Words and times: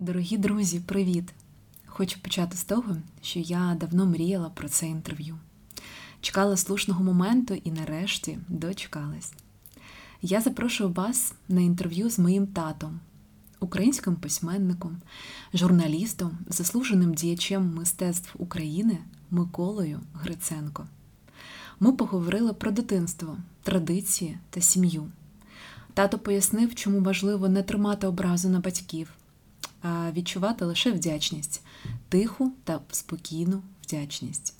Дорогі 0.00 0.36
друзі, 0.36 0.80
привіт! 0.80 1.34
Хочу 1.86 2.20
почати 2.20 2.56
з 2.56 2.64
того, 2.64 2.96
що 3.22 3.40
я 3.40 3.76
давно 3.80 4.06
мріяла 4.06 4.50
про 4.50 4.68
це 4.68 4.86
інтерв'ю. 4.86 5.38
Чекала 6.20 6.56
слушного 6.56 7.04
моменту 7.04 7.54
і 7.54 7.70
нарешті 7.70 8.38
дочекалась. 8.48 9.32
Я 10.22 10.40
запрошую 10.40 10.90
вас 10.90 11.34
на 11.48 11.60
інтерв'ю 11.60 12.10
з 12.10 12.18
моїм 12.18 12.46
татом, 12.46 13.00
українським 13.60 14.16
письменником, 14.16 14.96
журналістом, 15.54 16.38
заслуженим 16.48 17.14
діячем 17.14 17.74
мистецтв 17.74 18.34
України 18.38 18.98
Миколою 19.30 20.00
Гриценко. 20.14 20.86
Ми 21.80 21.92
поговорили 21.92 22.52
про 22.52 22.70
дитинство, 22.70 23.38
традиції 23.62 24.38
та 24.50 24.60
сім'ю. 24.60 25.06
Тато 25.94 26.18
пояснив, 26.18 26.74
чому 26.74 27.00
важливо 27.00 27.48
не 27.48 27.62
тримати 27.62 28.06
образу 28.06 28.48
на 28.48 28.60
батьків, 28.60 29.15
а 29.86 30.12
відчувати 30.12 30.64
лише 30.64 30.92
вдячність, 30.92 31.62
тиху 32.08 32.52
та 32.64 32.80
спокійну 32.90 33.62
вдячність. 33.82 34.54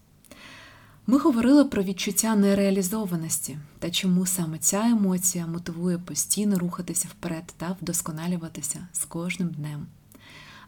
Ми 1.06 1.18
говорили 1.18 1.64
про 1.64 1.82
відчуття 1.82 2.36
нереалізованості 2.36 3.58
та 3.78 3.90
чому 3.90 4.26
саме 4.26 4.58
ця 4.58 4.86
емоція 4.86 5.46
мотивує 5.46 5.98
постійно 5.98 6.58
рухатися 6.58 7.08
вперед 7.10 7.54
та 7.56 7.76
вдосконалюватися 7.80 8.88
з 8.92 9.04
кожним 9.04 9.48
днем. 9.48 9.86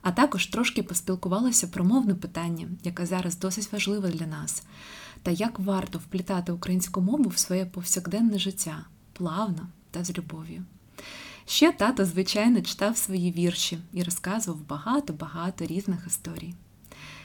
А 0.02 0.12
також 0.12 0.46
трошки 0.46 0.82
поспілкувалися 0.82 1.66
про 1.66 1.84
мовне 1.84 2.14
питання, 2.14 2.68
яке 2.84 3.06
зараз 3.06 3.38
досить 3.38 3.72
важливе 3.72 4.10
для 4.10 4.26
нас, 4.26 4.62
та 5.22 5.30
як 5.30 5.58
варто 5.58 5.98
вплітати 5.98 6.52
українську 6.52 7.00
мову 7.00 7.28
в 7.28 7.38
своє 7.38 7.66
повсякденне 7.66 8.38
життя 8.38 8.84
плавно 9.12 9.68
та 9.90 10.04
з 10.04 10.18
любов'ю. 10.18 10.64
Ще 11.48 11.72
тато, 11.72 12.04
звичайно, 12.04 12.62
читав 12.62 12.96
свої 12.96 13.32
вірші 13.32 13.78
і 13.92 14.02
розказував 14.02 14.66
багато-багато 14.68 15.66
різних 15.66 16.06
історій. 16.06 16.54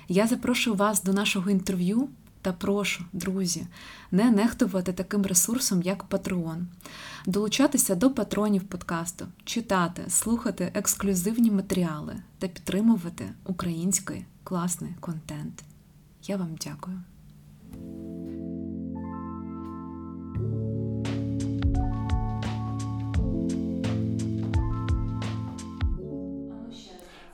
Я 0.08 0.28
запрошую 0.28 0.76
вас 0.76 1.04
до 1.04 1.14
нашого 1.14 1.50
інтерв'ю 1.50 2.10
та 2.42 2.54
прошу, 2.54 3.06
друзі, 3.14 3.68
не 4.12 4.32
нехтувати 4.32 4.94
таким 4.94 5.26
ресурсом, 5.26 5.82
як 5.82 6.06
Patreon, 6.10 6.64
долучатися 7.26 7.96
до 7.96 8.12
патронів 8.12 8.64
подкасту, 8.64 9.28
читати, 9.46 10.04
слухати 10.08 10.72
ексклюзивні 10.74 11.52
матеріали 11.52 12.16
та 12.40 12.48
підтримувати 12.48 13.30
український 13.46 14.26
класний 14.44 14.94
контент. 15.00 15.64
Я 16.24 16.38
вам 16.38 16.56
дякую. 16.66 17.00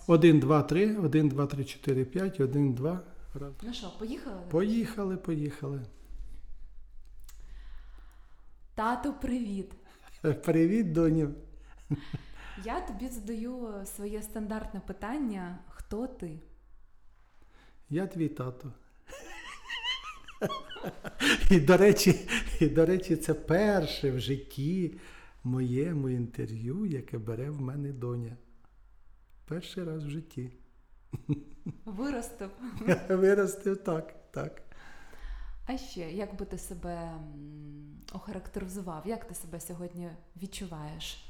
Один, 0.10 0.40
два, 0.40 0.64
три, 0.64 0.98
один, 0.98 1.30
два, 1.30 1.46
три, 1.46 1.64
чотири, 1.64 2.04
п'ять, 2.04 2.40
один, 2.40 2.74
два. 2.74 3.04
Раз. 3.34 3.54
Ну 3.62 3.74
що, 3.74 3.92
поїхали? 4.00 4.42
Поїхали, 4.50 5.18
поїхали. 5.18 5.82
Тато, 8.76 9.14
привіт! 9.14 9.72
Привіт, 10.44 10.92
доню. 10.92 11.34
Я 12.66 12.82
тобі 12.82 13.08
задаю 13.08 13.74
своє 13.86 14.22
стандартне 14.22 14.82
питання: 14.88 15.60
хто 15.70 16.08
ти? 16.08 16.40
Я 17.90 18.08
твій 18.08 18.30
тато. 18.30 18.74
І 21.52 21.60
до 21.60 21.78
речі, 21.78 22.16
і, 22.60 22.68
до 22.68 22.86
речі, 22.86 23.16
це 23.16 23.34
перше 23.34 24.12
в 24.12 24.20
житті 24.20 25.00
моєму 25.44 26.10
інтерв'ю, 26.10 26.86
яке 26.86 27.18
бере 27.18 27.50
в 27.50 27.62
мене 27.62 27.92
доня. 27.92 28.38
Перший 29.50 29.84
раз 29.84 30.04
в 30.04 30.10
житті. 30.10 30.52
Виростив. 31.86 32.50
Виростив 33.10 33.78
так, 33.78 34.16
так. 34.32 34.62
А 35.66 35.78
ще, 35.78 36.12
як 36.12 36.36
би 36.36 36.46
ти 36.46 36.58
себе 36.58 37.12
охарактеризував? 38.14 39.04
Як 39.06 39.28
ти 39.28 39.36
себе 39.36 39.60
сьогодні 39.60 40.10
відчуваєш? 40.42 41.26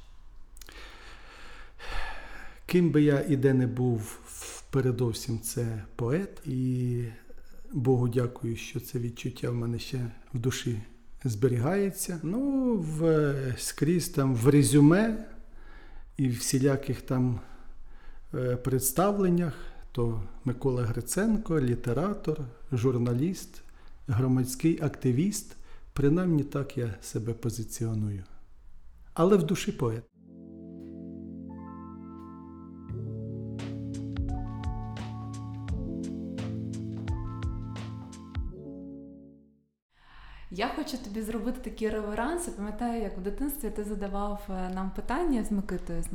Ким 2.66 2.92
би 2.92 3.02
я 3.02 3.26
і 3.28 3.36
де 3.36 3.54
не 3.54 3.68
був, 3.68 4.20
передовсім 4.72 5.40
це 5.40 5.84
поет, 5.96 6.42
і 6.46 7.04
Богу 7.72 8.08
дякую, 8.08 8.56
що 8.56 8.80
це 8.80 9.00
відчуття 9.00 9.50
в 9.50 9.56
мене 9.56 9.80
ще 9.80 10.12
в 10.34 10.40
душі 10.40 10.82
зберігається. 11.24 12.20
Ну, 12.24 12.76
в, 12.78 13.34
скрізь 13.58 14.10
там 14.10 14.36
в 14.36 14.48
резюме 14.48 15.26
і 16.18 16.30
всіляких 16.30 17.02
там 17.02 17.40
представленнях, 18.64 19.54
то 19.92 20.24
Микола 20.46 20.84
Гриценко, 20.84 21.62
літератор, 21.62 22.40
журналіст, 22.72 23.62
громадський 24.08 24.82
активіст. 24.82 25.56
Принаймні 25.94 26.44
так 26.44 26.78
я 26.78 26.96
себе 27.02 27.34
позиціоную. 27.34 28.24
Але 29.14 29.38
в 29.38 29.44
душі 29.44 29.72
поет. 29.72 30.04
Хочу 40.92 41.04
тобі 41.04 41.22
зробити 41.22 41.58
такий 41.64 41.90
реверанс. 41.90 42.48
Я 42.48 42.54
пам'ятаю, 42.54 43.02
як 43.02 43.18
в 43.18 43.22
дитинстві 43.22 43.70
ти 43.70 43.84
задавав 43.84 44.40
е, 44.50 44.72
нам 44.76 44.92
питання 44.96 45.44
з 45.44 45.52
Микитою, 45.52 46.04
з 46.04 46.08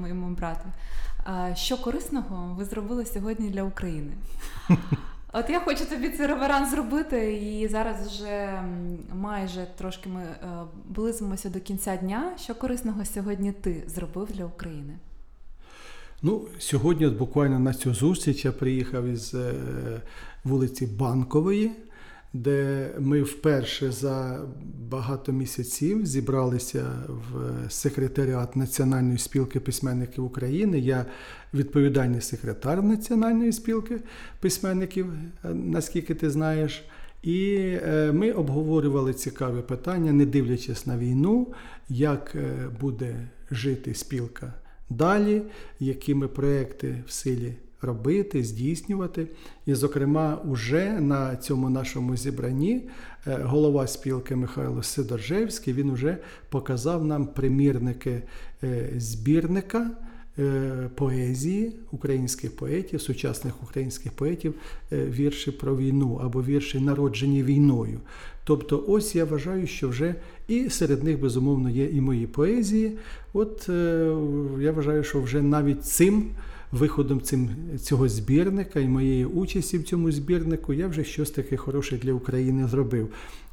моєму 0.00 0.34
брату. 0.34 0.64
Що 1.54 1.76
корисного 1.76 2.54
ви 2.54 2.64
зробили 2.64 3.06
сьогодні 3.06 3.50
для 3.50 3.62
України? 3.62 4.12
От 5.32 5.50
я 5.50 5.60
хочу 5.60 5.86
тобі 5.86 6.08
цей 6.08 6.26
реверанс 6.26 6.70
зробити, 6.70 7.34
і 7.34 7.68
зараз 7.68 8.06
вже 8.06 8.62
майже 9.14 9.66
трошки 9.78 10.08
ми 10.08 10.22
е, 10.22 10.36
близимося 10.88 11.50
до 11.50 11.60
кінця 11.60 11.96
дня. 11.96 12.32
Що 12.38 12.54
корисного 12.54 13.04
сьогодні 13.04 13.52
ти 13.52 13.84
зробив 13.86 14.28
для 14.32 14.44
України? 14.44 14.98
Ну, 16.22 16.42
сьогодні, 16.58 17.06
буквально 17.06 17.58
на 17.58 17.74
цю 17.74 17.94
зустріч 17.94 18.44
я 18.44 18.52
приїхав 18.52 19.04
із 19.04 19.34
е, 19.34 19.54
вулиці 20.44 20.86
Банкової, 20.86 21.72
де 22.34 22.90
ми 22.98 23.22
вперше 23.22 23.92
за 23.92 24.40
багато 24.90 25.32
місяців 25.32 26.06
зібралися 26.06 26.84
в 27.08 27.70
секретаріат 27.70 28.56
Національної 28.56 29.18
спілки 29.18 29.60
письменників 29.60 30.24
України. 30.24 30.78
Я 30.78 31.06
відповідальний 31.54 32.20
секретар 32.20 32.82
Національної 32.82 33.52
спілки 33.52 34.00
письменників, 34.40 35.06
е, 35.44 35.48
наскільки 35.54 36.14
ти 36.14 36.30
знаєш. 36.30 36.84
І 37.22 37.54
е, 37.56 38.12
ми 38.12 38.32
обговорювали 38.32 39.14
цікаві 39.14 39.62
питання, 39.62 40.12
не 40.12 40.26
дивлячись 40.26 40.86
на 40.86 40.98
війну, 40.98 41.52
як 41.88 42.32
е, 42.34 42.68
буде 42.80 43.28
жити 43.50 43.94
спілка 43.94 44.54
далі, 44.90 45.42
які 45.80 46.14
ми 46.14 46.28
проекти 46.28 47.04
в 47.06 47.12
силі 47.12 47.54
робити, 47.84 48.44
здійснювати. 48.44 49.26
І, 49.66 49.74
зокрема, 49.74 50.38
уже 50.44 51.00
на 51.00 51.36
цьому 51.36 51.70
нашому 51.70 52.16
зібранні 52.16 52.82
е, 53.26 53.40
голова 53.42 53.86
спілки 53.86 54.36
Михайло 54.36 54.82
Сидоржевський 54.82 55.74
він 55.74 55.92
вже 55.92 56.16
показав 56.48 57.04
нам 57.04 57.26
примірники 57.26 58.22
е, 58.62 58.90
збірника. 58.96 59.90
е, 60.38 60.90
Поезії 60.94 61.72
українських 61.92 62.56
поетів, 62.56 63.00
сучасних 63.00 63.62
українських 63.62 64.12
поетів, 64.12 64.54
вірші 64.92 65.50
про 65.50 65.76
війну 65.76 66.20
або 66.24 66.42
вірші, 66.42 66.80
народжені 66.80 67.42
війною. 67.42 68.00
Тобто, 68.44 68.84
ось 68.88 69.14
я 69.14 69.24
вважаю, 69.24 69.66
що 69.66 69.88
вже 69.88 70.14
і 70.48 70.70
серед 70.70 71.04
них, 71.04 71.20
безумовно, 71.20 71.70
є 71.70 71.84
і 71.84 72.00
мої 72.00 72.26
поезії. 72.26 72.92
От 73.32 73.68
я 74.60 74.72
вважаю, 74.72 75.04
що 75.04 75.20
вже 75.20 75.42
навіть 75.42 75.84
цим 75.84 76.30
виходом 76.72 77.20
цим, 77.20 77.50
цього 77.80 78.08
збірника 78.08 78.80
і 78.80 78.88
моєї 78.88 79.24
участі 79.24 79.78
в 79.78 79.84
цьому 79.84 80.12
збірнику 80.12 80.72
я 80.72 80.88
вже 80.88 81.04
щось 81.04 81.30
таке 81.30 81.56
хороше 81.56 81.96
для 81.96 82.12
України 82.12 82.68
зробив. 82.68 83.08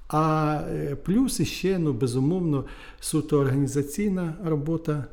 А 0.07 0.55
е, 0.69 0.95
плюс 0.95 1.41
ще, 1.41 1.79
ну, 1.79 1.93
безумовно, 1.93 2.65
суто 2.99 3.39
організаційна 3.39 4.33
робота 4.43 5.05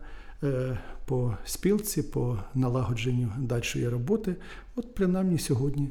е, 0.43 0.79
по 1.07 1.37
спілці, 1.45 2.03
по 2.03 2.39
налагодженню 2.55 3.33
дальшої 3.39 3.89
роботи. 3.89 4.37
От 4.77 4.95
принаймні 4.95 5.39
сьогодні 5.39 5.89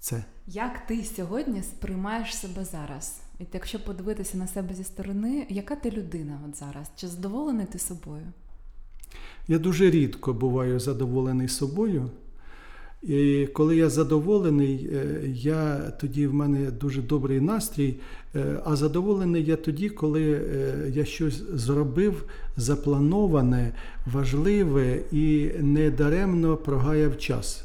це. 0.00 0.24
Як 0.46 0.86
ти 0.86 1.04
сьогодні 1.04 1.62
сприймаєш 1.62 2.36
себе 2.36 2.64
зараз? 2.64 3.20
І 3.40 3.44
якщо 3.52 3.84
подивитися 3.84 4.38
на 4.38 4.46
себе 4.46 4.74
зі 4.74 4.84
сторони, 4.84 5.46
яка 5.48 5.76
ти 5.76 5.90
людина 5.90 6.40
от 6.48 6.56
зараз? 6.56 6.90
Чи 6.96 7.08
задоволений 7.08 7.66
ти 7.66 7.78
собою? 7.78 8.26
Я 9.48 9.58
дуже 9.58 9.90
рідко 9.90 10.32
буваю 10.32 10.80
задоволений 10.80 11.48
собою. 11.48 12.10
І 13.02 13.48
коли 13.52 13.76
я 13.76 13.90
задоволений, 13.90 14.90
е, 14.92 15.20
я 15.34 15.76
тоді 16.00 16.26
в 16.26 16.34
мене 16.34 16.70
дуже 16.70 17.02
добрий 17.02 17.40
настрій. 17.40 17.94
Е, 18.34 18.60
а 18.64 18.76
задоволений 18.76 19.44
я 19.44 19.56
тоді, 19.56 19.88
коли 19.88 20.32
е, 20.32 20.74
я 20.94 21.04
щось 21.04 21.42
зробив 21.54 22.24
заплановане, 22.56 23.72
важливе 24.12 25.00
і 25.12 25.50
недаремно 25.60 26.56
прогаяв 26.56 27.18
час. 27.18 27.64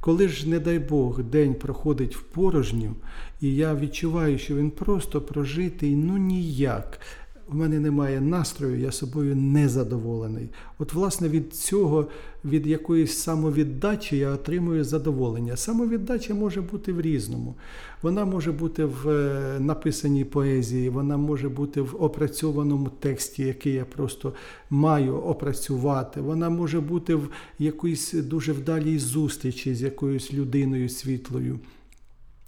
Коли 0.00 0.28
ж, 0.28 0.48
не 0.48 0.58
дай 0.58 0.78
Бог, 0.78 1.22
день 1.22 1.54
проходить 1.54 2.16
в 2.16 2.22
порожню, 2.22 2.94
і 3.40 3.54
я 3.54 3.74
відчуваю, 3.74 4.38
що 4.38 4.54
він 4.54 4.70
просто 4.70 5.20
прожитий, 5.20 5.96
ну 5.96 6.16
ніяк 6.16 7.00
в 7.48 7.54
мене 7.54 7.80
немає 7.80 8.20
настрою, 8.20 8.80
я 8.80 8.92
собою 8.92 9.36
не 9.36 9.68
задоволений. 9.68 10.48
От, 10.78 10.92
власне, 10.92 11.28
від 11.28 11.54
цього, 11.54 12.06
від 12.44 12.66
якоїсь 12.66 13.18
самовіддачі 13.18 14.16
я 14.16 14.30
отримую 14.30 14.84
задоволення. 14.84 15.56
Самовіддача 15.56 16.34
може 16.34 16.60
бути 16.60 16.92
в 16.92 17.00
різному. 17.00 17.54
Вона 18.02 18.24
може 18.24 18.52
бути 18.52 18.84
в 18.84 19.08
е, 19.08 19.60
написаній 19.60 20.24
поезії, 20.24 20.88
вона 20.88 21.16
може 21.16 21.48
бути 21.48 21.80
в 21.80 22.02
опрацьованому 22.02 22.88
тексті, 23.00 23.42
який 23.42 23.72
я 23.72 23.84
просто 23.84 24.32
маю 24.70 25.16
опрацювати. 25.16 26.20
Вона 26.20 26.50
може 26.50 26.80
бути 26.80 27.14
в 27.14 27.28
якоїсь 27.58 28.12
дуже 28.12 28.52
вдалій 28.52 28.98
зустрічі 28.98 29.74
з 29.74 29.82
якоюсь 29.82 30.32
людиною 30.32 30.88
світлою. 30.88 31.58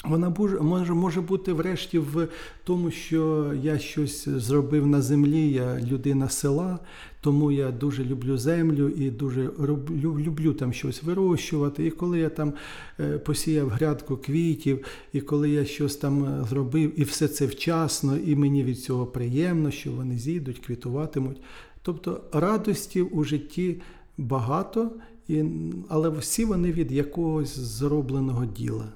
Вона 0.05 0.35
може 0.61 0.95
може 0.95 1.21
бути 1.21 1.53
врешті 1.53 1.99
в 1.99 2.29
тому, 2.65 2.91
що 2.91 3.53
я 3.63 3.79
щось 3.79 4.29
зробив 4.29 4.87
на 4.87 5.03
землі, 5.03 5.51
я 5.51 5.81
людина 5.81 6.29
села, 6.29 6.79
тому 7.21 7.53
я 7.53 7.71
дуже 7.71 8.05
люблю 8.05 8.39
землю 8.39 8.89
і 8.89 9.11
дуже 9.11 9.51
люблю, 9.61 10.21
люблю 10.21 10.53
там 10.53 10.73
щось 10.73 11.03
вирощувати. 11.03 11.87
І 11.87 11.91
коли 11.91 12.19
я 12.19 12.29
там 12.29 12.53
е, 13.01 13.19
посіяв 13.19 13.69
грядку 13.69 14.17
квітів, 14.17 14.85
і 15.13 15.21
коли 15.21 15.51
я 15.51 15.65
щось 15.65 15.97
там 15.97 16.25
е, 16.25 16.45
зробив, 16.49 17.01
і 17.01 17.05
все 17.05 17.29
це 17.29 17.47
вчасно, 17.47 18.17
і 18.17 18.37
мені 18.37 18.65
від 18.65 18.81
цього 18.81 19.07
приємно, 19.07 19.71
що 19.71 19.93
вони 19.93 20.19
зійдуть, 20.19 20.59
квітуватимуть. 20.59 21.41
Тобто 21.83 22.21
радостів 22.33 23.17
у 23.17 23.25
житті 23.25 23.81
багато, 24.19 24.91
і, 25.29 25.45
але 25.89 26.09
всі 26.09 26.45
вони 26.45 26.73
від 26.73 26.93
якогось 26.93 27.59
зробленого 27.59 28.47
діла. 28.47 28.93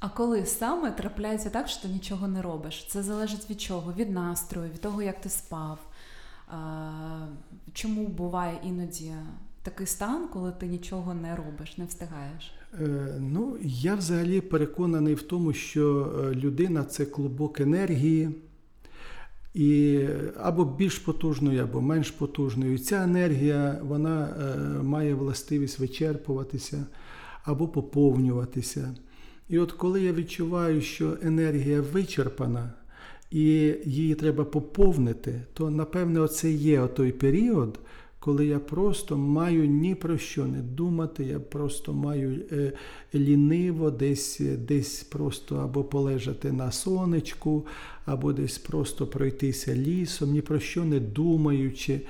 А 0.00 0.08
коли 0.08 0.46
саме 0.46 0.90
трапляється 0.90 1.50
так, 1.50 1.68
що 1.68 1.82
ти 1.82 1.88
нічого 1.88 2.28
не 2.28 2.42
робиш? 2.42 2.86
Це 2.88 3.02
залежить 3.02 3.50
від 3.50 3.60
чого? 3.60 3.92
Від 3.96 4.10
настрою, 4.10 4.70
від 4.70 4.80
того, 4.80 5.02
як 5.02 5.20
ти 5.20 5.28
спав. 5.28 5.78
Чому 7.72 8.06
буває 8.06 8.58
іноді 8.64 9.12
такий 9.62 9.86
стан, 9.86 10.28
коли 10.32 10.52
ти 10.52 10.66
нічого 10.66 11.14
не 11.14 11.36
робиш, 11.36 11.78
не 11.78 11.84
встигаєш? 11.84 12.52
Е, 12.80 13.16
ну, 13.20 13.56
я 13.62 13.94
взагалі 13.94 14.40
переконаний 14.40 15.14
в 15.14 15.22
тому, 15.22 15.52
що 15.52 16.12
е, 16.20 16.34
людина 16.34 16.84
це 16.84 17.04
клубок 17.04 17.60
енергії. 17.60 18.30
І 19.54 20.06
або 20.40 20.64
більш 20.64 20.98
потужною, 20.98 21.62
або 21.62 21.80
менш 21.80 22.10
потужною. 22.10 22.78
Ця 22.78 23.02
енергія 23.02 23.80
вона 23.82 24.28
е, 24.28 24.58
має 24.82 25.14
властивість 25.14 25.78
вичерпуватися 25.78 26.86
або 27.44 27.68
поповнюватися. 27.68 28.94
І 29.48 29.58
от 29.58 29.72
коли 29.72 30.02
я 30.02 30.12
відчуваю, 30.12 30.80
що 30.80 31.16
енергія 31.22 31.80
вичерпана 31.80 32.72
і 33.30 33.74
її 33.84 34.14
треба 34.14 34.44
поповнити, 34.44 35.40
то 35.54 35.70
напевне 35.70 36.20
оце 36.20 36.50
є 36.50 36.86
той 36.86 37.12
період, 37.12 37.78
коли 38.26 38.46
я 38.46 38.58
просто 38.58 39.16
маю 39.16 39.66
ні 39.66 39.94
про 39.94 40.18
що 40.18 40.46
не 40.46 40.62
думати, 40.62 41.24
я 41.24 41.40
просто 41.40 41.92
маю 41.92 42.40
е, 42.52 42.72
ліниво 43.14 43.90
десь 43.90 44.40
десь 44.58 45.02
просто 45.02 45.56
або 45.56 45.84
полежати 45.84 46.52
на 46.52 46.72
сонечку, 46.72 47.66
або 48.04 48.32
десь 48.32 48.58
просто 48.58 49.06
пройтися 49.06 49.74
лісом, 49.74 50.32
ні 50.32 50.40
про 50.40 50.60
що 50.60 50.84
не 50.84 51.00
думаючи. 51.00 52.00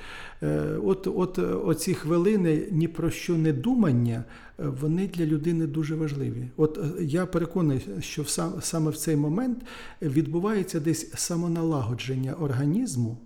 Е, 0.43 0.63
от 0.85 1.07
от 1.07 1.39
оці 1.65 1.95
хвилини 1.95 2.69
ні 2.71 2.89
про 2.89 3.11
що 3.11 3.37
не 3.37 3.53
думання, 3.53 4.25
вони 4.59 5.07
для 5.07 5.27
людини 5.27 5.67
дуже 5.67 5.95
важливі. 5.95 6.49
От 6.57 6.79
е, 6.79 7.05
я 7.05 7.27
переконаний, 7.27 7.87
що 8.01 8.25
саме 8.61 8.91
в 8.91 8.97
цей 8.97 9.17
момент 9.17 9.59
відбувається 10.03 10.81
десь 10.81 11.11
самоналагодження 11.15 12.35
організму, 12.35 13.17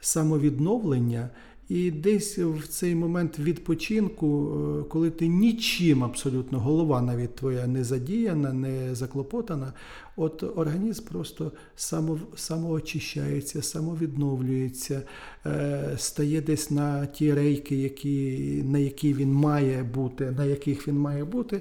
самовідновлення. 0.00 1.30
І 1.68 1.90
десь 1.90 2.38
в 2.38 2.68
цей 2.68 2.94
момент 2.94 3.38
відпочинку, 3.38 4.52
е, 4.80 4.84
коли 4.88 5.10
ти 5.10 5.28
нічим 5.28 6.04
абсолютно 6.04 6.58
голова 6.58 7.02
навіть 7.02 7.34
твоя 7.34 7.66
не 7.66 7.84
задіяна, 7.84 8.52
не 8.52 8.94
заклопотана, 8.94 9.72
от 10.16 10.42
організм 10.56 11.04
просто 11.04 11.52
само, 11.76 12.18
самоочищається, 12.36 13.62
самовідновлюється, 13.62 15.02
е, 15.46 15.94
стає 15.96 16.40
десь 16.40 16.70
на 16.70 17.06
ті 17.06 17.34
рейки, 17.34 17.76
які, 17.76 18.38
на 18.66 18.78
які 18.78 19.14
він 19.14 19.32
має 19.32 19.82
бути, 19.82 20.30
на 20.30 20.44
яких 20.44 20.88
він 20.88 20.98
має 20.98 21.24
бути. 21.24 21.60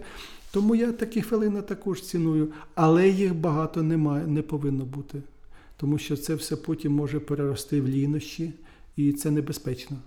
Тому 0.52 0.76
я 0.76 0.92
такі 0.92 1.22
хвилини 1.22 1.62
також 1.62 2.02
ціную, 2.02 2.52
але 2.76 3.10
їх 3.10 3.36
багато 3.36 3.84
немає, 3.84 4.28
не 4.28 4.42
повинно 4.42 4.86
бути. 4.86 5.22
Тому 5.78 5.98
що 5.98 6.18
це 6.18 6.36
все 6.36 6.56
потім 6.56 6.94
може 6.94 7.20
перерости 7.20 7.82
в 7.82 7.88
лінощі 7.88 8.54
і 8.98 9.14
це 9.14 9.32
небезпечно. 9.32 9.98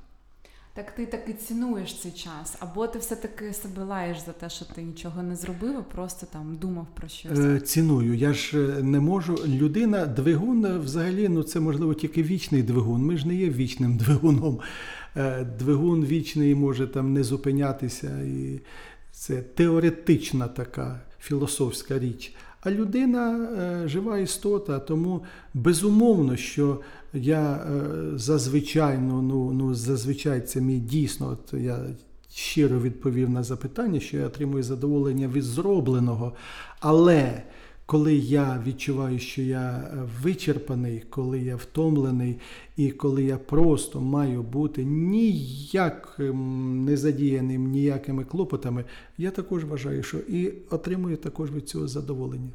Так 0.74 0.94
ти 0.94 1.06
таки 1.06 1.32
цінуєш 1.32 1.94
цей 1.94 2.12
час, 2.12 2.56
або 2.60 2.86
ти 2.86 2.98
все-таки 2.98 3.52
себе 3.52 3.84
лаєш 3.84 4.18
за 4.26 4.32
те, 4.32 4.50
що 4.50 4.64
ти 4.64 4.82
нічого 4.82 5.22
не 5.22 5.36
зробив, 5.36 5.76
а 5.78 5.82
просто 5.82 6.26
там 6.32 6.56
думав 6.56 6.86
про 6.94 7.08
щось. 7.08 7.38
Е, 7.38 7.60
ціную. 7.60 8.14
Я 8.14 8.32
ж 8.32 8.58
е, 8.58 8.82
не 8.82 9.00
можу. 9.00 9.38
Людина, 9.46 10.06
двигун 10.06 10.64
е, 10.64 10.78
взагалі, 10.78 11.28
ну 11.28 11.42
це 11.42 11.60
можливо 11.60 11.94
тільки 11.94 12.22
вічний 12.22 12.62
двигун. 12.62 13.02
Ми 13.02 13.16
ж 13.16 13.28
не 13.28 13.34
є 13.34 13.50
вічним 13.50 13.96
двигуном. 13.96 14.60
Двигун 15.58 16.04
вічний 16.04 16.54
може 16.54 16.86
там 16.86 17.12
не 17.12 17.24
зупинятися. 17.24 18.22
І 18.22 18.60
це 19.12 19.42
теоретична 19.42 20.48
така 20.48 21.00
філософська 21.20 21.98
річ. 21.98 22.34
А 22.60 22.70
людина 22.70 23.48
жива 23.86 24.18
істота, 24.18 24.78
тому 24.78 25.22
безумовно, 25.54 26.36
що 26.36 26.80
я 27.12 27.52
е, 27.52 28.18
зазвичай, 28.18 28.98
ну, 28.98 29.22
ну, 29.22 29.52
ну, 29.52 29.74
зазвичай 29.74 30.40
це 30.40 30.60
мій 30.60 30.78
дійсно, 30.78 31.28
от 31.28 31.60
я 31.60 31.78
щиро 32.32 32.80
відповів 32.80 33.30
на 33.30 33.42
запитання, 33.42 34.00
що 34.00 34.16
я 34.16 34.26
отримую 34.26 34.62
задоволення 34.62 35.28
від 35.28 35.42
зробленого. 35.42 36.32
Але 36.80 37.42
коли 37.90 38.14
я 38.14 38.62
відчуваю, 38.66 39.18
що 39.18 39.42
я 39.42 39.90
вичерпаний, 40.22 41.02
коли 41.10 41.40
я 41.40 41.56
втомлений, 41.56 42.38
і 42.76 42.90
коли 42.90 43.24
я 43.24 43.38
просто 43.38 44.00
маю 44.00 44.42
бути 44.42 44.84
ніяк 44.84 46.16
не 46.18 46.96
задіяним 46.96 47.70
ніякими 47.70 48.24
клопотами, 48.24 48.84
я 49.18 49.30
також 49.30 49.64
вважаю, 49.64 50.02
що 50.02 50.18
і 50.18 50.52
отримую 50.70 51.16
також 51.16 51.52
від 51.52 51.68
цього 51.68 51.88
задоволення. 51.88 52.50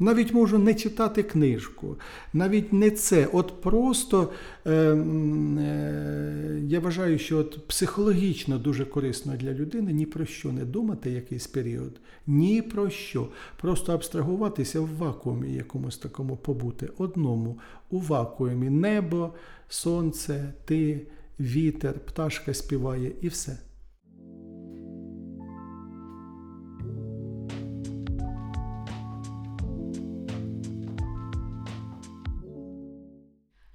Навіть 0.00 0.34
можу 0.34 0.58
не 0.58 0.74
читати 0.74 1.22
книжку, 1.22 1.96
навіть 2.32 2.72
не 2.72 2.90
це. 2.90 3.28
От 3.32 3.62
просто 3.62 4.32
е, 4.66 4.72
е, 4.72 6.60
я 6.66 6.80
вважаю, 6.80 7.18
що 7.18 7.38
от 7.38 7.66
психологічно 7.66 8.58
дуже 8.58 8.84
корисно 8.84 9.36
для 9.36 9.52
людини 9.52 9.92
ні 9.92 10.06
про 10.06 10.26
що 10.26 10.52
не 10.52 10.64
думати 10.64 11.10
якийсь 11.10 11.46
період, 11.46 11.92
ні 12.26 12.62
про 12.62 12.90
що. 12.90 13.28
Просто 13.60 13.94
абстрагуватися 13.94 14.80
в 14.80 14.96
вакуумі 14.96 15.52
якомусь 15.52 15.98
такому 15.98 16.36
побути, 16.36 16.88
одному 16.98 17.58
у 17.90 18.00
вакуумі 18.00 18.70
небо, 18.70 19.34
сонце, 19.68 20.52
ти, 20.64 21.06
вітер, 21.40 21.94
пташка 21.94 22.54
співає 22.54 23.12
і 23.20 23.28
все. 23.28 23.58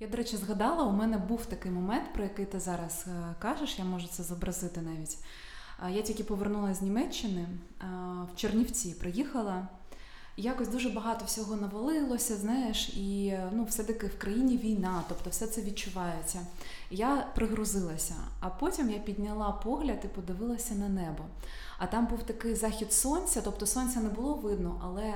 Я, 0.05 0.11
до 0.11 0.17
речі, 0.17 0.37
згадала, 0.37 0.83
у 0.83 0.91
мене 0.91 1.17
був 1.17 1.45
такий 1.45 1.71
момент, 1.71 2.13
про 2.13 2.23
який 2.23 2.45
ти 2.45 2.59
зараз 2.59 3.05
е, 3.07 3.35
кажеш, 3.39 3.79
я 3.79 3.85
можу 3.85 4.07
це 4.07 4.23
зобразити 4.23 4.81
навіть. 4.81 5.17
Я 5.95 6.01
тільки 6.01 6.23
повернулася 6.23 6.79
з 6.79 6.81
Німеччини 6.81 7.47
в 8.33 8.35
Чернівці, 8.35 8.95
приїхала. 8.99 9.67
Якось 10.37 10.67
дуже 10.67 10.89
багато 10.89 11.25
всього 11.25 11.55
навалилося, 11.55 12.35
знаєш, 12.35 12.89
і 12.89 13.37
ну, 13.51 13.63
все-таки 13.63 14.07
в 14.07 14.17
країні 14.17 14.57
війна, 14.57 15.03
тобто 15.09 15.29
все 15.29 15.47
це 15.47 15.61
відчувається. 15.61 16.39
Я 16.91 17.27
пригрузилася, 17.35 18.15
а 18.39 18.49
потім 18.49 18.89
я 18.89 18.99
підняла 18.99 19.51
погляд 19.51 19.99
і 20.03 20.07
подивилася 20.07 20.75
на 20.75 20.89
небо. 20.89 21.23
А 21.77 21.87
там 21.87 22.07
був 22.07 22.23
такий 22.23 22.55
захід 22.55 22.93
сонця, 22.93 23.41
тобто 23.43 23.65
сонця 23.65 23.99
не 23.99 24.09
було 24.09 24.33
видно, 24.33 24.81
але 24.83 25.13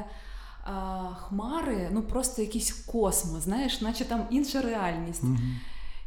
а, 0.69 1.15
хмари, 1.15 1.89
ну 1.91 2.01
просто 2.01 2.41
якийсь 2.41 2.71
космос, 2.71 3.43
знаєш, 3.43 3.81
наче 3.81 4.05
там 4.05 4.27
інша 4.29 4.61
реальність. 4.61 5.23
Угу. 5.23 5.37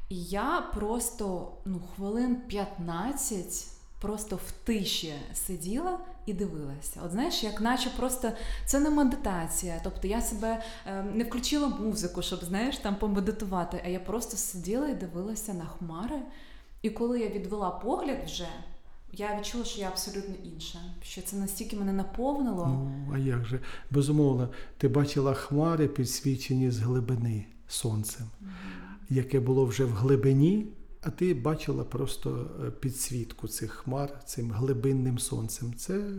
І 0.09 0.23
я 0.25 0.65
просто 0.75 1.53
ну, 1.65 1.81
хвилин 1.95 2.37
15 2.37 3.67
просто 4.01 4.37
в 4.37 4.51
тиші 4.65 5.15
сиділа, 5.35 5.99
і 6.27 6.33
дивилася. 6.33 7.01
От 7.05 7.11
знаєш, 7.11 7.43
як 7.45 7.61
наче 7.61 7.91
просто 7.91 8.33
це 8.67 8.81
не 8.81 8.91
медитація. 8.91 9.81
Тобто 9.85 10.09
я 10.09 10.21
себе 10.21 10.63
е, 10.87 11.03
не 11.03 11.25
включила 11.25 11.69
музику, 11.69 12.23
щоб 12.23 12.45
знаєш 12.45 12.79
там 12.79 12.97
помедитувати, 12.97 13.83
а 13.85 13.89
я 13.89 14.01
просто 14.01 14.37
сиділа 14.37 14.89
і 14.89 14.95
дивилася 14.95 15.55
на 15.55 15.65
хмари. 15.65 16.23
І 16.83 16.91
коли 16.91 17.21
я 17.21 17.29
відвела 17.29 17.71
погляд 17.71 18.19
вже, 18.25 18.49
я 19.13 19.39
відчула, 19.39 19.65
що 19.65 19.81
я 19.81 19.89
абсолютно 19.89 20.35
інша. 20.55 20.79
Що 21.03 21.23
це 21.23 21.37
настільки 21.37 21.77
мене 21.77 21.93
наповнило. 21.93 22.67
Ну, 22.67 23.13
а 23.15 23.19
як 23.19 23.45
же? 23.45 23.61
Безумовно, 23.91 24.49
ти 24.79 24.89
бачила 24.89 25.35
хмари, 25.35 25.89
підсвічені 25.89 26.71
з 26.71 26.79
глибини 26.79 27.47
сонцем, 27.69 28.27
яке 29.11 29.41
було 29.41 29.65
вже 29.65 29.85
в 29.85 29.93
глибині, 29.93 30.67
а 31.03 31.11
ти 31.11 31.35
бачила 31.35 31.85
просто 31.85 32.51
е, 32.67 32.71
підсвітку 32.71 33.49
цих 33.49 33.71
хмар 33.73 34.25
цим 34.25 34.51
глибинним 34.51 35.19
сонцем. 35.19 35.75
Це 35.75 36.11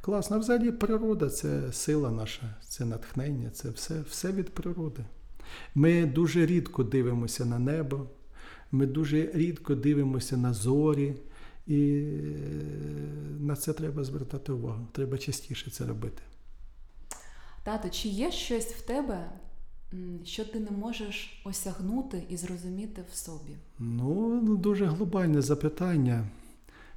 класно. 0.00 0.38
Взагалі 0.38 0.72
природа 0.72 1.30
це 1.30 1.72
сила 1.72 2.10
наша, 2.10 2.54
це 2.68 2.84
натхнення, 2.84 3.50
це 3.50 3.70
все, 3.70 4.00
все 4.08 4.32
від 4.32 4.54
природи. 4.54 5.04
Ми 5.74 6.06
дуже 6.06 6.46
рідко 6.46 6.84
дивимося 6.84 7.44
на 7.44 7.58
небо, 7.58 8.06
ми 8.72 8.86
дуже 8.86 9.30
рідко 9.34 9.74
дивимося 9.74 10.36
на 10.36 10.52
зорі. 10.52 11.14
І 11.66 11.78
е, 11.78 12.32
на 13.40 13.56
це 13.56 13.72
треба 13.72 14.04
звертати 14.04 14.52
увагу. 14.52 14.86
Треба 14.92 15.18
частіше 15.18 15.70
це 15.70 15.86
робити. 15.86 16.22
Тато, 17.64 17.88
чи 17.90 18.08
є 18.08 18.30
щось 18.30 18.66
в 18.66 18.82
тебе, 18.82 19.32
що 20.24 20.44
ти 20.44 20.60
не 20.60 20.70
можеш 20.70 21.42
осягнути 21.44 22.22
і 22.28 22.36
зрозуміти 22.36 23.04
в 23.12 23.14
собі? 23.14 23.56
Ну, 23.78 24.40
ну, 24.42 24.56
дуже 24.56 24.86
глобальне 24.86 25.42
запитання. 25.42 26.28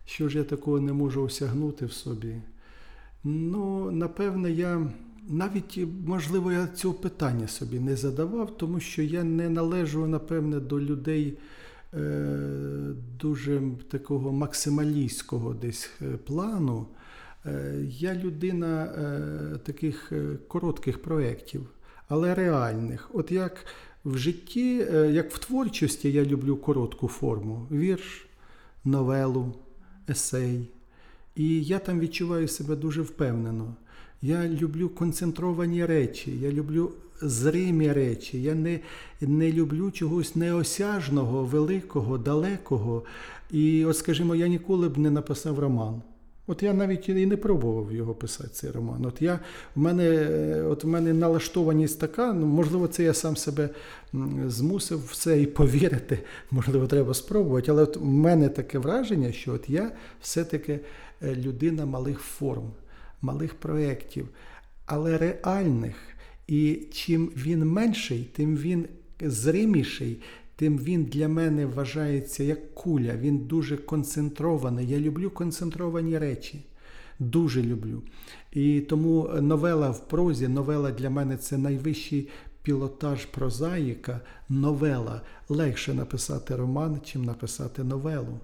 Що 0.06 0.30
ж 0.30 0.38
я 0.38 0.44
такого 0.44 0.80
не 0.80 0.94
можу 0.94 1.24
осягнути 1.24 1.86
в 1.86 1.94
собі? 1.94 2.36
Ну, 3.24 3.92
напевне, 3.92 4.52
я 4.52 4.88
навіть, 5.28 5.80
можливо, 6.06 6.52
я 6.52 6.68
цього 6.68 6.94
питання 6.94 7.48
собі 7.48 7.80
не 7.80 7.96
задавав, 7.96 8.58
тому 8.58 8.80
що 8.80 9.02
я 9.02 9.24
не 9.24 9.50
належу, 9.50 10.08
напевне, 10.08 10.60
до 10.60 10.82
людей 10.82 11.38
дуже 13.20 13.62
такого 13.90 14.32
максималістського 14.32 15.54
десь 15.54 15.90
е, 16.02 16.06
плану. 16.18 16.88
Е, 17.46 17.76
я 17.90 18.16
людина 18.16 18.84
е, 18.86 19.58
таких 19.58 20.12
е, 20.12 20.38
коротких 20.48 21.02
проєктів, 21.02 21.70
але 22.08 22.36
реальних. 22.36 23.10
От 23.14 23.32
як 23.32 23.66
в 24.06 24.18
житті, 24.18 24.88
е, 24.94 25.12
як 25.12 25.32
в 25.32 25.38
творчості, 25.38 26.12
я 26.12 26.26
люблю 26.26 26.58
коротку 26.58 27.08
форму: 27.08 27.68
вірш, 27.72 28.28
новелу, 28.86 29.54
есей. 30.10 30.70
І 31.36 31.64
я 31.64 31.80
там 31.80 32.00
відчуваю 32.00 32.48
себе 32.48 32.76
дуже 32.76 33.02
впевнено. 33.02 33.76
Я 34.22 34.48
люблю 34.48 34.90
концентровані 34.90 35.86
речі, 35.86 36.40
я 36.40 36.52
люблю 36.52 36.92
зримі 37.22 37.94
речі. 37.94 38.42
Я 38.42 38.56
не, 38.56 38.80
не 39.22 39.52
люблю 39.52 39.92
чогось 39.92 40.36
неосяжного, 40.36 41.44
великого, 41.44 42.18
далекого. 42.18 43.04
І, 43.52 43.86
от, 43.86 43.98
скажімо, 43.98 44.36
я 44.36 44.48
ніколи 44.48 44.90
б 44.90 44.98
не 44.98 45.12
написав 45.12 45.60
роман. 45.60 46.02
От 46.48 46.64
я 46.64 46.74
навіть 46.74 47.10
і 47.10 47.26
не 47.26 47.38
пробував 47.38 47.92
його 47.92 48.14
писати, 48.14 48.50
цей 48.50 48.72
роман. 48.72 49.06
От 49.06 49.22
я, 49.22 49.40
в 49.76 49.80
мене, 49.80 50.64
от 50.64 50.84
в 50.84 50.88
мене 50.88 51.14
налаштованість 51.14 52.00
така, 52.00 52.34
ну, 52.34 52.46
можливо, 52.46 52.88
це 52.88 53.04
я 53.04 53.14
сам 53.14 53.38
себе 53.38 53.70
змусив 54.48 55.06
в 55.06 55.16
це 55.16 55.42
і 55.42 55.46
повірити. 55.46 56.20
Можливо, 56.52 56.88
треба 56.88 57.14
спробувати. 57.14 57.72
Але 57.72 57.84
от 57.84 57.98
в 57.98 58.06
мене 58.06 58.50
таке 58.50 58.80
враження, 58.80 59.32
що 59.32 59.54
от 59.54 59.70
я 59.70 59.92
все-таки 60.22 60.80
е, 61.24 61.36
людина 61.36 61.86
малих 61.86 62.20
форм, 62.20 62.72
малих 63.22 63.54
проєктів, 63.54 64.28
але 64.86 65.18
реальних. 65.18 65.96
І 66.48 66.80
чим 66.92 67.32
він 67.36 67.66
менший, 67.66 68.30
тим 68.34 68.58
він 68.58 68.86
зриміший, 69.22 70.18
тим 70.56 70.78
він 70.78 71.04
для 71.04 71.28
мене 71.28 71.66
вважається 71.66 72.44
як 72.44 72.74
куля. 72.74 73.16
Він 73.18 73.38
дуже 73.38 73.78
концентрований. 73.78 74.88
Я 74.88 75.00
люблю 75.00 75.30
концентровані 75.30 76.18
речі. 76.18 76.66
Дуже 77.20 77.64
люблю. 77.64 78.02
І 78.52 78.82
тому 78.82 79.30
новела 79.42 79.90
в 79.90 80.08
прозі, 80.08 80.48
новела 80.48 80.92
для 80.92 81.10
мене 81.10 81.38
це 81.38 81.58
найвищий 81.58 82.30
пілотаж 82.64 83.26
прозаїка. 83.26 84.22
Новела. 84.50 85.22
Легше 85.50 85.94
написати 85.94 86.56
роман, 86.56 87.00
чим 87.06 87.24
написати 87.24 87.84
новелу. 87.84 88.40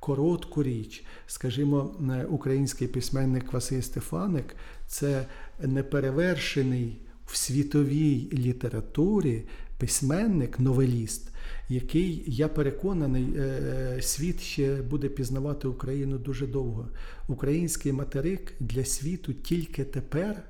Коротку 0.00 0.62
річ, 0.62 1.04
скажімо, 1.26 1.94
е, 2.10 2.24
український 2.24 2.88
письменник 2.88 3.52
Василь 3.52 3.80
Стефаник 3.80 4.56
це 4.86 5.26
неперевершений 5.62 6.96
в 7.26 7.36
світовій 7.36 8.28
літературі 8.32 9.42
письменник, 9.78 10.60
новеліст, 10.60 11.30
який, 11.68 12.24
я 12.26 12.48
переконаний, 12.48 13.26
е, 13.36 13.98
світ 14.02 14.40
ще 14.40 14.82
буде 14.82 15.08
пізнавати 15.08 15.68
Україну 15.68 16.18
дуже 16.18 16.46
довго. 16.46 16.88
Український 17.28 17.92
материк 17.92 18.54
для 18.60 18.84
світу 18.84 19.32
тільки 19.32 19.84
тепер. 19.84 20.42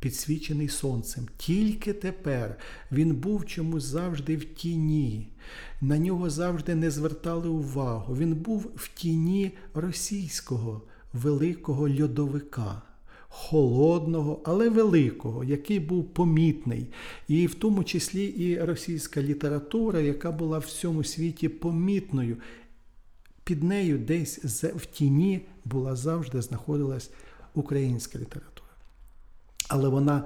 Підсвічений 0.00 0.68
сонцем. 0.68 1.28
Тільки 1.36 1.92
тепер 1.92 2.58
він 2.92 3.14
був 3.14 3.46
чомусь 3.46 3.84
завжди 3.84 4.36
в 4.36 4.44
тіні, 4.44 5.28
на 5.80 5.98
нього 5.98 6.30
завжди 6.30 6.74
не 6.74 6.90
звертали 6.90 7.48
увагу. 7.48 8.16
Він 8.16 8.34
був 8.34 8.70
в 8.76 8.88
тіні 8.94 9.52
російського 9.74 10.82
великого 11.12 11.88
льодовика 11.88 12.82
холодного, 13.36 14.40
але 14.44 14.68
великого, 14.68 15.44
який 15.44 15.80
був 15.80 16.04
помітний, 16.04 16.86
і 17.28 17.46
в 17.46 17.54
тому 17.54 17.84
числі 17.84 18.24
і 18.24 18.58
російська 18.58 19.22
література, 19.22 20.00
яка 20.00 20.32
була 20.32 20.58
в 20.58 20.62
всьому 20.62 21.04
світі 21.04 21.48
помітною. 21.48 22.36
Під 23.44 23.62
нею 23.62 23.98
десь 23.98 24.38
в 24.64 24.86
тіні 24.86 25.40
була 25.64 25.96
завжди 25.96 26.42
знаходилась 26.42 27.10
українська 27.54 28.18
література. 28.18 28.68
Але 29.68 29.88
вона 29.88 30.24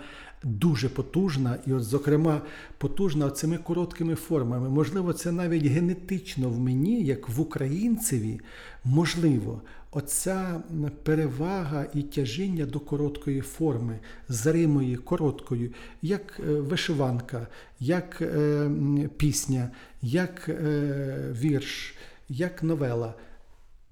дуже 0.49 0.89
потужна, 0.89 1.59
і, 1.67 1.73
от, 1.73 1.83
зокрема, 1.83 2.43
потужна 2.79 3.31
цими 3.31 3.59
короткими 3.59 4.15
формами. 4.15 4.69
Можливо, 4.69 5.13
це 5.13 5.33
навіть 5.33 5.67
генетично 5.67 6.51
в 6.51 6.59
мені, 6.59 7.05
як 7.05 7.29
в 7.29 7.41
українцеві, 7.41 8.41
можливо, 8.85 9.63
оця 9.91 10.61
перевага 11.03 11.87
і 11.95 12.03
тяжіння 12.03 12.67
до 12.67 12.81
короткої 12.81 13.41
форми, 13.41 13.99
зримої, 14.29 14.97
короткої, 14.97 15.73
як 16.03 16.41
е, 16.41 16.53
вишиванка, 16.53 17.47
як 17.81 18.23
е, 18.23 18.71
пісня, 19.17 19.71
як 20.03 20.49
е, 20.49 21.35
вірш, 21.41 21.95
як 22.29 22.63
новела. 22.63 23.15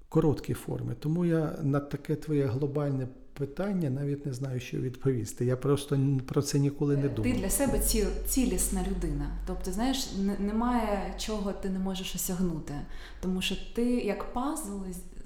Короткі 0.09 0.53
форми. 0.53 0.95
Тому 0.99 1.25
я 1.25 1.55
на 1.63 1.79
таке 1.79 2.15
твоє 2.15 2.45
глобальне 2.45 3.07
питання 3.37 3.89
навіть 3.89 4.25
не 4.25 4.33
знаю, 4.33 4.59
що 4.59 4.77
відповісти. 4.77 5.45
Я 5.45 5.57
просто 5.57 5.99
про 6.25 6.41
це 6.41 6.59
ніколи 6.59 6.97
не 6.97 7.09
думав. 7.09 7.33
Ти 7.33 7.39
для 7.39 7.49
себе 7.49 7.79
ці, 7.79 8.05
цілісна 8.27 8.85
людина. 8.89 9.29
Тобто, 9.47 9.71
знаєш, 9.71 10.09
немає 10.39 11.13
чого 11.17 11.53
ти 11.53 11.69
не 11.69 11.79
можеш 11.79 12.15
осягнути, 12.15 12.73
тому 13.21 13.41
що 13.41 13.55
ти 13.75 13.83
як 13.85 14.33
пазл 14.33 14.71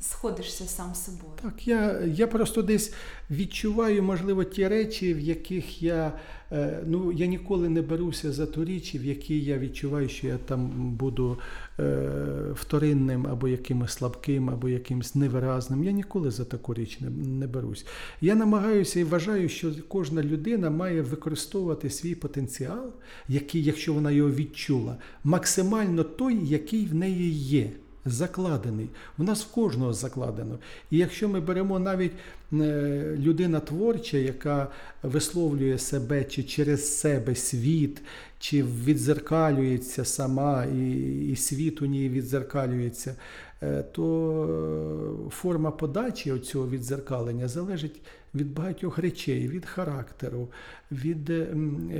сходишся 0.01 0.65
сам 0.65 0.96
з 0.96 1.05
собою. 1.05 1.34
Так, 1.41 1.67
я 1.67 2.01
я 2.01 2.27
просто 2.27 2.62
десь 2.62 2.93
відчуваю, 3.31 4.03
можливо, 4.03 4.43
ті 4.43 4.67
речі, 4.67 5.13
в 5.13 5.20
яких 5.20 5.84
я 5.84 6.13
е, 6.51 6.84
ну, 6.88 7.12
я 7.12 7.25
ніколи 7.25 7.70
не 7.70 7.81
беруся 7.81 8.31
за 8.31 8.46
ту 8.46 8.65
річ, 8.65 8.96
в 8.96 9.05
якій 9.05 9.39
я 9.39 9.58
відчуваю, 9.58 10.10
що 10.10 10.27
я 10.27 10.38
там 10.38 10.70
буду 10.91 11.38
е, 11.79 12.10
вторинним 12.53 13.27
або 13.27 13.48
якимось 13.48 13.91
слабким, 13.91 14.50
або 14.50 14.70
якимось 14.70 15.15
невиразним. 15.15 15.84
Я 15.84 15.91
ніколи 15.91 16.31
за 16.31 16.46
таку 16.46 16.74
річ 16.74 17.00
не, 17.00 17.10
не 17.10 17.48
берусь. 17.48 17.86
Я 18.22 18.36
намагаюся 18.36 19.00
і 19.00 19.03
вважаю, 19.03 19.50
що 19.50 19.72
кожна 19.88 20.24
людина 20.24 20.70
має 20.70 21.01
використовувати 21.01 21.89
свій 21.89 22.15
потенціал, 22.15 22.93
який, 23.27 23.63
якщо 23.63 23.93
вона 23.93 24.12
його 24.12 24.31
відчула, 24.31 24.98
максимально 25.24 26.03
той, 26.03 26.46
який 26.46 26.86
в 26.86 26.96
неї 26.96 27.31
є 27.31 27.72
закладений. 28.05 28.89
У 29.17 29.24
нас 29.24 29.43
в 29.43 29.51
кожного 29.51 29.93
закладено. 29.93 30.60
І 30.91 30.98
якщо 30.98 31.29
ми 31.29 31.39
беремо 31.39 31.79
навіть 31.79 32.12
е, 32.53 33.17
людина 33.20 33.60
творча, 33.60 34.17
яка 34.17 34.67
висловлює 35.03 35.77
себе 35.77 36.24
чи 36.24 36.43
через 36.43 37.00
себе 37.00 37.36
світ, 37.36 38.01
чи 38.39 38.63
відзеркалюється 38.63 40.05
сама, 40.05 40.65
і, 40.65 41.31
і 41.31 41.36
світ 41.36 41.81
у 41.81 41.86
ній 41.86 42.10
відзеркалюється. 42.10 43.15
е, 43.63 43.84
то 43.91 45.27
форма 45.31 45.72
подачі 45.72 46.39
цього 46.39 46.70
відзеркалення 46.70 47.48
залежить 47.48 48.01
від 48.36 48.53
багатьох 48.53 48.98
речей, 48.98 49.48
від 49.48 49.65
характеру, 49.65 50.50
від 50.91 51.29
е, 51.29 51.48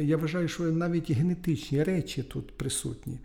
я 0.02 0.18
вважаю, 0.18 0.48
що 0.48 0.64
навіть 0.64 1.12
генетичні 1.12 1.84
речі 1.84 2.24
тут 2.24 2.58
присутні. 2.58 3.20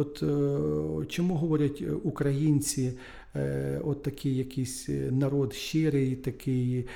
От 0.00 0.22
е, 0.22 1.06
чому 1.08 1.34
говорять 1.34 1.82
е, 1.82 1.90
українці, 1.92 2.92
е, 3.36 3.80
от 3.84 4.02
такий 4.02 4.36
якийсь 4.36 4.88
народ 5.10 5.54
щирий, 5.54 6.16
такий 6.16 6.86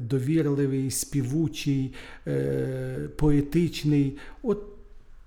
довірливий, 0.00 0.90
співучий, 0.90 1.92
поетичний. 3.16 4.16
От 4.42 4.62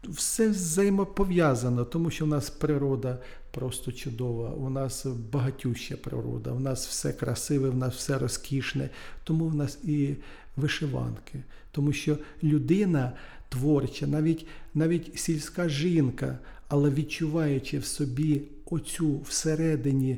все 0.04 0.50
взаємопов'язано, 0.50 1.86
тому 1.86 2.10
що 2.10 2.26
в 2.26 2.28
нас 2.28 2.50
природа 2.50 3.20
просто 3.52 3.92
чудова, 3.92 4.50
у 4.50 4.70
нас 4.70 5.06
багатюща 5.32 5.98
природа, 5.98 6.52
у 6.52 6.60
нас 6.60 6.88
все 6.88 7.14
красиве, 7.14 7.70
у 7.70 7.74
нас 7.74 7.96
все 7.96 8.18
розкішне, 8.18 8.90
тому 9.24 9.48
в 9.48 9.56
нас 9.56 9.80
і 9.84 10.16
вишиванки. 10.56 11.40
Тому 11.72 11.94
що 11.94 12.18
людина 12.44 13.12
творча, 13.50 14.08
навіть, 14.08 14.46
навіть 14.76 15.20
сільська 15.20 15.70
жінка, 15.70 16.40
але 16.68 16.90
відчуваючи 16.90 17.80
в 17.80 17.86
собі 17.86 18.42
оцю 18.66 19.20
всередині 19.20 20.18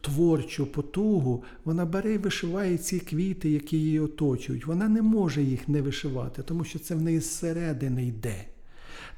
творчу 0.00 0.66
потугу, 0.66 1.44
вона 1.64 1.84
бере 1.84 2.14
і 2.14 2.18
вишиває 2.18 2.78
ці 2.78 3.00
квіти, 3.00 3.50
які 3.50 3.76
її 3.76 4.00
оточують. 4.00 4.66
Вона 4.66 4.88
не 4.88 5.02
може 5.02 5.42
їх 5.42 5.68
не 5.68 5.82
вишивати, 5.82 6.42
тому 6.42 6.64
що 6.64 6.78
це 6.78 6.94
в 6.94 7.02
неї 7.02 7.20
зсередини 7.20 8.06
йде. 8.06 8.44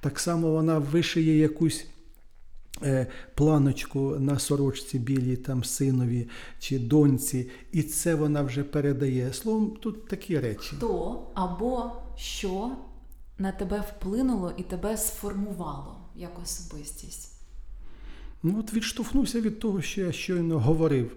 Так 0.00 0.18
само 0.18 0.50
вона 0.50 0.78
вишиє 0.78 1.38
якусь 1.38 1.86
е, 2.82 3.06
планочку 3.34 4.16
на 4.18 4.38
сорочці 4.38 4.98
білій 4.98 5.36
там 5.36 5.64
синові 5.64 6.28
чи 6.58 6.78
доньці, 6.78 7.50
і 7.72 7.82
це 7.82 8.14
вона 8.14 8.42
вже 8.42 8.64
передає. 8.64 9.32
Словом, 9.32 9.76
тут 9.80 10.08
такі 10.08 10.38
речі. 10.38 10.76
Хто 10.76 11.22
або 11.34 11.92
що 12.16 12.70
на 13.42 13.52
тебе 13.52 13.84
вплинуло 13.88 14.52
і 14.56 14.62
тебе 14.62 14.96
сформувало 14.96 15.96
як 16.16 16.42
особистість? 16.42 17.32
Ну, 18.42 18.58
от 18.58 18.74
відштовхнувся 18.74 19.40
від 19.40 19.58
того, 19.58 19.82
що 19.82 20.00
я 20.00 20.12
щойно 20.12 20.58
говорив. 20.58 21.16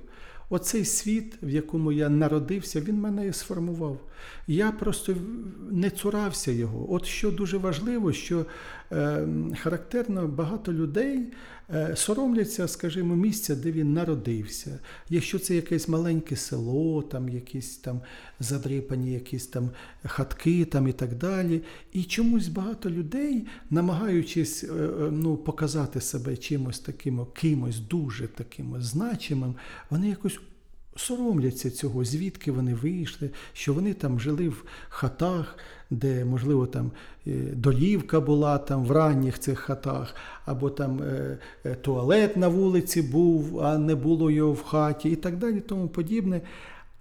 Оцей 0.50 0.86
світ, 0.86 1.38
в 1.44 1.50
якому 1.50 1.91
я 1.91 2.10
народився, 2.10 2.82
він 2.82 3.00
мене 3.00 3.27
і 3.27 3.34
сформував. 3.34 4.00
Я 4.48 4.72
просто 4.72 5.15
не 5.72 5.89
цурався 5.89 6.51
його. 6.51 6.94
От 6.94 7.05
що 7.05 7.32
дуже 7.32 7.58
важливо, 7.58 8.13
що 8.13 8.46
характерно 9.58 10.27
багато 10.27 10.74
людей 10.74 11.27
е, 11.74 11.96
соромляться, 11.96 12.68
скажімо, 12.68 13.15
місця, 13.15 13.56
де 13.56 13.72
він 13.72 13.94
народився. 13.94 14.80
Якщо 15.10 15.39
це 15.39 15.56
якесь 15.56 15.88
маленьке 15.88 16.36
село, 16.36 17.01
там 17.01 17.30
якісь 17.30 17.77
там 17.77 18.01
задрипані 18.39 19.13
якісь 19.13 19.48
там 19.48 19.70
хатки 20.04 20.65
там 20.65 20.88
і 20.88 20.94
так 20.94 21.15
далі. 21.15 21.62
І 21.94 22.04
чомусь 22.04 22.48
багато 22.48 22.89
людей, 22.89 23.48
намагаючись 23.70 24.63
е, 24.63 24.68
е, 24.68 25.10
ну, 25.12 25.38
показати 25.38 26.01
себе 26.01 26.38
чимось 26.38 26.80
таким, 26.80 27.25
кимось 27.34 27.80
дуже 27.80 28.27
таким 28.27 28.82
значимим, 28.82 29.56
вони 29.89 30.10
якось 30.10 30.39
соромляться 30.96 31.72
цього, 31.72 32.06
звідки 32.06 32.52
вони 32.52 32.74
вийшли, 32.74 33.30
що 33.54 33.74
вони 33.74 33.94
там 33.94 34.20
жили 34.20 34.50
в 34.50 34.64
хатах, 34.90 35.58
де, 35.90 36.25
можливо, 36.25 36.68
там 36.68 36.92
е, 37.28 37.32
долівка 37.54 38.20
була 38.20 38.58
там 38.58 38.86
в 38.86 38.92
ранніх 38.92 39.40
цих 39.40 39.60
хатах, 39.60 40.16
або 40.46 40.70
там 40.70 41.02
е, 41.02 41.38
е, 41.66 41.75
туалет 41.75 42.38
на 42.38 42.48
вулиці 42.48 43.02
був, 43.02 43.60
а 43.60 43.78
не 43.78 43.96
було 43.96 44.32
його 44.32 44.54
в 44.54 44.64
хаті, 44.64 45.10
і 45.10 45.16
так 45.16 45.38
далі, 45.38 45.60
тому 45.60 45.88
подібне. 45.88 46.42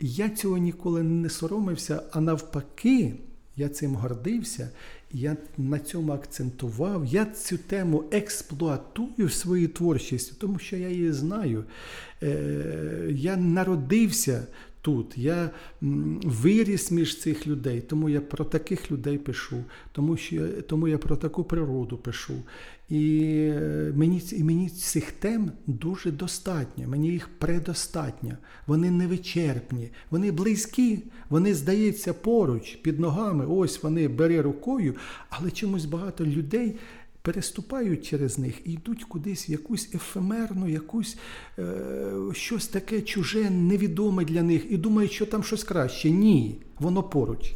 Я 0.01 0.29
цього 0.29 0.59
ніколи 0.59 1.03
не 1.03 1.31
соромився, 1.31 2.03
а 2.13 2.21
навпаки, 2.21 3.15
я 3.57 3.69
цим 3.69 3.95
гордився, 3.95 4.71
я 5.13 5.37
на 5.59 5.79
цьому 5.79 6.13
акцентував. 6.13 7.05
Я 7.05 7.25
цю 7.25 7.59
тему 7.59 8.05
експлуатую 8.11 9.29
в 9.29 9.33
своїй 9.33 9.69
творчості, 9.69 10.33
тому 10.41 10.59
що 10.59 10.77
я 10.77 10.89
її 10.89 11.13
знаю. 11.13 11.65
Е, 12.25 13.09
Я 13.11 13.37
народився 13.37 14.47
тут, 14.85 15.19
я 15.19 15.51
виріс 16.23 16.91
між 16.91 17.21
цих 17.21 17.47
людей, 17.47 17.81
тому 17.81 18.09
я 18.09 18.21
про 18.21 18.45
таких 18.45 18.91
людей 18.91 19.19
пишу, 19.19 19.65
тому, 19.93 20.17
що, 20.17 20.49
тому 20.49 20.89
я 20.89 20.99
про 20.99 21.17
таку 21.17 21.45
природу 21.45 21.97
пишу. 21.97 22.35
І 22.89 23.21
е, 23.55 23.93
мені, 23.97 24.23
і 24.33 24.45
мені 24.45 24.69
цих 24.69 25.13
тем 25.13 25.53
дуже 25.67 26.11
достатньо, 26.11 26.89
мені 26.89 27.09
їх 27.09 27.29
предостатньо. 27.39 28.33
Вони 28.67 28.91
невичерпні, 28.91 29.91
вони 30.11 30.33
близькі, 30.33 30.99
вони, 31.29 31.55
здається, 31.55 32.15
поруч, 32.15 32.75
під 32.75 33.01
ногами, 33.01 33.47
ось 33.47 33.83
вони 33.83 34.09
бери 34.09 34.41
рукою, 34.41 34.95
але 35.31 35.51
чомусь 35.51 35.85
багато 35.85 36.27
людей 36.27 36.77
переступають 37.29 38.07
через 38.07 38.39
них 38.39 38.55
і 38.67 38.73
йдуть 38.73 39.05
кудись 39.05 39.49
в 39.49 39.51
якусь 39.51 39.95
ефемерну, 39.95 40.69
якусь 40.69 41.17
е, 41.59 42.13
щось 42.33 42.67
таке 42.67 43.01
чуже, 43.03 43.51
невідоме 43.51 44.25
для 44.25 44.43
них, 44.43 44.67
і 44.73 44.77
думають, 44.77 45.13
що 45.13 45.27
там 45.27 45.43
щось 45.43 45.65
краще. 45.65 46.11
Ні, 46.11 46.59
воно 46.79 47.03
поруч. 47.03 47.53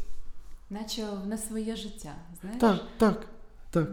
Наче 0.71 1.03
не 1.29 1.39
своє 1.39 1.77
життя, 1.77 2.13
знаєш? 2.41 2.61
Так, 2.61 2.81
так. 2.99 3.27
Так. 3.71 3.91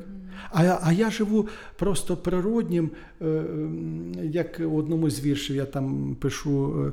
А, 0.51 0.63
я- 0.63 0.79
а 0.83 0.91
я 0.93 1.11
живу 1.11 1.47
просто 1.77 2.17
природнім, 2.17 2.91
е, 3.21 3.43
як 4.23 4.59
в 4.59 4.75
одному 4.75 5.09
з 5.09 5.19
віршів 5.21 5.55
я 5.55 5.65
там 5.65 6.15
пишу: 6.15 6.83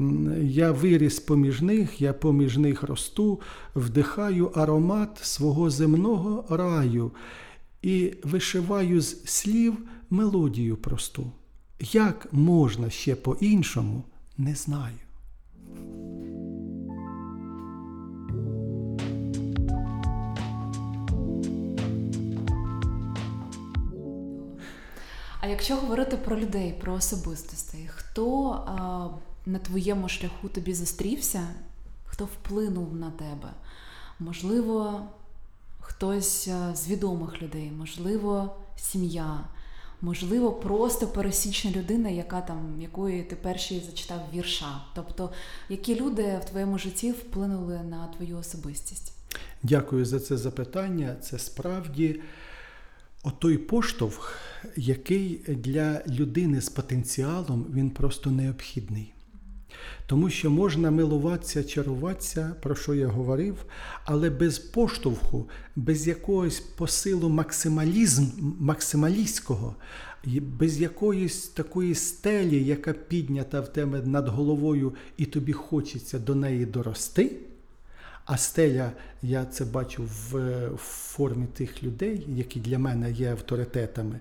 е, 0.00 0.06
я 0.42 0.72
виріс 0.72 1.20
поміж 1.20 1.60
них, 1.62 2.00
я 2.00 2.12
поміж 2.12 2.58
них 2.58 2.82
росту, 2.82 3.40
вдихаю 3.74 4.46
аромат 4.46 5.18
свого 5.22 5.70
земного 5.70 6.44
раю 6.56 7.10
і 7.82 8.14
вишиваю 8.22 9.00
з 9.00 9.24
слів 9.24 9.78
мелодію 10.10 10.76
просту. 10.76 11.32
Як 11.80 12.32
можна 12.32 12.90
ще 12.90 13.14
по-іншому, 13.16 14.04
не 14.38 14.54
знаю. 14.54 14.96
А 25.40 25.46
якщо 25.46 25.76
говорити 25.76 26.16
про 26.16 26.40
людей, 26.40 26.74
про 26.80 26.92
особистостей, 26.92 27.90
хто 27.94 28.50
а, 28.50 29.08
на 29.46 29.58
твоєму 29.58 30.08
шляху 30.08 30.48
тобі 30.48 30.74
зустрівся, 30.74 31.48
хто 32.04 32.24
вплинув 32.24 32.94
на 32.94 33.10
тебе? 33.10 33.50
Можливо, 34.18 35.02
хтось 35.90 36.48
з 36.74 36.88
відомих 36.88 37.42
людей, 37.42 37.72
можливо, 37.78 38.56
сім'я, 38.76 39.44
можливо, 40.00 40.52
просто 40.52 41.06
пересічна 41.06 41.70
людина, 41.70 42.08
яка 42.08 42.40
там, 42.40 42.80
якої 42.80 43.22
ти 43.22 43.36
перший 43.36 43.80
зачитав 43.80 44.20
вірша. 44.34 44.82
Тобто, 44.94 45.30
які 45.68 46.00
люди 46.00 46.40
в 46.42 46.50
твоєму 46.50 46.78
житті 46.78 47.12
вплинули 47.12 47.80
на 47.82 48.06
твою 48.06 48.38
особистість? 48.38 49.12
Дякую 49.62 50.04
за 50.04 50.20
це 50.20 50.36
запитання. 50.36 51.16
Це 51.22 51.38
справді 51.38 52.20
отой 53.22 53.58
поштовх, 53.58 54.38
який 54.76 55.36
для 55.48 56.02
людини 56.08 56.60
з 56.60 56.68
потенціалом 56.68 57.66
він 57.74 57.90
просто 57.90 58.30
необхідний. 58.30 59.12
Тому 60.06 60.30
що 60.30 60.50
можна 60.50 60.90
милуватися, 60.90 61.64
чаруватися, 61.64 62.54
про 62.62 62.74
що 62.74 62.94
я 62.94 63.06
говорив, 63.06 63.56
але 64.04 64.30
без 64.30 64.58
поштовху, 64.58 65.48
без 65.76 66.08
якогось 66.08 66.60
посилу 66.60 67.28
максималізм, 67.28 68.26
максималістського, 68.60 69.74
без 70.40 70.80
якоїсь 70.80 71.48
такої 71.48 71.94
стелі, 71.94 72.64
яка 72.64 72.92
піднята 72.92 73.60
в 73.60 73.72
тебе 73.72 74.02
над 74.04 74.28
головою, 74.28 74.94
і 75.16 75.24
тобі 75.24 75.52
хочеться 75.52 76.18
до 76.18 76.34
неї 76.34 76.66
дорости. 76.66 77.36
А 78.24 78.36
стеля, 78.36 78.92
я 79.22 79.44
це 79.44 79.64
бачу 79.64 80.02
в, 80.02 80.34
в 80.68 80.78
формі 80.78 81.46
тих 81.46 81.82
людей, 81.82 82.26
які 82.36 82.60
для 82.60 82.78
мене 82.78 83.12
є 83.12 83.30
авторитетами, 83.30 84.20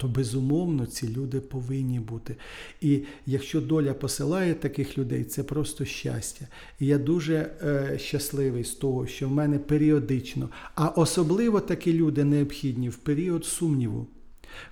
то 0.00 0.08
безумовно 0.08 0.86
ці 0.86 1.08
люди 1.08 1.40
повинні 1.40 2.00
бути. 2.00 2.36
І 2.80 3.02
якщо 3.26 3.60
доля 3.60 3.94
посилає 3.94 4.54
таких 4.54 4.98
людей, 4.98 5.24
це 5.24 5.42
просто 5.42 5.84
щастя. 5.84 6.48
І 6.78 6.86
я 6.86 6.98
дуже 6.98 7.50
е, 7.62 7.98
щасливий 7.98 8.64
з 8.64 8.74
того, 8.74 9.06
що 9.06 9.28
в 9.28 9.32
мене 9.32 9.58
періодично, 9.58 10.48
а 10.74 10.88
особливо 10.88 11.60
такі 11.60 11.92
люди 11.92 12.24
необхідні 12.24 12.88
в 12.88 12.96
період 12.96 13.44
сумніву. 13.44 14.06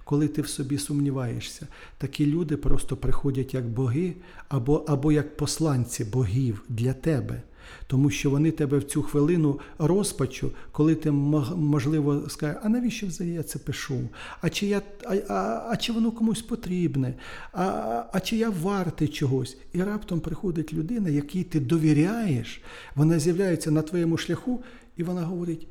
Коли 0.04 0.28
ти 0.28 0.42
в 0.42 0.48
собі 0.48 0.78
сумніваєшся, 0.78 1.66
такі 1.98 2.26
люди 2.26 2.56
просто 2.56 2.96
приходять 2.96 3.54
як 3.54 3.68
боги 3.68 4.14
або, 4.48 4.84
або 4.88 5.12
як 5.12 5.36
посланці 5.36 6.04
богів 6.04 6.62
для 6.68 6.92
тебе. 6.92 7.42
Тому 7.86 8.10
що 8.10 8.30
вони 8.30 8.50
тебе 8.50 8.78
в 8.78 8.84
цю 8.84 9.02
хвилину 9.02 9.60
розпачу, 9.78 10.50
коли 10.72 10.94
ти 10.94 11.10
можливо 11.10 12.28
скажеш, 12.28 12.56
а 12.64 12.68
навіщо 12.68 13.06
взагалі 13.06 13.34
я 13.34 13.42
це 13.42 13.58
пишу? 13.58 14.08
А 14.40 14.50
чи 14.50 14.66
я 14.66 14.82
а, 15.04 15.16
а, 15.28 15.68
а 15.70 15.76
чи 15.76 15.92
воно 15.92 16.12
комусь 16.12 16.42
потрібне? 16.42 17.14
А, 17.52 17.64
а, 18.12 18.20
чи 18.20 18.36
я 18.36 18.50
вартий 18.50 19.08
чогось? 19.08 19.56
І 19.72 19.82
раптом 19.82 20.20
приходить 20.20 20.72
людина, 20.72 21.08
якій 21.08 21.44
ти 21.44 21.60
довіряєш, 21.60 22.62
вона 22.94 23.18
з'являється 23.18 23.70
на 23.70 23.82
твоєму 23.82 24.16
шляху, 24.16 24.62
і 24.96 25.02
вона 25.02 25.22
говорить: 25.22 25.66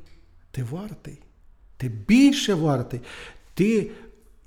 ти 0.50 0.64
вартий, 0.70 1.18
ти 1.76 1.88
більше 1.88 2.54
вартий. 2.54 3.00
Ти 3.54 3.90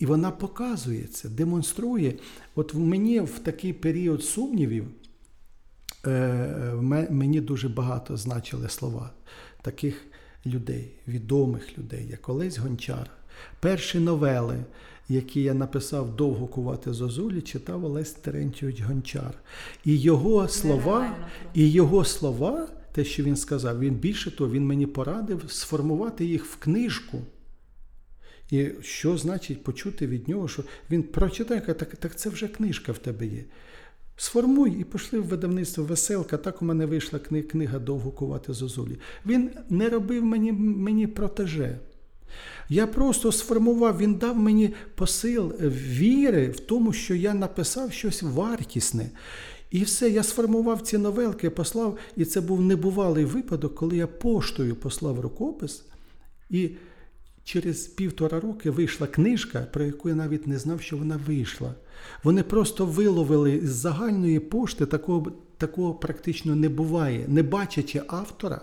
і 0.02 0.06
вона 0.06 0.32
показує 0.32 1.04
це, 1.04 1.30
демонструє. 1.30 2.14
От 2.56 2.74
в 2.74 2.80
мені 2.80 3.20
в 3.20 3.40
такий 3.40 3.74
період 3.74 4.24
сумнівів 4.24 4.86
мені 7.10 7.42
дуже 7.42 7.70
багато 7.70 8.18
значили 8.18 8.70
слова 8.70 9.10
таких 9.62 10.06
людей, 10.46 10.92
відомих 11.08 11.78
людей, 11.78 12.08
як 12.10 12.30
Олесь 12.30 12.58
Гончар. 12.58 13.10
Перші 13.60 14.00
новели, 14.00 14.66
які 15.10 15.42
я 15.42 15.54
написав 15.54 16.16
довго 16.16 16.48
кувати 16.48 16.94
зозулі, 16.94 17.42
читав 17.42 17.86
Олесь 17.86 18.12
Терентьович 18.12 18.82
Гончар. 18.82 19.34
І 19.86 19.98
його 19.98 20.48
слова, 20.48 21.16
і 21.54 21.72
його 21.72 22.06
слова, 22.06 22.68
те, 22.92 23.06
що 23.06 23.24
він 23.24 23.36
сказав, 23.36 23.80
він 23.80 23.94
більше 23.94 24.32
того, 24.32 24.52
він 24.52 24.66
мені 24.66 24.86
порадив 24.86 25.44
сформувати 25.48 26.26
їх 26.26 26.46
в 26.46 26.56
книжку. 26.56 27.22
І 28.52 28.70
що 28.82 29.18
значить 29.18 29.64
почути 29.64 30.08
від 30.08 30.30
нього, 30.30 30.48
що 30.48 30.64
він 30.90 31.04
прочитає, 31.04 31.62
так, 31.62 31.96
так 31.96 32.16
це 32.16 32.30
вже 32.30 32.48
книжка 32.48 32.92
в 32.92 32.98
тебе 32.98 33.26
є. 33.26 33.44
Сформуй 34.22 34.80
і 34.80 34.84
пішли 34.84 35.20
в 35.20 35.24
видавництво 35.24 35.84
Веселка. 35.84 36.38
Так 36.38 36.62
у 36.62 36.66
мене 36.66 36.86
вийшла 36.86 37.20
книга 37.20 37.80
довго 37.80 38.12
кувати 38.12 38.54
зозулі. 38.54 38.98
Він 39.26 39.50
не 39.70 39.90
робив 39.90 40.26
мені, 40.26 40.52
мені 40.52 41.08
протеже. 41.08 41.80
Я 42.70 42.88
просто 42.88 43.32
сформував, 43.32 43.98
він 43.98 44.16
дав 44.16 44.38
мені 44.38 44.74
посил 44.96 45.54
віри 45.90 46.50
в 46.50 46.60
тому, 46.60 46.94
що 46.94 47.16
я 47.16 47.34
написав 47.34 47.92
щось 47.92 48.24
вартісне. 48.24 49.10
І 49.72 49.84
все, 49.84 50.10
я 50.10 50.24
сформував 50.24 50.82
ці 50.82 50.98
новелки, 50.98 51.50
послав, 51.50 51.98
і 52.16 52.26
це 52.26 52.42
був 52.42 52.62
небувалий 52.62 53.26
випадок, 53.26 53.76
коли 53.76 53.98
я 53.98 54.08
поштою 54.08 54.76
послав 54.76 55.20
рукопис, 55.20 55.86
і 56.50 56.70
через 57.44 57.88
півтора 57.88 58.40
роки 58.40 58.70
вийшла 58.70 59.08
книжка, 59.08 59.68
про 59.74 59.84
яку 59.84 60.10
я 60.10 60.16
навіть 60.16 60.48
не 60.48 60.58
знав, 60.58 60.82
що 60.82 60.98
вона 60.98 61.20
вийшла. 61.28 61.74
Вони 62.24 62.44
просто 62.44 62.86
виловили 62.86 63.62
з 63.64 63.70
загальної 63.70 64.40
пошти, 64.40 64.86
такого, 64.86 65.32
такого 65.58 65.94
практично 65.94 66.56
не 66.56 66.70
буває, 66.70 67.26
не 67.28 67.44
бачачи 67.44 68.02
автора. 68.08 68.62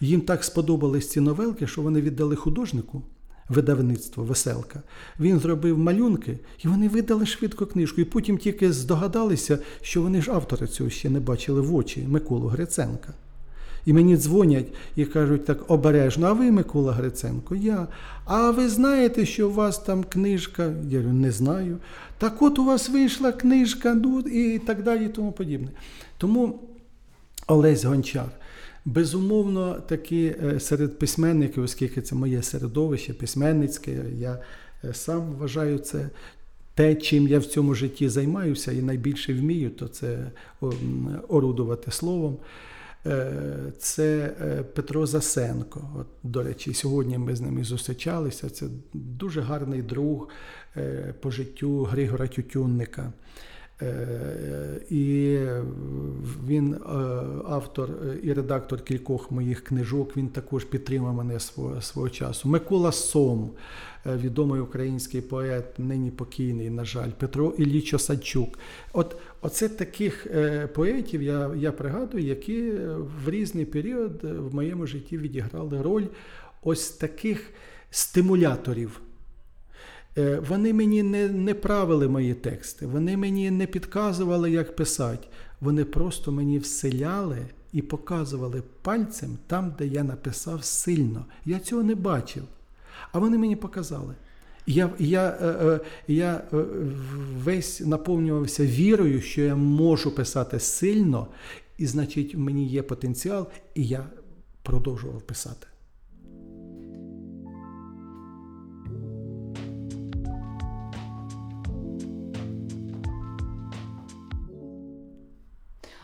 Їм 0.00 0.20
так 0.20 0.44
сподобались 0.44 1.10
ці 1.10 1.20
новелки, 1.20 1.66
що 1.66 1.82
вони 1.82 2.00
віддали 2.00 2.36
художнику 2.36 3.02
видавництво 3.48 4.24
Веселка. 4.24 4.82
Він 5.20 5.38
зробив 5.38 5.78
малюнки, 5.78 6.38
і 6.64 6.68
вони 6.68 6.88
видали 6.88 7.26
швидко 7.26 7.66
книжку. 7.66 8.00
І 8.00 8.04
потім 8.04 8.38
тільки 8.38 8.72
здогадалися, 8.72 9.58
що 9.82 10.02
вони 10.02 10.22
ж 10.22 10.32
автора 10.32 10.66
цього 10.66 10.90
ще 10.90 11.10
не 11.10 11.20
бачили 11.20 11.60
в 11.60 11.74
очі 11.74 12.06
Миколу 12.08 12.46
Гриценка. 12.46 13.14
І 13.86 13.92
мені 13.92 14.16
дзвонять 14.16 14.66
і 14.96 15.04
кажуть 15.04 15.44
так 15.44 15.70
обережно, 15.70 16.26
а 16.26 16.32
ви 16.32 16.50
Микола 16.50 16.92
Гриценко? 16.92 17.54
Я. 17.54 17.86
А 18.24 18.50
ви 18.50 18.68
знаєте, 18.68 19.26
що 19.26 19.48
у 19.48 19.52
вас 19.52 19.78
там 19.78 20.04
книжка? 20.04 20.72
Я 20.88 20.98
говорю, 20.98 21.16
не 21.16 21.32
знаю. 21.32 21.78
Так 22.18 22.42
от 22.42 22.58
у 22.58 22.64
вас 22.64 22.88
вийшла 22.88 23.32
книжка, 23.32 23.94
ну 23.94 24.20
і 24.20 24.58
так 24.58 24.82
далі, 24.82 25.04
і 25.04 25.08
тому 25.08 25.32
подібне. 25.32 25.68
Тому 26.18 26.60
Олесь 27.46 27.84
Гончар. 27.84 28.28
Безумовно, 28.84 29.74
таки 29.74 30.36
е, 30.44 30.60
серед 30.60 30.98
письменників, 30.98 31.62
оскільки 31.62 32.02
це 32.02 32.14
моє 32.14 32.42
середовище 32.42 33.14
письменницьке, 33.14 34.04
я 34.18 34.38
е, 34.84 34.94
сам 34.94 35.32
вважаю 35.32 35.78
це 35.78 36.10
те, 36.74 36.94
чим 36.94 37.28
я 37.28 37.38
в 37.38 37.44
цьому 37.44 37.74
житті 37.74 38.08
займаюся 38.08 38.72
і 38.72 38.82
найбільше 38.82 39.34
вмію, 39.34 39.70
то 39.70 39.88
це 39.88 40.30
орудувати 41.28 41.90
словом. 41.90 42.36
Е, 43.06 43.32
Це 43.78 44.34
е, 44.40 44.62
Петро 44.62 45.06
Засенко. 45.06 45.88
От, 46.00 46.06
до 46.22 46.42
речі, 46.42 46.74
сьогодні 46.74 47.18
ми 47.18 47.36
з 47.36 47.40
ним 47.40 47.58
і 47.58 47.64
зустрічалися. 47.64 48.50
Це 48.50 48.66
дуже 48.94 49.40
гарний 49.40 49.82
друг 49.82 50.28
е, 50.76 51.14
по 51.20 51.30
життю 51.30 51.82
Григора 51.82 52.26
Тютюнника. 52.26 53.12
І 54.90 55.38
він 56.46 56.76
автор 57.48 57.90
і 58.22 58.32
редактор 58.32 58.84
кількох 58.84 59.30
моїх 59.30 59.64
книжок. 59.64 60.16
Він 60.16 60.28
також 60.28 60.64
підтримав 60.64 61.14
мене 61.14 61.40
свого, 61.40 61.80
свого 61.80 62.10
часу. 62.10 62.48
Микола 62.48 62.92
Сом, 62.92 63.50
відомий 64.14 64.60
український 64.60 65.20
поет, 65.20 65.78
нині 65.78 66.10
покійний, 66.10 66.70
на 66.70 66.84
жаль, 66.84 67.10
Петро 67.18 67.54
Ілліч 67.58 67.94
Осадчук. 67.94 68.58
От 68.92 69.16
оце 69.40 69.68
таких 69.68 70.26
е, 70.26 70.66
поетів 70.66 71.22
я, 71.22 71.50
я 71.56 71.72
пригадую, 71.72 72.24
які 72.24 72.68
е, 72.68 72.96
в 73.24 73.30
різний 73.30 73.64
період 73.64 74.20
е, 74.24 74.32
в 74.32 74.54
моєму 74.54 74.86
житті 74.86 75.18
відіграли 75.18 75.82
роль 75.82 76.06
ось 76.62 76.90
таких 76.90 77.50
стимуляторів. 77.90 79.00
Е, 80.18 80.42
Вони 80.48 80.72
мені 80.72 81.02
не, 81.02 81.28
не 81.28 81.54
правили 81.54 82.08
мої 82.08 82.34
тексти, 82.34 82.86
вони 82.86 83.16
мені 83.16 83.50
не 83.50 83.66
підказували, 83.66 84.50
як 84.50 84.76
писати. 84.76 85.28
Вони 85.60 85.84
просто 85.84 86.32
мені 86.32 86.58
вселяли 86.58 87.46
і 87.72 87.82
показували 87.82 88.62
пальцем 88.82 89.38
там, 89.46 89.74
де 89.78 89.86
я 89.86 90.04
написав 90.04 90.64
сильно. 90.64 91.24
Я 91.44 91.58
цього 91.58 91.82
не 91.82 91.94
бачив. 91.94 92.42
А 93.12 93.18
вони 93.18 93.38
мені 93.38 93.56
показали. 93.56 94.14
Я, 94.66 94.90
я, 94.98 95.38
е, 95.40 95.46
е, 95.46 95.80
я 96.08 96.42
е, 96.52 96.56
весь 97.36 97.80
наповнювався 97.80 98.66
вірою, 98.66 99.20
що 99.20 99.42
я 99.42 99.56
можу 99.56 100.14
писати 100.14 100.60
сильно, 100.60 101.26
і 101.78 101.86
значить, 101.86 102.34
в 102.34 102.38
мені 102.38 102.66
є 102.68 102.82
потенціал, 102.82 103.48
і 103.74 103.86
я 103.86 104.06
продовжував 104.62 105.22
писати. 105.22 105.66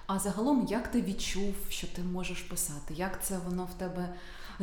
А 0.07 0.19
загалом, 0.19 0.67
як 0.71 0.89
ти 0.89 1.03
відчув, 1.03 1.55
що 1.69 1.87
ти 1.87 2.03
можеш 2.03 2.41
писати? 2.41 2.95
Як 2.97 3.25
це 3.25 3.39
воно 3.49 3.69
в 3.77 3.79
тебе 3.79 4.15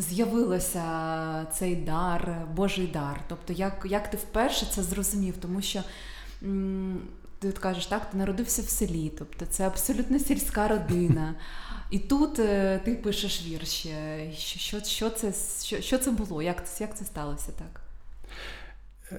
з'явилося, 0.01 0.83
цей 1.53 1.75
дар, 1.75 2.47
Божий 2.55 2.87
дар? 2.87 3.21
Тобто, 3.27 3.53
як, 3.53 3.85
як 3.89 4.11
ти 4.11 4.17
вперше 4.17 4.65
це 4.71 4.83
зрозумів? 4.83 5.35
Тому 5.41 5.61
що 5.61 5.83
ти 7.39 7.49
от 7.49 7.59
кажеш, 7.59 7.85
так, 7.85 8.09
ти 8.11 8.17
народився 8.17 8.61
в 8.61 8.69
селі, 8.69 9.11
тобто 9.17 9.45
це 9.45 9.67
абсолютно 9.67 10.19
сільська 10.19 10.67
родина. 10.67 11.35
І 11.91 11.99
тут 11.99 12.39
е, 12.39 12.81
ти 12.85 12.95
пишеш 12.95 13.45
вірші. 13.47 13.93
Що, 14.33 14.59
що, 14.59 14.79
що, 14.79 15.09
це, 15.09 15.33
що, 15.63 15.81
що 15.81 15.97
це 15.97 16.11
було? 16.11 16.41
Як, 16.41 16.63
як 16.79 16.97
це 16.97 17.05
сталося 17.05 17.51
так? 17.51 17.81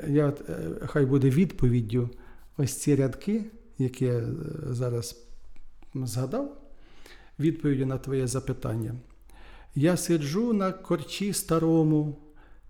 Я 0.09 0.27
от, 0.27 0.51
е, 0.51 0.71
хай 0.87 1.07
буде 1.07 1.31
відповіддю 1.31 2.11
ось 2.57 2.77
ці 2.77 2.97
рядки, 2.97 3.45
які 3.79 4.05
я 4.05 4.13
е, 4.13 4.25
зараз 4.71 5.17
згадав, 5.95 6.57
відповіддю 7.39 7.87
на 7.87 7.99
твоє 7.99 8.27
запитання. 8.27 8.95
Я 9.75 9.97
сиджу 9.97 10.53
на 10.53 10.73
корчі 10.73 11.33
старому 11.33 12.19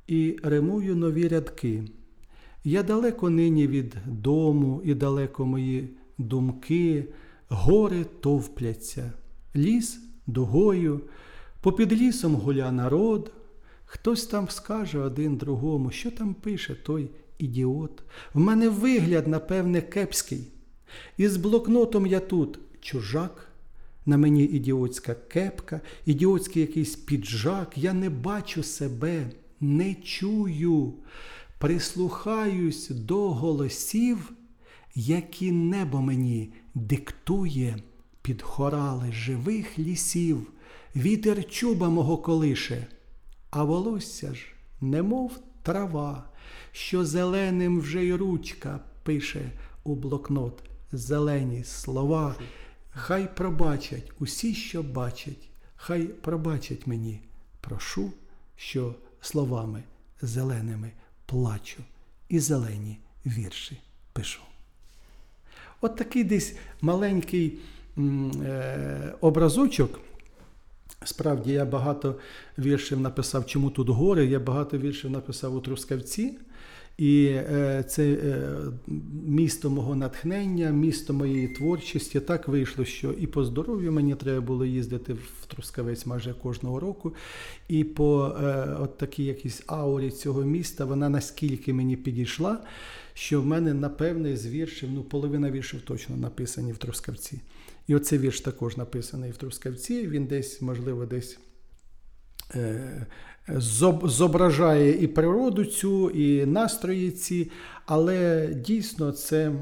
і 0.06 0.36
римую 0.42 0.96
нові 0.96 1.28
рядки. 1.28 1.84
Я 2.64 2.82
далеко 2.82 3.30
нині 3.30 3.66
від 3.66 3.96
дому, 4.06 4.82
і 4.84 4.94
далеко 4.94 5.46
мої 5.46 5.96
думки, 6.18 7.04
гори 7.48 8.04
товпляться, 8.20 9.12
ліс 9.56 10.00
дугою, 10.26 11.00
попід 11.60 11.92
лісом 11.92 12.34
гуля 12.34 12.72
народ. 12.72 13.32
Хтось 13.84 14.26
там 14.26 14.48
скаже 14.48 14.98
один 14.98 15.36
другому, 15.36 15.90
що 15.90 16.10
там 16.10 16.34
пише 16.34 16.74
той 16.74 17.10
ідіот. 17.38 18.02
В 18.34 18.40
мене 18.40 18.68
вигляд, 18.68 19.28
напевне, 19.28 19.80
кепський. 19.80 20.52
І 21.16 21.28
з 21.28 21.36
блокнотом 21.36 22.06
я 22.06 22.20
тут 22.20 22.58
чужак, 22.80 23.49
на 24.06 24.16
мені 24.16 24.44
ідіотська 24.44 25.14
кепка, 25.14 25.80
ідіотський 26.06 26.62
якийсь 26.62 26.96
піджак. 26.96 27.78
Я 27.78 27.92
не 27.92 28.10
бачу 28.10 28.62
себе, 28.62 29.30
не 29.60 29.94
чую, 29.94 30.94
прислухаюсь 31.58 32.88
до 32.88 33.30
голосів, 33.30 34.32
які 34.94 35.52
небо 35.52 36.00
мені 36.00 36.52
диктує 36.74 37.76
під 38.22 38.42
хорали 38.42 39.12
живих 39.12 39.78
лісів, 39.78 40.52
вітер 40.96 41.48
чуба 41.48 41.88
мого 41.88 42.16
колише. 42.16 42.86
А 43.50 43.64
волосся 43.64 44.34
ж, 44.34 44.46
немов 44.80 45.38
трава, 45.62 46.24
що 46.72 47.04
зеленим 47.04 47.80
вже 47.80 48.04
й 48.04 48.12
ручка 48.12 48.80
пише 49.02 49.52
у 49.84 49.94
блокнот 49.94 50.62
зелені 50.92 51.64
слова. 51.64 52.34
Хай 52.92 53.37
пробачать 53.37 54.12
усі, 54.18 54.55
що 54.55 54.83
бачать, 54.83 55.48
хай 55.76 56.03
пробачать 56.03 56.87
мені. 56.87 57.20
Прошу, 57.61 58.12
що 58.57 58.94
словами 59.20 59.83
зеленими 60.22 60.90
плачу 61.26 61.83
і 62.29 62.40
зелені 62.40 62.98
вірші 63.26 63.79
пишу. 64.12 64.40
От 65.81 65.96
такий 65.96 66.24
десь 66.24 66.57
маленький 66.81 67.59
е, 67.98 69.14
образочок. 69.20 70.00
Справді, 71.05 71.53
я 71.53 71.64
багато 71.64 72.18
віршів 72.59 73.00
написав, 73.00 73.46
чому 73.46 73.70
тут 73.70 73.88
гори. 73.88 74.26
Я 74.26 74.40
багато 74.40 74.79
віршів 74.79 75.11
написав 75.11 75.55
у 75.55 75.61
Трускавці. 75.61 76.38
І 77.00 77.26
е, 77.26 77.84
це 77.88 78.12
е, 78.12 78.48
місто 79.26 79.70
мого 79.70 79.94
натхнення, 79.94 80.70
місто 80.70 81.12
моєї 81.12 81.48
творчості. 81.48 82.20
Так 82.20 82.48
вийшло, 82.48 82.84
що 82.84 83.12
і 83.12 83.26
по 83.26 83.44
здоров'ю 83.44 83.92
мені 83.92 84.14
треба 84.14 84.40
було 84.40 84.64
їздити 84.64 85.12
в 85.12 85.46
Трускавець 85.46 86.06
майже 86.06 86.34
кожного 86.34 86.80
року. 86.80 87.14
І 87.68 87.84
по 87.84 88.36
е, 88.42 88.76
от 88.80 88.98
такій 88.98 89.24
якійсь 89.24 89.62
аурі 89.66 90.10
цього 90.10 90.42
міста 90.42 90.84
вона 90.84 91.08
наскільки 91.08 91.72
мені 91.72 91.96
підійшла, 91.96 92.58
що 93.14 93.42
в 93.42 93.46
мене, 93.46 93.74
напевне, 93.74 94.36
з 94.36 94.46
віршів, 94.46 94.88
ну, 94.92 95.02
половина 95.02 95.50
віршів 95.50 95.80
точно 95.80 96.16
написані 96.16 96.72
в 96.72 96.78
Трускавці. 96.78 97.40
І 97.86 97.94
оцей 97.94 98.18
вірш 98.18 98.40
також 98.40 98.76
написаний 98.76 99.30
в 99.30 99.36
Трускавці. 99.36 100.06
Він 100.06 100.26
десь, 100.26 100.62
можливо, 100.62 101.06
десь. 101.06 101.38
Зоб- 103.54 104.08
зображає 104.08 105.02
і 105.04 105.06
природу 105.06 105.64
цю, 105.64 106.10
і 106.10 106.46
настрої 106.46 107.10
ці, 107.10 107.50
але 107.86 108.46
дійсно 108.54 109.12
це 109.12 109.52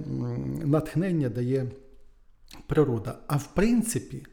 натхнення 0.65 1.29
дає 1.29 1.67
природа. 2.67 3.19
А 3.27 3.37
в 3.37 3.55
принципі, 3.55 4.27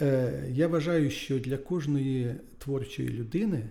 е, 0.00 0.44
я 0.50 0.68
вважаю, 0.68 1.10
що 1.10 1.38
для 1.38 1.56
кожної 1.56 2.34
творчої 2.58 3.08
людини 3.08 3.68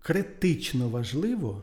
критично 0.00 0.88
важливо 0.88 1.62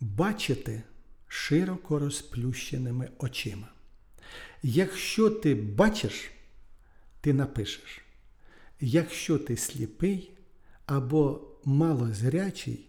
бачити 0.00 0.82
широко 1.28 1.98
розплющеними 1.98 3.08
очима. 3.18 3.68
Якщо 4.62 5.30
ти 5.30 5.54
бачиш, 5.54 6.30
ти 7.20 7.32
напишеш. 7.34 8.02
Якщо 8.80 9.38
ти 9.38 9.56
сліпий 9.56 10.30
або 10.86 11.49
малозрячий, 11.64 12.86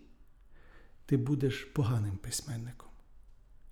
ти 1.05 1.17
будеш 1.17 1.63
поганим 1.63 2.17
письменником, 2.17 2.89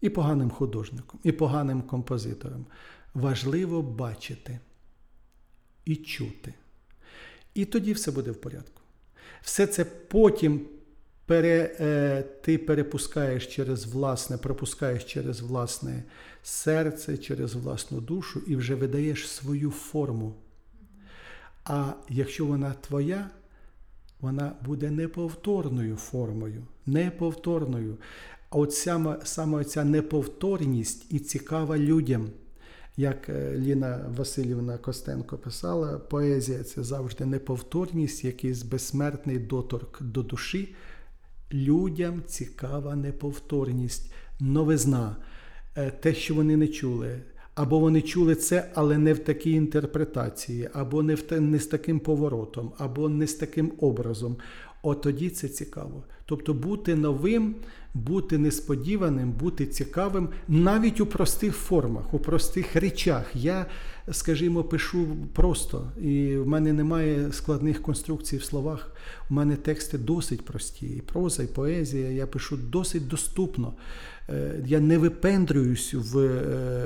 і 0.02 0.10
поганим 0.10 0.50
художником, 0.50 1.20
і 1.24 1.32
поганим 1.32 1.82
композитором. 1.82 2.66
Важливо 3.14 3.82
бачити 3.82 4.60
і 5.86 5.96
чути. 5.96 6.54
І 7.54 7.66
тоді 7.66 7.94
все 7.94 8.12
буде 8.12 8.32
в 8.32 8.42
порядку. 8.42 8.82
Все 9.42 9.68
це 9.68 9.86
потім 9.86 10.66
пере, 11.26 11.76
е, 11.80 12.22
ти 12.22 12.58
перепускаєш 12.58 13.48
через 13.48 13.86
власне, 13.86 14.38
пропускаєш 14.38 15.04
через 15.04 15.42
власне 15.42 16.04
серце, 16.44 17.18
через 17.18 17.56
власну 17.56 18.02
душу 18.02 18.42
і 18.48 18.56
вже 18.56 18.76
видаєш 18.76 19.28
свою 19.28 19.72
форму. 19.72 20.36
А 21.64 21.94
якщо 22.10 22.46
вона 22.46 22.74
твоя, 22.74 23.30
вона 24.22 24.56
буде 24.66 24.92
неповторною 24.92 25.96
формою, 25.96 26.64
неповторною. 26.86 27.98
А 28.50 28.58
от 28.58 28.74
саме, 28.74 29.18
саме 29.24 29.64
ця 29.64 29.84
неповторність 29.84 31.06
і 31.10 31.20
цікава 31.20 31.78
людям. 31.78 32.30
Як 32.98 33.30
е, 33.30 33.58
Ліна 33.58 34.06
Васильівна 34.18 34.78
Костенко 34.78 35.38
писала, 35.38 36.00
поезія 36.00 36.64
це 36.64 36.84
завжди 36.84 37.26
неповторність, 37.26 38.24
якийсь 38.24 38.64
безсмертний 38.64 39.40
доторк 39.40 40.02
до 40.02 40.24
душі. 40.24 40.76
Людям 41.54 42.24
цікава 42.28 42.96
неповторність, 42.96 44.14
новизна, 44.40 45.16
е, 45.76 45.92
те, 45.92 46.14
що 46.14 46.36
вони 46.36 46.58
не 46.58 46.68
чули. 46.68 47.22
Або 47.60 47.80
вони 47.80 48.02
чули 48.02 48.36
це, 48.36 48.72
але 48.74 48.98
не 48.98 49.14
в 49.14 49.20
такій 49.20 49.52
інтерпретації, 49.52 50.70
або 50.74 51.04
не 51.04 51.16
в 51.16 51.42
не 51.42 51.60
з 51.60 51.68
таким 51.68 52.00
поворотом, 52.00 52.72
або 52.78 53.10
не 53.10 53.28
з 53.28 53.34
таким 53.34 53.72
образом. 53.80 54.38
От 54.82 55.02
тоді 55.02 55.30
це 55.30 55.48
цікаво. 55.48 56.04
Тобто 56.26 56.54
бути 56.54 56.96
новим, 56.96 57.56
бути 57.94 58.38
несподіваним, 58.38 59.32
бути 59.32 59.66
цікавим 59.66 60.30
навіть 60.48 61.02
у 61.02 61.06
простих 61.06 61.56
формах, 61.56 62.14
у 62.14 62.20
простих 62.20 62.76
речах. 62.76 63.36
Я, 63.36 63.66
скажімо, 64.12 64.64
пишу 64.64 65.08
просто, 65.34 65.92
і 66.02 66.38
в 66.38 66.48
мене 66.48 66.74
немає 66.74 67.32
складних 67.32 67.82
конструкцій 67.82 68.38
в 68.38 68.44
словах. 68.44 68.92
У 69.30 69.34
мене 69.34 69.56
тексти 69.56 69.98
досить 69.98 70.46
прості. 70.46 70.86
І 70.86 71.02
проза, 71.02 71.44
і 71.44 71.48
поезія. 71.48 72.10
Я 72.10 72.28
пишу 72.28 72.58
досить 72.58 73.08
доступно. 73.08 73.74
Е, 74.30 74.64
Я 74.66 74.80
не 74.80 74.98
випендрююсь 74.98 75.94
в, 75.94 76.20
е, 76.20 76.86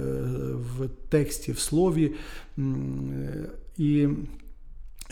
в 0.55 0.89
тексті, 1.09 1.51
в 1.51 1.59
слові. 1.59 2.11
Е, 2.57 3.49
І 3.77 4.07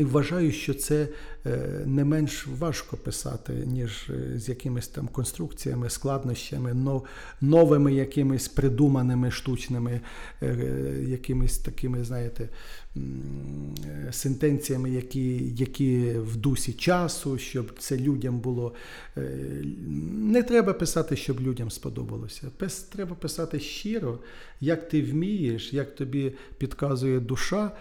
і 0.02 0.04
вважаю, 0.04 0.52
що 0.52 0.74
це 0.74 1.08
е, 1.46 1.84
не 1.86 2.06
менш 2.06 2.48
важко 2.48 2.98
писати, 2.98 3.54
ніж 3.54 4.10
е, 4.10 4.40
з 4.40 4.50
якимись 4.50 4.88
там 4.88 5.08
конструкціями, 5.08 5.90
складнощами, 5.90 7.02
новими 7.42 7.94
якимись 7.94 8.48
придуманими 8.48 9.32
штучними, 9.32 10.02
е, 10.42 10.56
якимись 11.08 11.58
такими, 11.58 12.04
знаєте, 12.04 12.50
сентенціями, 14.12 14.90
які, 14.90 15.54
які 15.56 16.14
в 16.18 16.36
дусі 16.36 16.74
часу, 16.74 17.38
щоб 17.38 17.72
це 17.80 17.98
людям 17.98 18.40
було. 18.40 18.74
Не 20.12 20.44
треба 20.44 20.74
писати, 20.74 21.16
щоб 21.16 21.42
людям 21.42 21.72
сподобалося. 21.72 22.48
Треба 22.92 23.16
писати 23.16 23.60
щиро, 23.60 24.20
як 24.62 24.90
ти 24.90 25.02
вмієш, 25.02 25.74
як 25.74 25.96
тобі 25.96 26.34
підказує 26.58 27.20
душа. 27.20 27.72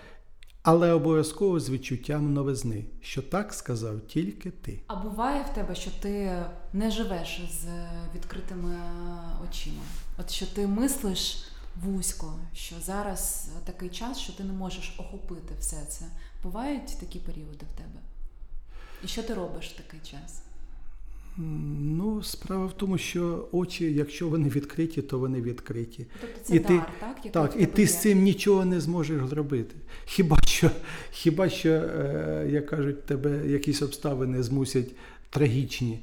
Але 0.63 0.93
обов'язково 0.93 1.61
з 1.61 1.71
відчуттям 1.71 2.33
новизни, 2.35 2.85
що 3.01 3.23
так 3.23 3.55
сказав 3.55 4.01
тільки 4.01 4.51
ти. 4.51 4.81
А 4.87 4.95
буває 4.97 5.45
в 5.51 5.55
тебе, 5.55 5.75
що 5.75 5.91
ти 6.01 6.43
не 6.73 6.91
живеш 6.91 7.41
з 7.51 7.65
відкритими 8.15 8.77
очима? 9.49 9.83
От 10.19 10.31
що 10.31 10.47
ти 10.47 10.67
мислиш 10.67 11.45
вузько, 11.85 12.39
що 12.55 12.75
зараз 12.81 13.49
такий 13.65 13.89
час, 13.89 14.19
що 14.19 14.33
ти 14.33 14.45
не 14.45 14.53
можеш 14.53 14.95
охопити 14.99 15.55
все 15.61 15.77
це. 15.89 16.05
Бувають 16.43 17.01
такі 17.01 17.19
періоди 17.19 17.67
в 17.75 17.79
тебе? 17.79 18.01
І 19.05 19.09
що 19.09 19.23
ти 19.23 19.35
робиш 19.35 19.69
в 19.69 19.77
такий 19.77 20.01
час? 20.01 20.43
Ну, 21.37 22.23
справа 22.23 22.67
в 22.67 22.77
тому, 22.77 22.99
що 22.99 23.49
очі, 23.53 23.93
якщо 23.95 24.29
вони 24.29 24.49
відкриті, 24.49 25.03
то 25.03 25.19
вони 25.19 25.41
відкриті. 25.41 26.07
Тобто 26.21 26.39
це 26.43 26.57
І 26.57 26.59
дар, 26.59 26.69
ти- 26.69 26.81
так? 27.01 27.17
Який 27.17 27.31
Так, 27.31 27.55
і 27.59 27.67
ти 27.67 27.83
є? 27.83 27.89
з 27.89 28.01
цим 28.01 28.23
нічого 28.23 28.65
не 28.65 28.81
зможеш 28.81 29.27
зробити. 29.27 29.75
Хіба 30.05 30.39
що, 30.47 30.71
хіба 31.11 31.49
що, 31.49 31.69
е, 31.71 32.49
як 32.51 32.67
кажуть, 32.67 33.05
тебе 33.07 33.47
якісь 33.47 33.83
обставини 33.83 34.43
змусять 34.43 34.89
трагічні. 35.31 35.99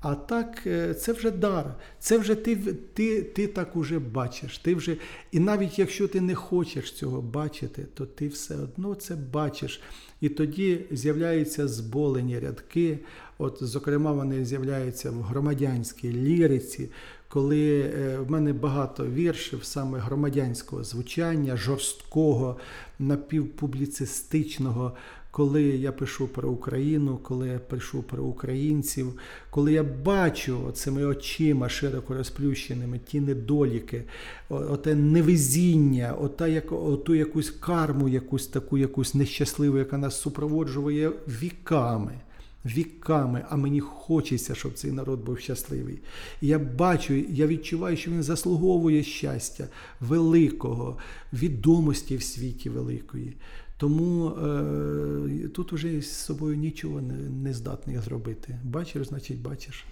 А 0.00 0.14
так, 0.14 0.62
е, 0.66 0.94
це 0.94 1.12
вже 1.12 1.30
дар. 1.30 1.74
Це 1.98 2.18
вже 2.18 2.34
ти, 2.34 2.56
ти, 2.94 3.22
ти 3.22 3.46
так 3.46 3.76
уже 3.76 3.98
бачиш. 3.98 4.58
Ти 4.58 4.74
вже, 4.74 4.96
і 5.32 5.40
навіть 5.40 5.78
якщо 5.78 6.08
ти 6.08 6.20
не 6.20 6.34
хочеш 6.34 6.92
цього 6.92 7.22
бачити, 7.22 7.86
то 7.94 8.06
ти 8.06 8.28
все 8.28 8.54
одно 8.54 8.94
це 8.94 9.16
бачиш. 9.16 9.80
І 10.20 10.28
тоді 10.28 10.80
з'являються 10.90 11.68
зболені 11.68 12.38
рядки. 12.38 12.98
От, 13.40 13.58
зокрема, 13.60 14.12
вони 14.12 14.44
з'являються 14.44 15.10
в 15.10 15.22
громадянській 15.22 16.12
ліриці, 16.12 16.88
коли 17.28 17.80
е, 17.80 18.18
в 18.18 18.30
мене 18.30 18.52
багато 18.52 19.06
віршів 19.06 19.64
саме 19.64 19.98
громадянського 19.98 20.84
звучання, 20.84 21.56
жорсткого, 21.56 22.56
напівпубліцистичного, 22.98 24.92
коли 25.30 25.62
я 25.62 25.92
пишу 25.92 26.28
про 26.28 26.50
Україну, 26.50 27.18
коли 27.22 27.48
я 27.48 27.58
пишу 27.58 28.02
про 28.02 28.24
українців, 28.24 29.18
коли 29.50 29.72
я 29.72 29.82
бачу 29.82 30.70
цими 30.74 31.04
очима 31.04 31.68
широко 31.68 32.14
розплющеними 32.14 32.98
ті 32.98 33.20
недоліки, 33.20 34.04
оте 34.48 34.94
невезіння, 34.94 36.14
ота, 36.20 36.48
як, 36.48 36.72
оту 36.72 37.14
якусь 37.14 37.50
карму, 37.50 38.08
якусь 38.08 38.46
таку, 38.46 38.78
якусь 38.78 39.14
нещасливу, 39.14 39.78
яка 39.78 39.98
нас 39.98 40.20
супроводжує 40.20 41.12
віками 41.28 42.20
віками, 42.64 43.44
а 43.48 43.56
мені 43.56 43.80
хочеться, 43.80 44.54
щоб 44.54 44.74
цей 44.74 44.92
народ 44.92 45.20
був 45.20 45.38
щасливий. 45.38 45.98
І 46.40 46.46
я 46.46 46.58
бачу, 46.58 47.14
я 47.14 47.46
відчуваю, 47.46 47.96
що 47.96 48.10
він 48.10 48.22
заслуговує 48.22 49.02
щастя 49.02 49.68
великого, 50.00 50.98
відомості 51.32 52.16
в 52.16 52.22
світі 52.22 52.70
великої. 52.70 53.36
Тому 53.76 54.28
е, 54.28 55.48
тут 55.48 55.72
уже 55.72 56.00
з 56.00 56.12
собою 56.12 56.56
нічого 56.56 57.00
не, 57.00 57.14
не 57.14 57.54
здатний 57.54 57.98
зробити. 57.98 58.58
Бачиш, 58.64 59.08
значить, 59.08 59.42
бачиш. 59.42 59.84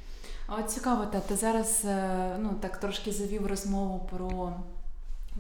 А 0.46 0.62
цікаво, 0.62 1.06
та 1.06 1.20
ти 1.20 1.36
зараз 1.36 1.82
е, 1.84 2.38
ну 2.40 2.54
так 2.60 2.80
трошки 2.80 3.12
завів 3.12 3.46
розмову 3.46 4.08
про 4.10 4.52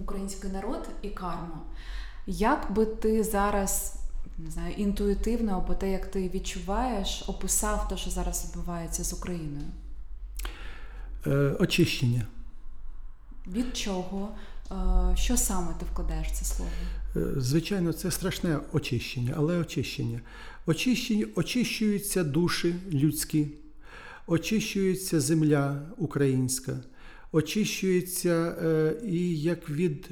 український 0.00 0.50
народ 0.50 0.88
і 1.02 1.08
карму. 1.08 1.56
Як 2.26 2.72
би 2.72 2.86
ти 2.86 3.24
зараз 3.24 3.94
не 4.38 4.50
знаю, 4.50 4.74
інтуїтивно 4.74 5.52
або 5.52 5.74
те, 5.74 5.90
як 5.90 6.06
ти 6.06 6.28
відчуваєш, 6.28 7.24
описав 7.26 7.88
те, 7.88 7.96
що 7.96 8.10
зараз 8.10 8.44
відбувається 8.44 9.04
з 9.04 9.12
Україною? 9.12 9.66
Е, 11.26 11.56
очищення. 11.60 12.26
Від 13.46 13.76
чого? 13.76 14.28
Е, 14.70 15.16
що 15.16 15.36
саме 15.36 15.74
ти 15.80 15.86
вкладаєш 15.92 16.28
в 16.28 16.32
це 16.32 16.44
слово? 16.44 16.70
Е, 17.16 17.40
звичайно, 17.40 17.92
це 17.92 18.10
страшне 18.10 18.58
очищення, 18.72 19.34
але 19.36 19.58
очищення. 19.58 20.20
Очищення 20.66 21.26
очищуються 21.34 22.24
душі 22.24 22.74
людські, 22.92 23.48
очищується 24.26 25.20
земля 25.20 25.82
українська, 25.96 26.76
очищується 27.32 28.56
е, 28.62 28.94
і 29.04 29.40
як 29.40 29.70
від 29.70 30.08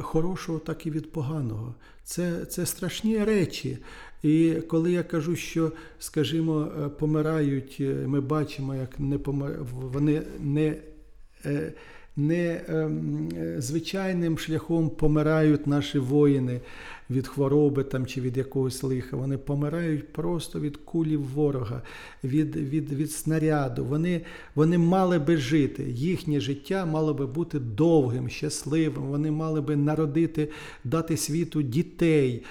хорошого, 0.00 0.58
так 0.58 0.86
і 0.86 0.90
від 0.90 1.12
поганого. 1.12 1.74
Це, 2.04 2.46
Це 2.46 2.66
страшні 2.66 3.24
речі. 3.24 3.78
І 4.22 4.54
коли 4.68 4.92
я 4.92 5.02
кажу, 5.02 5.36
що, 5.36 5.72
скажімо, 5.98 6.68
помирають, 6.98 7.82
ми 8.06 8.20
бачимо, 8.20 8.74
як 8.74 9.00
не 9.00 9.18
помир... 9.18 9.58
вони 9.72 10.22
не 10.40 10.76
не 12.16 12.60
ем, 12.68 13.28
звичайним 13.58 14.38
шляхом 14.38 14.90
помирають 14.90 15.66
наші 15.66 15.98
воїни 15.98 16.60
від 17.12 17.28
хвороби 17.28 17.84
там, 17.84 18.06
чи 18.06 18.20
від 18.20 18.36
якогось 18.36 18.82
лиха. 18.82 19.16
Вони 19.16 19.38
помирають 19.38 20.12
просто 20.12 20.60
від 20.60 20.76
кулі 20.76 21.16
ворога, 21.16 21.82
від 22.24 22.56
від, 22.56 22.92
від 22.92 23.10
снаряду. 23.10 23.84
Вони 23.84 24.20
вони 24.54 24.78
мали 24.78 25.18
би 25.18 25.36
жити. 25.36 25.84
Їхнє 25.90 26.40
життя 26.40 26.86
мало 26.86 27.14
би 27.14 27.26
бути 27.26 27.58
довгим, 27.58 28.28
щасливим. 28.28 29.02
Вони 29.02 29.30
мали 29.30 29.60
би 29.60 29.76
народити, 29.76 30.48
дати 30.84 31.16
світу 31.16 31.62
дітей, 31.62 32.44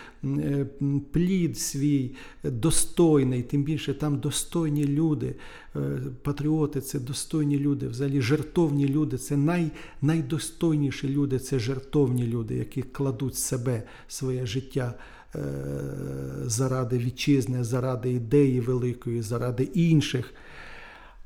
плід 1.11 1.57
свій 1.57 2.15
достойний, 2.43 3.43
тим 3.43 3.63
більше 3.63 3.93
там 3.93 4.19
достойні 4.19 4.85
люди. 4.85 5.35
Е, 5.75 5.99
патріоти 6.23 6.81
це 6.81 6.99
достойні 6.99 7.59
люди, 7.59 7.87
взагалі 7.87 8.21
жертовні 8.21 8.87
люди. 8.87 9.17
Це 9.17 9.37
най, 9.37 9.71
найдостойніші 10.01 11.09
люди, 11.09 11.39
це 11.39 11.59
жертовні 11.59 12.27
люди, 12.27 12.55
які 12.55 12.81
кладуть 12.81 13.35
себе, 13.35 13.83
своє 14.07 14.45
життя 14.45 14.93
е, 15.35 15.39
заради 16.45 16.97
вітчизни, 16.97 17.63
заради 17.63 18.11
ідеї 18.11 18.59
великої, 18.59 19.21
заради 19.21 19.63
інших. 19.63 20.33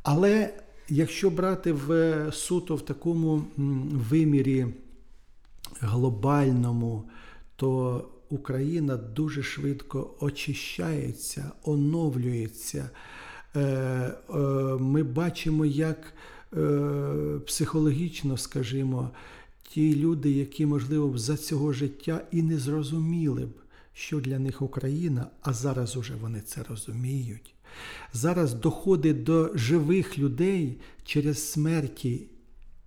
Але 0.03 0.53
якщо 0.89 1.29
брати 1.29 1.73
в 1.73 2.29
суто 2.31 2.75
в 2.75 2.81
такому 2.81 3.43
вимірі 3.91 4.65
глобальному, 5.81 7.03
то 7.55 8.01
Україна 8.35 8.97
дуже 8.97 9.43
швидко 9.43 10.15
очищається, 10.19 11.51
оновлюється. 11.63 12.89
Е, 13.55 13.59
е, 13.59 14.13
ми 14.79 15.03
бачимо, 15.03 15.65
як 15.65 16.13
психологічно, 17.45 18.37
скажімо, 18.37 19.09
ті 19.69 19.95
люди, 19.95 20.31
які, 20.31 20.65
можливо, 20.65 21.17
за 21.17 21.37
цього 21.37 21.73
життя 21.73 22.21
і 22.31 22.41
не 22.41 22.57
зрозуміли 22.57 23.45
б, 23.45 23.53
що 23.93 24.19
для 24.19 24.39
них 24.39 24.61
Україна, 24.61 25.27
а 25.41 25.53
зараз 25.53 25.97
уже 25.97 26.13
вони 26.21 26.41
це 26.41 26.63
розуміють. 26.63 27.53
Зараз 28.13 28.53
доходить 28.53 29.23
до 29.23 29.51
живих 29.55 30.17
людей 30.19 30.77
через 31.05 31.51
смерті 31.51 32.21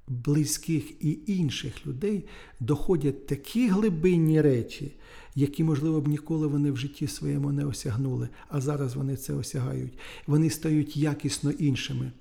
близьких 0.08 1.04
і 1.04 1.18
інших 1.26 1.87
людей, 1.87 2.24
доходять 2.61 3.26
такі 3.26 3.68
глибинні 3.68 4.40
речі, 4.40 4.92
які, 5.38 5.64
можливо, 5.64 6.01
б 6.01 6.09
ніколи 6.09 6.46
вони 6.46 6.70
в 6.70 6.77
житті 6.77 7.07
своєму 7.07 7.53
не 7.53 7.64
осягнули, 7.64 8.29
а 8.48 8.61
зараз 8.61 8.94
вони 8.94 9.16
це 9.16 9.33
осягають. 9.33 9.98
Вони 10.27 10.51
стають 10.51 10.96
якісно 10.96 11.51
іншими 11.51 12.12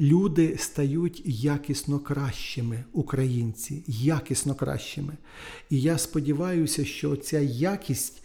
люди 0.00 0.56
стають 0.58 1.22
якісно 1.24 1.98
кращими, 1.98 2.84
українці, 2.92 3.84
якісно 3.86 4.54
кращими. 4.54 5.12
І 5.70 5.80
я 5.80 5.98
сподіваюся, 5.98 6.84
що 6.84 7.16
ця 7.16 7.40
якість 7.40 8.22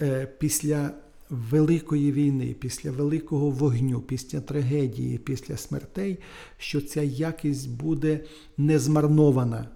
е, 0.00 0.26
після 0.38 0.90
великої 1.30 2.12
війни, 2.12 2.56
після 2.60 2.90
великого 2.90 3.50
вогню, 3.50 4.00
після 4.00 4.40
трагедії, 4.40 5.18
після 5.18 5.56
смертей, 5.56 6.18
що 6.58 6.80
ця 6.80 7.02
якість 7.02 7.70
буде 7.70 8.20
не 8.56 8.78
змарнована. 8.78 9.68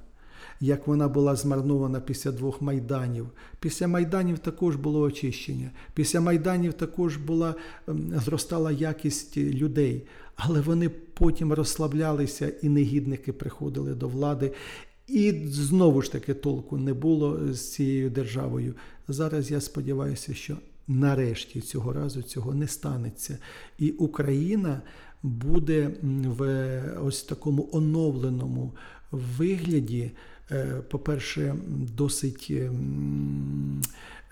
Як 0.60 0.86
вона 0.86 1.08
була 1.08 1.36
змарнована 1.36 2.00
після 2.00 2.32
двох 2.32 2.62
майданів. 2.62 3.26
Після 3.60 3.88
майданів 3.88 4.38
також 4.38 4.76
було 4.76 5.00
очищення. 5.00 5.70
Після 5.94 6.20
майданів 6.20 6.72
також 6.72 7.16
була 7.16 7.54
зростала 8.24 8.72
якість 8.72 9.36
людей 9.36 10.06
але 10.36 10.60
вони 10.60 10.88
потім 10.88 11.52
розслаблялися, 11.52 12.52
і 12.62 12.68
негідники 12.68 13.32
приходили 13.32 13.94
до 13.94 14.08
влади. 14.08 14.52
І 15.06 15.32
знову 15.46 16.02
ж 16.02 16.12
таки 16.12 16.34
толку 16.34 16.78
не 16.78 16.94
було 16.94 17.54
з 17.54 17.72
цією 17.72 18.10
державою. 18.10 18.74
Зараз 19.08 19.50
я 19.50 19.60
сподіваюся, 19.60 20.34
що 20.34 20.56
нарешті 20.88 21.60
цього 21.60 21.92
разу 21.92 22.22
цього 22.22 22.54
не 22.54 22.68
станеться. 22.68 23.38
І 23.78 23.90
Україна 23.90 24.82
буде 25.22 25.90
в 26.02 26.82
ось 27.02 27.22
такому 27.22 27.68
оновленому 27.72 28.72
вигляді, 29.10 30.10
по-перше, 30.88 31.54
досить 31.96 32.52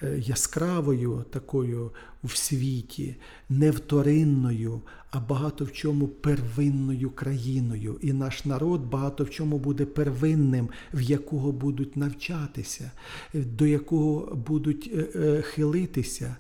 Е, 0.05 0.19
яскравою 0.19 1.25
такою 1.31 1.91
в 2.25 2.37
світі, 2.37 3.17
не 3.49 3.71
вторинною, 3.71 4.81
а 5.11 5.21
багато 5.21 5.65
в 5.65 5.73
чому 5.73 6.09
первинною 6.09 7.11
країною. 7.11 7.99
І 8.03 8.13
наш 8.13 8.45
народ 8.45 8.81
багато 8.81 9.25
в 9.25 9.31
чому 9.31 9.59
буде 9.59 9.85
первинним, 9.85 10.69
в 10.95 11.01
якого 11.01 11.53
будуть 11.53 11.97
навчатися, 11.97 12.91
до 13.35 13.67
якого 13.67 14.37
будуть 14.37 14.91
е, 14.95 15.21
е, 15.21 15.43
хилитися, 15.43 16.37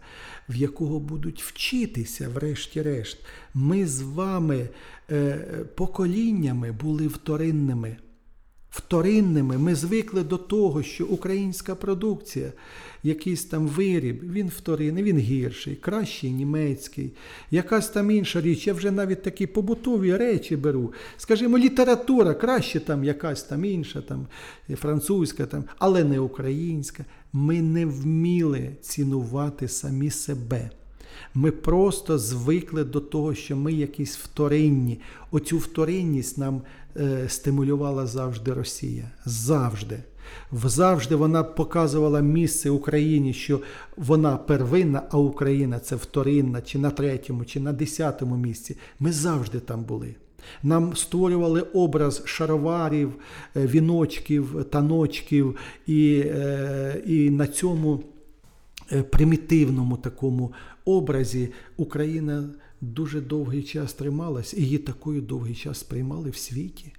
в 0.48 0.56
якого 0.56 1.00
будуть 1.00 1.42
вчитися, 1.42 2.28
врешті-решт. 2.28 3.18
Ми 3.54 3.86
з 3.86 4.02
вами 4.02 4.68
поколіннями 5.74 6.72
були 6.72 7.06
вторинними. 7.06 7.96
Вторинними 8.74 9.58
ми 9.58 9.74
звикли 9.74 10.22
до 10.22 10.38
того, 10.38 10.82
що 10.82 11.06
українська 11.06 11.74
продукція 11.74 12.52
якийсь 13.02 13.44
там 13.44 13.66
виріб, 13.66 14.32
він 14.32 14.48
вторинний, 14.48 15.02
він 15.02 15.18
гірший, 15.18 15.74
кращий 15.74 16.30
німецький, 16.30 17.12
якась 17.50 17.88
там 17.88 18.10
інша 18.10 18.40
річ. 18.40 18.66
Я 18.66 18.72
вже 18.72 18.90
навіть 18.90 19.22
такі 19.22 19.46
побутові 19.46 20.16
речі 20.16 20.56
беру. 20.56 20.92
Скажімо, 21.16 21.58
література 21.58 22.34
краще 22.34 22.80
там 22.80 23.04
якась 23.04 23.42
там 23.42 23.64
інша, 23.64 24.00
там 24.00 24.26
французька, 24.68 25.46
там, 25.46 25.64
але 25.78 26.04
не 26.04 26.20
українська. 26.20 27.04
Ми 27.32 27.62
не 27.62 27.86
вміли 27.86 28.70
цінувати 28.80 29.68
самі 29.68 30.10
себе. 30.10 30.70
Ми 31.34 31.50
просто 31.50 32.18
звикли 32.18 32.84
до 32.84 33.00
того, 33.00 33.34
що 33.34 33.56
ми 33.56 33.72
якісь 33.72 34.16
вторинні. 34.16 35.00
Оцю 35.30 35.58
вторинність 35.58 36.38
нам 36.38 36.62
е, 36.96 37.28
стимулювала 37.28 38.06
завжди 38.06 38.52
Росія. 38.52 39.10
Завжди. 39.24 39.98
Завжди 40.52 41.14
вона 41.14 41.42
показувала 41.42 42.20
місце 42.20 42.70
Україні, 42.70 43.32
що 43.32 43.60
вона 43.96 44.36
первинна, 44.36 45.02
а 45.10 45.18
Україна 45.18 45.78
це 45.78 45.96
вторинна, 45.96 46.60
чи 46.60 46.78
на 46.78 46.90
третьому, 46.90 47.44
чи 47.44 47.60
на 47.60 47.72
десятому 47.72 48.36
місці. 48.36 48.76
Ми 49.00 49.12
завжди 49.12 49.60
там 49.60 49.84
були. 49.84 50.14
Нам 50.62 50.96
створювали 50.96 51.60
образ 51.60 52.22
шароварів, 52.24 53.12
е, 53.56 53.66
віночків, 53.66 54.64
таночків, 54.70 55.56
і, 55.86 56.22
е, 56.26 57.02
і 57.06 57.30
на 57.30 57.46
цьому 57.46 58.02
е, 58.92 59.02
примітивному 59.02 59.96
такому 59.96 60.52
образі 60.84 61.52
Україна 61.76 62.48
дуже 62.80 63.20
довгий 63.20 63.62
час 63.62 63.92
трималась, 63.92 64.54
і 64.54 64.62
її 64.62 64.78
такою 64.78 65.20
довгий 65.20 65.54
час 65.54 65.78
сприймали 65.78 66.30
в 66.30 66.36
світі. 66.36 66.92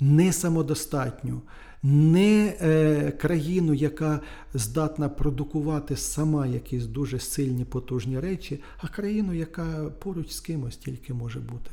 Не 0.00 0.32
самодостатню 0.32 1.42
не 1.82 2.56
е, 2.60 3.10
країну, 3.10 3.74
яка 3.74 4.20
здатна 4.54 5.08
продукувати 5.08 5.96
сама 5.96 6.46
якісь 6.46 6.86
дуже 6.86 7.18
сильні 7.18 7.64
потужні 7.64 8.20
речі, 8.20 8.62
а 8.78 8.88
країну, 8.88 9.34
яка 9.34 9.90
поруч 9.98 10.30
з 10.30 10.40
кимось 10.40 10.76
тільки 10.76 11.14
може 11.14 11.40
бути. 11.40 11.70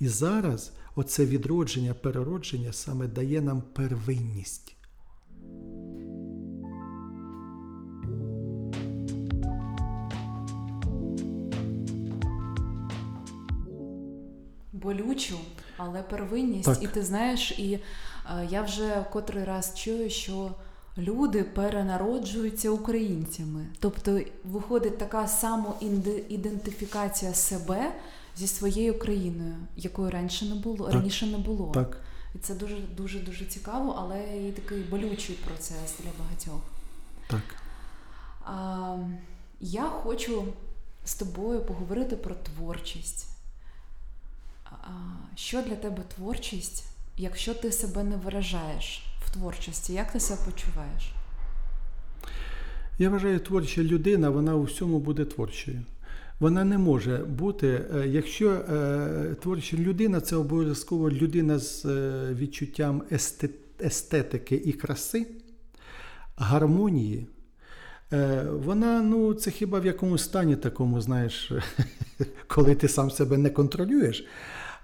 І 0.00 0.08
зараз 0.08 0.72
оце 0.94 1.26
відродження, 1.26 1.94
переродження 1.94 2.72
саме 2.72 3.06
дає 3.06 3.40
нам 3.40 3.62
первинність. 3.72 4.76
Болючу, 14.84 15.38
але 15.76 16.02
первинність. 16.02 16.64
Так. 16.64 16.82
І 16.82 16.86
ти 16.86 17.02
знаєш, 17.02 17.58
і 17.58 17.78
Е, 18.30 18.48
я 18.50 18.62
вже 18.62 19.04
котрий 19.12 19.44
раз 19.44 19.72
чую, 19.74 20.10
що 20.10 20.50
люди 20.98 21.44
перенароджуються 21.44 22.70
українцями. 22.70 23.66
Тобто 23.78 24.20
виходить 24.44 24.98
така 24.98 25.28
самоідентифікація 25.28 27.34
себе 27.34 27.92
зі 28.36 28.46
своєю 28.46 28.98
країною, 28.98 29.54
якої 29.76 30.10
раніше 30.10 30.44
не 30.44 30.54
було 30.54 30.84
Так. 30.84 30.94
раніше 30.94 31.26
не 31.26 31.38
було. 31.38 31.70
Так. 31.74 32.00
І 32.34 32.38
це 32.38 32.54
дуже 32.54 32.76
дуже 32.76 33.18
дуже 33.18 33.44
цікаво, 33.44 33.94
але 33.98 34.48
і 34.48 34.52
такий 34.52 34.82
болючий 34.82 35.36
процес 35.36 35.94
для 36.02 36.10
багатьох. 36.24 36.60
Так. 37.26 37.42
А, 38.44 38.96
я 39.60 39.82
хочу 39.82 40.44
з 41.04 41.14
тобою 41.14 41.60
поговорити 41.60 42.16
про 42.16 42.34
творчість. 42.34 43.26
Що 45.34 45.62
для 45.62 45.76
тебе 45.76 46.02
творчість, 46.14 46.84
якщо 47.16 47.54
ти 47.54 47.72
себе 47.72 48.04
не 48.04 48.16
виражаєш 48.16 49.02
в 49.26 49.32
творчості? 49.32 49.92
Як 49.92 50.12
ти 50.12 50.20
себе 50.20 50.40
почуваєш? 50.44 51.12
Я 52.98 53.10
вважаю, 53.10 53.40
творча 53.40 53.82
людина, 53.82 54.30
вона 54.30 54.54
у 54.54 54.62
всьому 54.62 54.98
буде 54.98 55.24
творчою. 55.24 55.82
Вона 56.40 56.64
не 56.64 56.78
може 56.78 57.16
бути, 57.16 57.68
е, 57.68 58.08
якщо 58.08 58.50
е, 58.50 59.36
творча 59.42 59.76
людина 59.76 60.20
це 60.20 60.36
обов'язково 60.36 61.10
людина 61.10 61.58
з 61.58 61.84
е, 61.84 62.28
відчуттям 62.34 63.02
естетики 63.80 64.62
і 64.64 64.72
краси, 64.72 65.26
гармонії. 66.36 67.26
Вона, 68.52 69.02
ну, 69.02 69.34
це 69.34 69.50
хіба 69.50 69.80
в 69.80 69.86
якомусь 69.86 70.24
стані 70.24 70.56
такому, 70.56 71.00
знаєш, 71.00 71.52
коли 72.46 72.74
ти 72.74 72.88
сам 72.88 73.10
себе 73.10 73.38
не 73.38 73.50
контролюєш. 73.50 74.26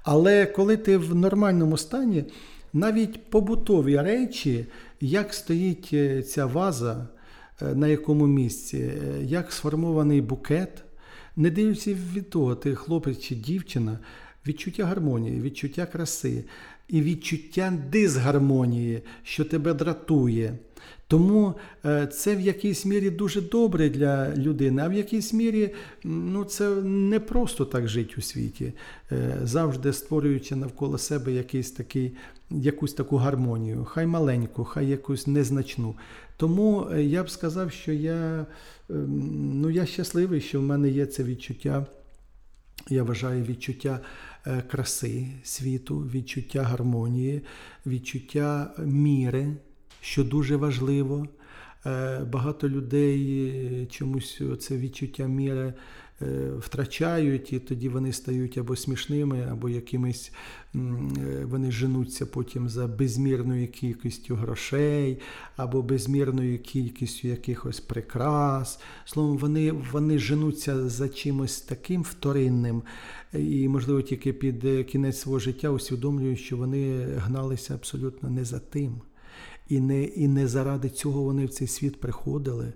Але 0.03 0.47
коли 0.47 0.77
ти 0.77 0.97
в 0.97 1.15
нормальному 1.15 1.77
стані, 1.77 2.25
навіть 2.73 3.31
побутові 3.31 3.97
речі, 3.97 4.67
як 5.01 5.35
стоїть 5.35 5.91
е, 5.93 6.23
ця 6.23 6.47
ваза, 6.47 7.09
е, 7.63 7.75
на 7.75 7.89
якому 7.89 8.27
місці, 8.27 8.77
е, 8.79 9.25
як 9.25 9.53
сформований 9.53 10.21
букет, 10.21 10.85
не 11.37 11.51
дивлячись 11.51 11.99
від 12.15 12.31
того, 12.31 12.55
ти 12.55 12.75
хлопець 12.75 13.21
чи 13.21 13.35
дівчина, 13.35 13.99
відчуття 14.47 14.85
гармонії, 14.85 15.41
відчуття 15.41 15.87
краси 15.87 16.45
і 16.89 17.03
відчуття 17.03 17.73
дисгармонії, 17.91 19.03
що 19.23 19.45
тебе 19.45 19.75
дратує. 19.75 20.59
Тому 21.11 21.55
е, 21.85 22.07
це 22.07 22.37
в 22.37 22.41
якійсь 22.41 22.87
мірі 22.87 23.11
дуже 23.11 23.41
добре 23.41 23.89
для 23.89 24.37
людини, 24.37 24.83
а 24.83 24.89
в 24.89 24.93
якійсь 24.93 25.33
мірі 25.33 25.75
ну, 26.05 26.45
це 26.45 26.69
не 26.85 27.21
просто 27.21 27.65
так 27.65 27.89
жити 27.89 28.15
у 28.19 28.21
світі, 28.21 28.73
е, 29.13 29.39
завжди 29.43 29.93
створюючи 29.93 30.57
навколо 30.57 30.99
себе 30.99 31.33
якийсь 31.33 31.71
такий, 31.71 32.13
якусь 32.51 32.95
таку 32.95 33.17
гармонію, 33.17 33.85
хай 33.85 34.07
маленьку, 34.07 34.65
хай 34.65 34.89
якусь 34.89 35.27
незначну. 35.27 35.95
Тому 36.37 36.89
е, 36.93 37.03
я 37.03 37.25
б 37.25 37.31
сказав, 37.31 37.73
що 37.73 37.93
я, 37.93 38.47
ем, 38.91 39.61
ну, 39.61 39.71
я 39.71 39.87
щасливий, 39.87 40.41
що 40.41 40.61
в 40.61 40.63
мене 40.63 40.89
є 40.89 41.07
це 41.07 41.25
відчуття. 41.25 41.87
Я 42.89 43.03
вважаю 43.03 43.45
відчуття 43.45 44.01
краси 44.71 45.27
світу, 45.43 45.99
відчуття 45.99 46.63
гармонії, 46.63 47.43
відчуття 47.87 48.75
міри, 48.79 49.57
що 50.01 50.25
дуже 50.25 50.57
важливо. 50.57 51.29
Е, 51.87 52.25
Багато 52.33 52.69
людей 52.69 53.49
е, 53.83 53.87
чомусь 53.87 54.43
це 54.61 54.77
відчуття 54.77 55.27
міри 55.27 55.75
е, 56.23 56.51
втрачають, 56.59 57.53
і 57.53 57.59
тоді 57.59 57.89
вони 57.89 58.13
стають 58.13 58.59
або 58.59 58.77
смішними, 58.77 59.49
або 59.51 59.69
якимись 59.69 60.33
вони 61.43 61.71
женуться 61.71 62.27
потім 62.27 62.69
за 62.69 62.87
безмірною 62.87 63.69
кількістю 63.69 64.35
грошей, 64.35 65.21
або 65.57 65.83
безмірною 65.83 66.59
кількістю 66.59 67.29
якихось 67.29 67.81
прикрас. 67.81 68.81
Словом, 69.05 69.39
вони, 69.39 69.73
вони 69.73 70.19
женуться 70.19 70.89
за 70.89 71.09
чимось 71.09 71.61
таким 71.61 72.03
вторинним, 72.03 72.83
і, 73.33 73.69
можливо, 73.69 74.03
тільки 74.03 74.33
під 74.33 74.87
кінець 74.87 75.21
свого 75.21 75.39
життя 75.39 75.71
усвідомлюють, 75.71 76.41
що 76.41 76.57
вони 76.57 77.05
гналися 77.17 77.75
абсолютно 77.75 78.31
не 78.31 78.45
за 78.45 78.59
тим. 78.59 79.01
І 79.71 79.81
не, 79.81 80.05
і 80.05 80.29
не 80.29 80.49
заради 80.49 80.89
цього 80.89 81.23
вони 81.23 81.47
в 81.47 81.51
цей 81.51 81.69
світ 81.69 82.01
приходили, 82.01 82.73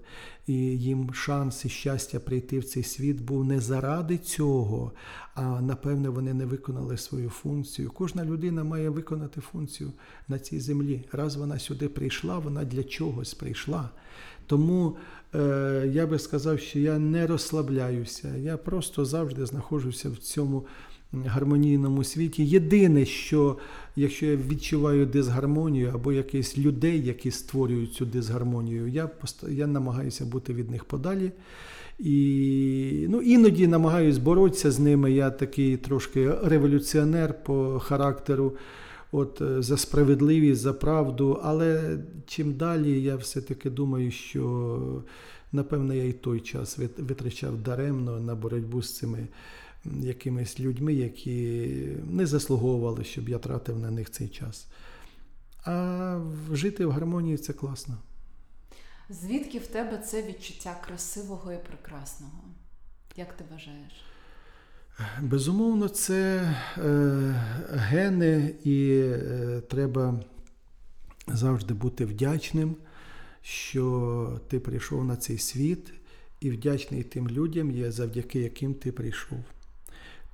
і 0.47 0.55
їм 0.63 1.15
шанс 1.15 1.65
і 1.65 1.69
щастя 1.69 2.21
прийти 2.21 2.59
в 2.59 2.65
цей 2.65 2.83
світ 2.83 3.21
був 3.21 3.45
не 3.45 3.61
заради 3.61 4.19
цього, 4.19 4.93
а 5.35 5.61
напевне 5.61 6.09
вони 6.09 6.35
не 6.35 6.47
виконали 6.47 6.97
свою 6.97 7.31
функцію. 7.31 7.91
Кожна 7.91 8.25
людина 8.25 8.65
має 8.65 8.89
виконати 8.89 9.41
функцію 9.41 9.93
на 10.29 10.39
цій 10.39 10.61
землі. 10.61 11.05
Раз 11.13 11.37
вона 11.37 11.59
сюди 11.59 11.89
прийшла, 11.89 12.39
вона 12.39 12.65
для 12.65 12.85
чогось 12.85 13.35
прийшла. 13.35 13.91
Тому 14.47 14.97
е, 15.35 15.91
я 15.93 16.07
би 16.07 16.19
сказав, 16.19 16.61
що 16.61 16.79
я 16.79 16.99
не 16.99 17.27
розслабляюся, 17.27 18.37
я 18.37 18.57
просто 18.57 19.05
завжди 19.05 19.47
знаходжуся 19.47 20.11
в 20.11 20.17
цьому 20.17 20.67
гармонійному 21.27 22.05
світі. 22.05 22.45
Єдине, 22.47 23.05
що 23.05 23.59
якщо 23.97 24.27
я 24.27 24.37
відчуваю 24.37 25.07
дисгармонію 25.07 25.91
або 25.95 26.13
якихось 26.13 26.59
людей, 26.59 27.07
які 27.07 27.31
створюють 27.31 27.93
цю 27.93 28.07
дисгармонію, 28.07 28.89
я, 28.89 29.11
я 29.49 29.67
намагаюся 29.67 30.25
бути 30.25 30.55
від 30.55 30.71
них 30.71 30.85
подалі. 30.85 31.33
І 31.99 33.07
ну, 33.09 33.21
іноді 33.23 33.67
намагаюся 33.67 34.21
боротися 34.21 34.71
з 34.71 34.79
ними. 34.79 35.13
Я 35.13 35.31
такий 35.31 35.77
трошки 35.77 36.31
революціонер 36.45 37.43
по 37.45 37.81
характеру. 37.85 38.53
От 39.13 39.41
е, 39.41 39.63
за 39.63 39.77
справедливість, 39.77 40.61
за 40.61 40.73
правду, 40.73 41.41
але 41.43 41.99
чим 42.27 42.53
далі 42.53 43.03
я 43.03 43.17
все-таки 43.17 43.71
думаю, 43.71 44.11
що 44.11 45.03
напевно 45.53 45.95
я 45.95 46.05
і 46.05 46.13
той 46.13 46.41
час 46.41 46.79
витрачав 46.99 47.57
даремно 47.57 48.21
на 48.21 48.35
боротьбу 48.35 48.83
з 48.83 48.97
цими 48.97 49.29
якимись 49.85 50.61
людьми, 50.61 50.95
які 50.95 51.69
не 52.11 52.27
заслуговували, 52.27 53.05
щоб 53.05 53.29
я 53.29 53.39
тратив 53.39 53.79
на 53.79 53.91
них 53.91 54.11
цей 54.11 54.29
час. 54.29 54.67
А 55.65 56.21
жити 56.53 56.87
в 56.87 56.91
гармонії 56.91 57.39
це 57.39 57.53
класно. 57.53 57.99
Звідки 59.11 59.59
в 59.59 59.67
тебе 59.67 59.99
це 59.99 60.23
відчуття 60.23 60.77
красивого 60.87 61.53
і 61.53 61.59
прекрасного? 61.59 62.45
Як 63.17 63.33
ти 63.33 63.45
вважаєш? 63.51 63.93
Безумовно, 65.21 65.89
це 65.89 66.55
е, 66.79 66.91
гени, 67.71 68.55
і 68.65 69.01
е, 69.01 69.63
треба 69.71 70.21
завжди 71.27 71.75
бути 71.75 72.05
вдячним, 72.05 72.77
що 73.43 74.41
ти 74.49 74.61
прийшов 74.61 75.05
на 75.05 75.17
цей 75.17 75.39
світ, 75.39 75.93
і 76.41 76.51
вдячний 76.51 77.03
тим 77.03 77.29
людям 77.29 77.93
завдяки 77.93 78.41
яким 78.41 78.75
ти 78.75 78.93
прийшов. 78.93 79.45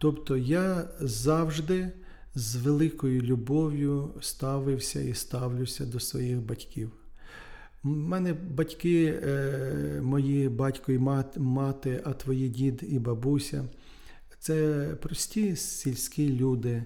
Тобто 0.00 0.36
я 0.36 0.88
завжди 1.00 1.92
з 2.34 2.56
великою 2.56 3.22
любов'ю 3.22 4.10
ставився 4.20 5.00
і 5.00 5.14
ставлюся 5.14 5.86
до 5.86 6.00
своїх 6.00 6.38
батьків. 6.38 6.90
У 7.84 7.88
мене 7.88 8.34
батьки, 8.34 9.20
е, 9.24 10.00
мої 10.02 10.48
батько 10.48 10.92
і 10.92 10.98
мат- 10.98 11.38
мати, 11.38 12.00
а 12.04 12.12
твої 12.12 12.48
дід 12.48 12.82
і 12.88 12.98
бабуся. 12.98 13.64
Це 14.38 14.86
прості 15.02 15.56
сільські 15.56 16.32
люди, 16.32 16.84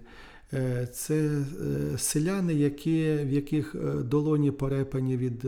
е, 0.53 0.89
це 0.93 1.15
е, 1.15 1.99
селяни, 1.99 2.55
які, 2.55 3.15
в 3.15 3.31
яких 3.33 3.77
долоні 4.05 4.51
порепані 4.51 5.17
від 5.17 5.45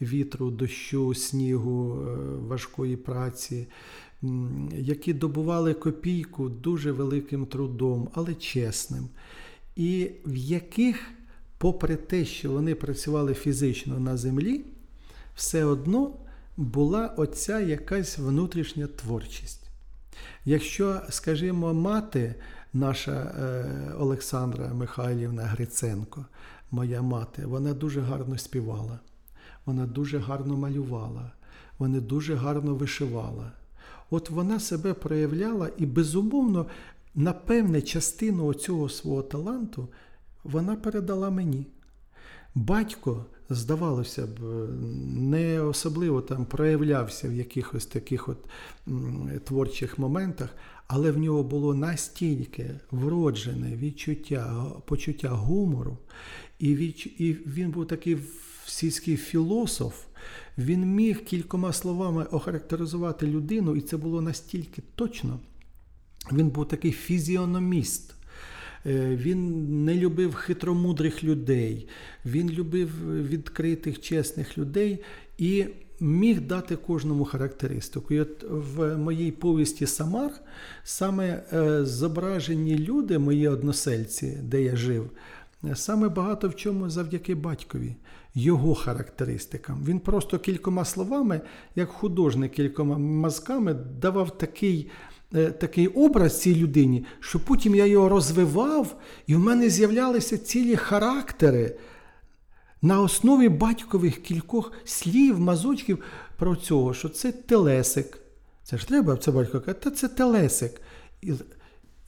вітру, 0.00 0.50
дощу, 0.50 1.14
снігу, 1.14 1.98
важкої 2.48 2.96
праці, 2.96 3.66
які 4.72 5.12
добували 5.12 5.74
копійку 5.74 6.48
дуже 6.48 6.92
великим 6.92 7.46
трудом, 7.46 8.08
але 8.14 8.34
чесним, 8.34 9.08
і 9.76 10.10
в 10.26 10.36
яких, 10.36 11.10
попри 11.58 11.96
те, 11.96 12.24
що 12.24 12.50
вони 12.50 12.74
працювали 12.74 13.34
фізично 13.34 14.00
на 14.00 14.16
землі, 14.16 14.64
все 15.36 15.64
одно 15.64 16.12
була 16.56 17.06
оця 17.06 17.60
якась 17.60 18.18
внутрішня 18.18 18.86
творчість. 18.86 19.70
Якщо, 20.44 21.00
скажімо, 21.08 21.74
мати 21.74 22.34
наша 22.72 23.12
е, 23.12 23.92
Олександра 23.98 24.74
Михайлівна 24.74 25.42
Гриценко, 25.42 26.26
моя 26.70 27.02
мати, 27.02 27.46
вона 27.46 27.74
дуже 27.74 28.00
гарно 28.00 28.38
співала, 28.38 28.98
вона 29.66 29.86
дуже 29.86 30.18
гарно 30.18 30.56
малювала, 30.56 31.32
вона 31.78 32.00
дуже 32.00 32.34
гарно 32.34 32.74
вишивала. 32.74 33.52
От 34.12 34.30
вона 34.30 34.60
себе 34.60 34.94
проявляла 34.94 35.70
і, 35.78 35.86
безумовно, 35.86 36.66
напевне, 37.14 37.82
частину 37.82 38.54
цього 38.54 38.88
свого 38.88 39.22
таланту 39.22 39.88
вона 40.44 40.76
передала 40.76 41.30
мені. 41.30 41.66
Батько, 42.54 43.24
здавалося 43.50 44.26
б, 44.26 44.40
не 45.16 45.60
особливо 45.60 46.20
там 46.20 46.46
проявлявся 46.46 47.28
в 47.28 47.32
якихось 47.32 47.86
таких 47.86 48.28
от 48.28 48.38
творчих 49.44 49.98
моментах, 49.98 50.48
але 50.86 51.10
в 51.10 51.18
нього 51.18 51.42
було 51.42 51.74
настільки 51.74 52.70
вроджене 52.90 53.76
відчуття, 53.76 54.64
почуття 54.86 55.28
гумору, 55.28 55.98
і 56.58 56.74
він 57.46 57.70
був 57.70 57.86
такий 57.86 58.18
сільський 58.66 59.16
філософ, 59.16 60.04
він 60.58 60.94
міг 60.94 61.24
кількома 61.24 61.72
словами 61.72 62.24
охарактеризувати 62.24 63.26
людину, 63.26 63.76
і 63.76 63.80
це 63.80 63.96
було 63.96 64.22
настільки 64.22 64.82
точно. 64.94 65.38
Він 66.32 66.48
був 66.48 66.68
такий 66.68 66.92
фізіономіст. 66.92 68.14
Е, 68.86 69.16
Він 69.16 69.84
не 69.84 69.94
любив 69.94 70.34
хитромудрих 70.34 71.24
людей, 71.24 71.88
він 72.26 72.50
любив 72.50 72.90
відкритих, 73.28 74.00
чесних 74.00 74.58
людей 74.58 74.98
і 75.38 75.66
міг 76.00 76.40
дати 76.40 76.76
кожному 76.76 77.24
характеристику. 77.24 78.14
І 78.14 78.20
от 78.20 78.44
в 78.50 78.96
моїй 78.96 79.30
повісті 79.30 79.86
Самар 79.86 80.30
саме 80.84 81.42
е, 81.52 81.84
зображені 81.84 82.78
люди, 82.78 83.18
мої 83.18 83.48
односельці, 83.48 84.38
де 84.42 84.62
я 84.62 84.76
жив, 84.76 85.10
саме 85.74 86.08
багато 86.08 86.48
в 86.48 86.56
чому 86.56 86.90
завдяки 86.90 87.34
батькові, 87.34 87.94
його 88.34 88.74
характеристикам. 88.74 89.84
Він 89.84 90.00
просто 90.00 90.38
кількома 90.38 90.84
словами, 90.84 91.40
як 91.76 91.88
художник, 91.88 92.52
кількома 92.52 92.98
мазками 92.98 93.74
давав 93.74 94.38
такий. 94.38 94.90
е, 95.34 95.50
Такий 95.50 95.86
образ 95.86 96.40
цій 96.40 96.54
людині, 96.56 97.04
що 97.20 97.40
потім 97.44 97.74
я 97.74 97.86
його 97.86 98.08
розвивав, 98.08 98.96
і 99.26 99.34
в 99.34 99.38
мене 99.38 99.70
з'являлися 99.70 100.38
цілі 100.38 100.76
характери 100.76 101.76
на 102.82 103.00
основі 103.00 103.48
батькових 103.48 104.22
кількох 104.22 104.72
слів, 104.84 105.40
мазочків 105.40 105.98
про 106.36 106.56
цього, 106.56 106.94
що 106.94 107.08
це 107.08 107.32
телесик. 107.32 108.18
Це 108.62 108.78
ж 108.78 108.88
треба, 108.88 109.16
це 109.16 109.30
батько 109.30 109.60
каже, 109.60 109.78
та 109.78 109.90
це 109.90 110.08
телесик. 110.08 110.80
І, 111.22 111.32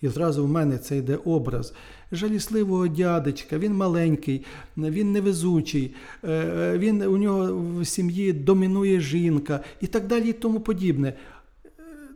і 0.00 0.08
зразу 0.08 0.44
в 0.44 0.48
мене 0.48 0.78
це 0.78 0.96
йде 0.96 1.18
образ 1.24 1.74
жалісливого 2.14 2.88
дядечка, 2.88 3.58
він 3.58 3.74
маленький, 3.74 4.44
він 4.76 5.12
невезучий, 5.12 5.94
е, 6.24 6.78
він, 6.78 7.02
у 7.02 7.16
нього 7.16 7.62
в 7.78 7.86
сім'ї 7.86 8.32
домінує 8.32 9.00
жінка 9.00 9.60
і 9.80 9.86
так 9.86 10.06
далі, 10.06 10.28
і 10.28 10.32
тому 10.32 10.60
подібне. 10.60 11.12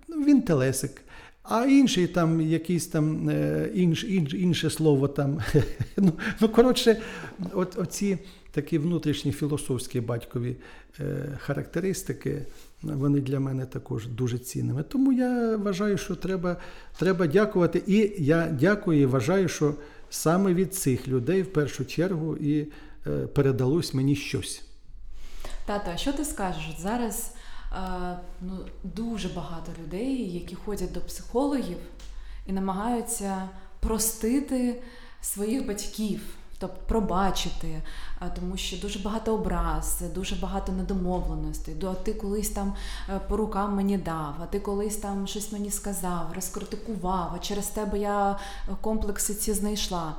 Ну, 0.09 0.25
він 0.25 0.43
телесик. 0.43 1.03
А 1.43 1.67
інший 1.67 2.07
там 2.07 2.41
якийсь 2.41 2.87
там 2.87 3.29
е, 3.31 3.71
інш, 3.75 4.05
інш, 4.05 4.35
інше 4.35 4.71
слово 4.71 5.09
там. 5.09 5.41
ну, 5.97 6.13
ну, 6.41 6.49
коротше, 6.49 7.03
от, 7.53 7.79
оці 7.79 8.19
такі 8.51 8.79
внутрішні 8.79 9.33
філософські 9.33 10.01
батькові 10.01 10.57
е, 11.01 11.39
характеристики, 11.39 12.47
вони 12.83 13.21
для 13.21 13.41
мене 13.41 13.67
також 13.67 14.07
дуже 14.07 14.39
цінними. 14.39 14.83
Тому 14.83 15.13
я 15.13 15.57
вважаю, 15.57 15.99
що 15.99 16.17
треба, 16.17 16.57
треба 16.99 17.27
дякувати. 17.27 17.83
І 17.87 18.15
я 18.19 18.47
дякую 18.47 19.01
і 19.01 19.07
вважаю, 19.07 19.49
що 19.49 19.75
саме 20.11 20.55
від 20.55 20.75
цих 20.75 21.09
людей 21.09 21.43
в 21.43 21.53
першу 21.53 21.85
чергу 21.85 22.37
і 22.37 22.73
е, 23.07 23.27
передалось 23.27 23.95
мені 23.95 24.17
щось. 24.17 24.63
Тато, 25.67 25.91
а 25.95 25.97
що 25.97 26.13
ти 26.13 26.25
скажеш? 26.25 26.77
Зараз 26.79 27.35
е, 27.73 28.19
ну, 28.41 28.59
дуже 28.85 29.29
багато 29.29 29.73
людей, 29.83 30.31
які 30.31 30.55
ходять 30.55 30.93
до 30.93 31.01
психологів 31.01 31.79
і 32.47 32.53
намагаються 32.53 33.49
простити 33.81 34.83
своїх 35.21 35.67
батьків, 35.67 36.21
тобто 36.59 36.77
пробачити, 36.87 37.83
е, 38.23 38.31
тому 38.35 38.57
що 38.57 38.77
дуже 38.77 38.99
багато 38.99 39.35
образ, 39.35 40.03
дуже 40.15 40.37
багато 40.37 40.73
недомовленостей. 40.73 41.75
До 41.75 41.91
а 41.91 41.95
ти 41.95 42.15
колись 42.15 42.51
там 42.51 42.75
е, 43.09 43.21
по 43.29 43.37
рукам 43.37 43.77
мені 43.77 43.99
дав, 43.99 44.35
а 44.43 44.47
ти 44.47 44.61
колись 44.61 44.97
там 44.97 45.27
щось 45.27 45.53
мені 45.53 45.71
сказав, 45.71 46.33
розкритикував, 46.35 47.33
а 47.37 47.39
через 47.39 47.67
тебе 47.67 47.99
я 47.99 48.39
комплекси 48.81 49.35
ці 49.35 49.53
знайшла. 49.53 50.15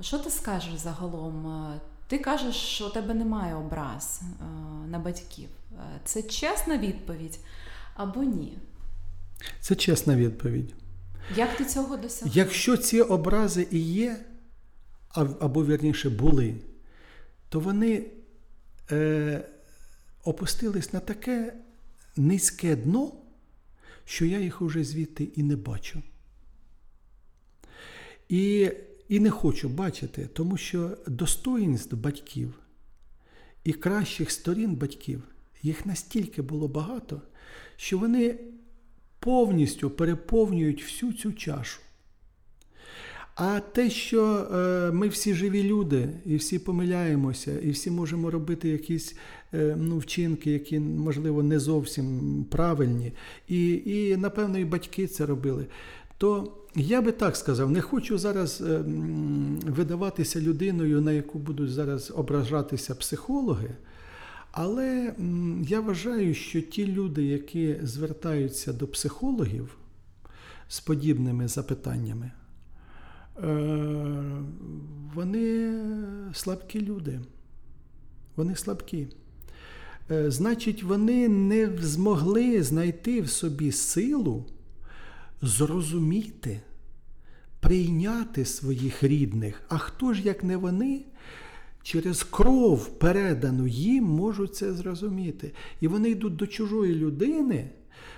Що 0.00 0.18
ти 0.18 0.30
скажеш 0.30 0.74
загалом? 0.74 1.46
Е, 1.46 1.80
Ти 2.06 2.18
кажеш, 2.18 2.56
що 2.56 2.86
у 2.86 2.90
тебе 2.90 3.14
немає 3.14 3.54
образ 3.54 4.20
е, 4.22 4.44
на 4.88 4.98
батьків. 4.98 5.48
Е, 5.72 6.00
Це 6.04 6.22
чесна 6.22 6.78
відповідь 6.78 7.38
або 7.96 8.22
ні? 8.22 8.58
Це 9.60 9.74
чесна 9.74 10.16
відповідь. 10.16 10.74
Як 11.36 11.56
ти 11.56 11.64
цього 11.64 11.96
досяг? 11.96 12.28
Якщо 12.32 12.76
ці 12.76 13.00
образи 13.00 13.66
і 13.70 13.78
є, 13.78 14.16
або 15.14 15.64
вірніше 15.64 16.10
були, 16.10 16.54
то 17.48 17.60
вони 17.60 18.06
е, 18.90 19.48
опустились 20.24 20.92
на 20.92 21.00
таке 21.00 21.54
низьке 22.16 22.76
дно, 22.76 23.12
що 24.04 24.24
я 24.24 24.40
їх 24.40 24.62
уже 24.62 24.84
звідти 24.84 25.24
і 25.24 25.42
не 25.42 25.56
бачу. 25.56 26.02
І, 28.28 28.70
і 29.08 29.20
не 29.20 29.30
хочу 29.30 29.68
бачити, 29.68 30.28
тому 30.32 30.56
що 30.56 30.98
достоїнств 31.06 31.96
батьків 31.96 32.54
і 33.64 33.72
кращих 33.72 34.30
сторін 34.30 34.74
батьків 34.74 35.22
їх 35.62 35.86
настільки 35.86 36.42
було 36.42 36.68
багато, 36.68 37.22
що 37.76 37.98
вони 37.98 38.38
повністю 39.18 39.90
переповнюють 39.90 40.82
всю 40.82 41.12
цю 41.12 41.32
чашу. 41.32 41.80
А 43.34 43.60
те, 43.60 43.90
що 43.90 44.36
е, 44.36 44.90
ми 44.92 45.08
всі 45.08 45.34
живі 45.34 45.62
люди, 45.62 46.08
і 46.26 46.36
всі 46.36 46.58
помиляємося, 46.58 47.60
і 47.60 47.70
всі 47.70 47.90
можемо 47.90 48.30
робити 48.30 48.68
якісь 48.68 49.16
е, 49.54 49.76
ну, 49.78 49.98
вчинки, 49.98 50.50
які, 50.50 50.80
можливо, 50.80 51.42
не 51.42 51.58
зовсім 51.58 52.46
правильні, 52.50 53.12
і, 53.48 53.82
і 53.86 54.16
напевно, 54.16 54.58
і 54.58 54.64
батьки 54.64 55.06
це 55.06 55.26
робили, 55.26 55.66
то 56.18 56.52
я 56.74 57.02
би 57.02 57.12
так 57.12 57.36
сказав, 57.36 57.70
не 57.70 57.80
хочу 57.80 58.18
зараз 58.18 58.60
е, 58.60 58.84
видаватися 59.66 60.40
людиною, 60.40 61.00
на 61.00 61.12
яку 61.12 61.38
будуть 61.38 61.70
зараз 61.70 62.12
ображатися 62.16 62.94
психологи. 62.94 63.70
Але 64.52 65.14
я 65.68 65.80
вважаю, 65.80 66.34
що 66.34 66.60
ті 66.60 66.86
люди, 66.86 67.24
які 67.24 67.76
звертаються 67.82 68.72
до 68.72 68.86
психологів 68.88 69.76
з 70.68 70.80
подібними 70.80 71.48
запитаннями, 71.48 72.30
вони 75.14 75.74
слабкі 76.32 76.80
люди. 76.80 77.20
Вони 78.36 78.56
слабкі. 78.56 79.06
Е, 80.10 80.30
Значить, 80.30 80.82
вони 80.82 81.28
не 81.28 81.70
змогли 81.80 82.62
знайти 82.62 83.20
в 83.20 83.30
собі 83.30 83.72
силу 83.72 84.44
зрозуміти, 85.42 86.60
прийняти 87.60 88.44
своїх 88.44 89.02
рідних. 89.02 89.62
А 89.68 89.78
хто 89.78 90.14
ж, 90.14 90.22
як 90.22 90.44
не 90.44 90.56
вони, 90.56 91.00
через 91.82 92.22
кров, 92.22 92.98
передану 92.98 93.66
їм, 93.66 94.04
можуть 94.04 94.56
це 94.56 94.72
зрозуміти. 94.72 95.52
І 95.80 95.88
вони 95.88 96.10
йдуть 96.10 96.36
до 96.36 96.46
чужої 96.46 96.94
людини, 96.94 97.70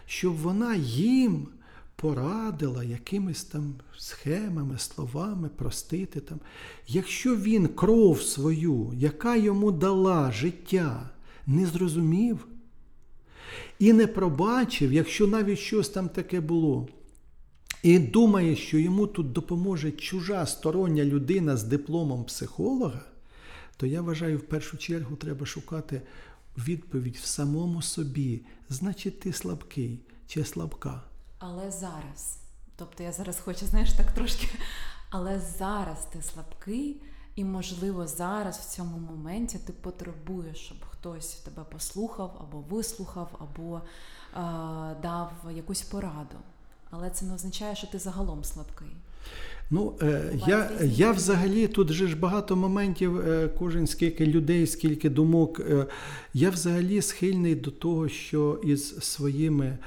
щоб 0.07 0.37
вона 0.37 0.75
їм 0.75 1.49
порадила 1.97 2.85
якимись 2.85 3.45
там 3.45 3.75
схемами, 3.99 4.79
словами 4.79 5.49
простити 5.49 6.21
там. 6.21 6.41
Якщо 6.87 7.37
він 7.37 7.69
кров 7.69 8.23
свою, 8.23 8.93
яка 8.97 9.37
йому 9.37 9.73
дала 9.73 10.33
життя, 10.33 11.11
не 11.47 11.67
зрозумів 11.67 12.47
і 13.79 13.93
не 13.93 14.07
пробачив, 14.07 14.93
якщо 14.93 15.27
навіть 15.27 15.59
щось 15.59 15.89
там 15.89 16.09
таке 16.09 16.41
було. 16.41 16.89
І 17.83 17.99
думає, 17.99 18.57
що 18.57 18.79
йому 18.79 19.07
тут 19.07 19.33
допоможе 19.33 19.91
чужа 19.93 20.47
стороння 20.47 21.05
людина 21.05 21.57
з 21.57 21.65
дипломом 21.65 22.25
психолога, 22.25 23.05
то 23.77 23.87
я 23.87 24.03
вважаю, 24.03 24.39
в 24.39 24.43
першу 24.43 24.77
чергу 24.77 25.17
треба 25.17 25.47
шукати 25.47 26.03
відповідь 26.59 27.17
в 27.17 27.27
самому 27.27 27.83
собі. 27.83 28.41
Значить, 28.69 29.21
ти 29.21 29.33
слабкий 29.33 30.01
чи 30.27 30.45
слабка. 30.45 31.03
Але 31.39 31.71
зараз. 31.71 32.39
Тобто 32.77 33.03
я 33.03 33.13
зараз 33.13 33.41
хочу, 33.41 33.67
знаєш, 33.67 33.93
так 33.93 34.13
трошки. 34.13 34.49
Але 35.11 35.41
зараз 35.59 36.07
ти 36.13 36.23
слабкий, 36.23 37.03
і, 37.35 37.45
можливо, 37.45 38.07
зараз 38.07 38.59
в 38.59 38.71
цьому 38.71 38.99
моменті 38.99 39.59
ти 39.67 39.73
потребуєш, 39.73 40.57
щоб 40.57 40.79
хтось 40.91 41.35
тебе 41.35 41.65
послухав, 41.73 42.37
або 42.41 42.77
вислухав, 42.77 43.29
або 43.39 43.77
е, 43.77 43.81
дав 45.03 45.33
якусь 45.55 45.83
пораду. 45.83 46.37
Але 46.91 47.11
це 47.11 47.25
не 47.25 47.35
означає, 47.35 47.75
що 47.75 47.87
ти 47.87 47.99
загалом 47.99 48.45
слабкий. 48.45 48.97
Ну, 49.71 49.95
е, 50.03 50.39
я, 50.47 50.71
я 50.85 51.13
взагалі 51.13 51.69
тут 51.69 51.93
же 51.93 52.07
ж 52.07 52.17
багато 52.17 52.57
моментів, 52.57 53.21
е, 53.21 53.49
кожен 53.59 53.87
скільки 53.87 54.27
людей, 54.27 54.67
скільки 54.67 55.11
думок. 55.11 55.61
Е, 55.61 55.87
я 56.35 56.51
взагалі 56.51 57.03
схильний 57.03 57.55
до 57.55 57.71
того, 57.71 58.09
що 58.09 58.61
із 58.65 58.97
своїми 58.97 59.79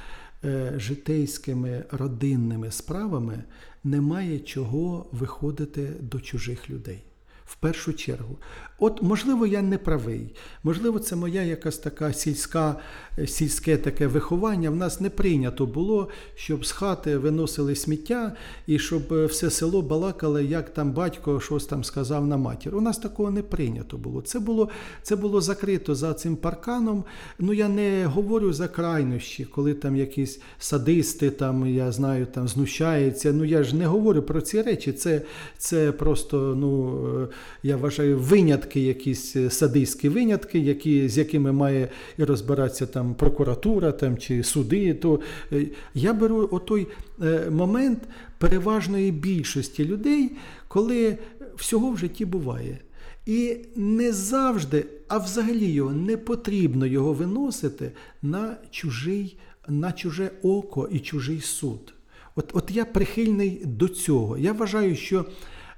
житейськими 0.76 1.86
родинними 1.92 2.72
справами 2.72 3.44
немає 3.84 4.40
чого 4.40 5.10
виходити 5.12 5.94
до 6.00 6.20
чужих 6.20 6.70
людей. 6.70 7.04
В 7.46 7.56
першу 7.56 7.94
чергу. 7.94 8.38
От, 8.80 9.02
можливо, 9.02 9.48
я 9.48 9.62
не 9.62 9.78
правий. 9.78 10.36
Можливо, 10.64 11.00
це 11.00 11.16
моя 11.16 11.42
якась 11.42 11.78
така 11.78 12.14
сільська, 12.14 12.76
е, 13.20 13.28
сільське 13.28 13.78
таке 13.78 14.08
виховання. 14.08 14.70
В 14.70 14.76
нас 14.76 15.02
не 15.02 15.10
прийнято 15.10 15.66
було, 15.66 16.08
щоб 16.36 16.66
з 16.66 16.72
хати 16.72 17.18
виносили 17.18 17.76
сміття 17.76 18.34
і 18.68 18.80
щоб 18.80 19.14
е, 19.14 19.26
все 19.26 19.50
село 19.50 19.82
балакало, 19.82 20.40
як 20.40 20.70
там 20.70 20.92
батько 20.92 21.40
щось 21.40 21.66
там 21.66 21.84
сказав 21.84 22.28
на 22.28 22.38
матір. 22.38 22.76
У 22.76 22.82
нас 22.82 22.98
такого 22.98 23.32
не 23.32 23.42
прийнято 23.42 23.98
було. 23.98 24.22
Це 24.22 24.40
було, 24.40 24.70
це 25.04 25.16
було 25.16 25.42
закрито 25.42 25.96
за 25.96 26.14
цим 26.14 26.36
парканом. 26.36 27.04
Ну, 27.40 27.54
я 27.54 27.70
не 27.70 28.06
говорю 28.06 28.54
за 28.54 28.68
крайнощі, 28.68 29.46
коли 29.46 29.74
там 29.74 29.96
якісь 29.96 30.42
садисти, 30.60 31.30
там, 31.30 31.68
я 31.68 31.92
знаю, 31.92 32.26
там 32.26 32.48
знущаються. 32.48 33.34
Ну, 33.34 33.46
я 33.46 33.64
ж 33.64 33.76
не 33.76 33.86
говорю 33.86 34.22
про 34.22 34.42
ці 34.42 34.62
речі. 34.62 34.92
Це, 34.92 35.22
це 35.58 35.92
просто, 35.92 36.56
ну, 36.58 37.00
е, 37.24 37.28
я 37.64 37.78
вважаю, 37.78 38.18
винятки, 38.18 38.68
якісь 38.76 39.36
е, 39.36 39.49
садистські 39.49 40.09
винятки, 40.09 40.59
які, 40.59 41.09
з 41.09 41.17
якими 41.17 41.51
має 41.51 41.89
розбиратися 42.17 42.86
там 42.86 43.15
прокуратура 43.15 43.91
там, 43.91 44.17
чи 44.17 44.43
суди. 44.43 44.93
То 44.93 45.20
е, 45.51 45.65
я 45.93 46.13
беру 46.13 46.49
отой 46.51 46.88
е, 47.24 47.49
момент 47.49 47.99
переважної 48.38 49.11
більшості 49.11 49.86
людей, 49.86 50.32
коли 50.67 51.17
всього 51.55 51.91
в 51.91 51.97
житті 51.97 52.26
буває. 52.26 52.80
І 53.26 53.57
не 53.76 54.13
завжди, 54.13 54.86
а 55.07 55.17
взагалі 55.17 55.65
його 55.72 55.93
не 55.93 56.17
потрібно 56.17 56.86
його 56.86 57.13
виносити 57.13 57.91
на 58.22 58.57
чужий, 58.72 59.38
на 59.67 59.91
чуже 59.91 60.32
око 60.43 60.89
і 60.91 60.99
чужий 60.99 61.41
суд. 61.41 61.93
От, 62.36 62.51
От 62.53 62.72
я 62.72 62.86
прихильний 62.86 63.61
до 63.65 63.88
цього. 63.88 64.38
Я 64.38 64.53
вважаю, 64.53 64.95
що 64.95 65.26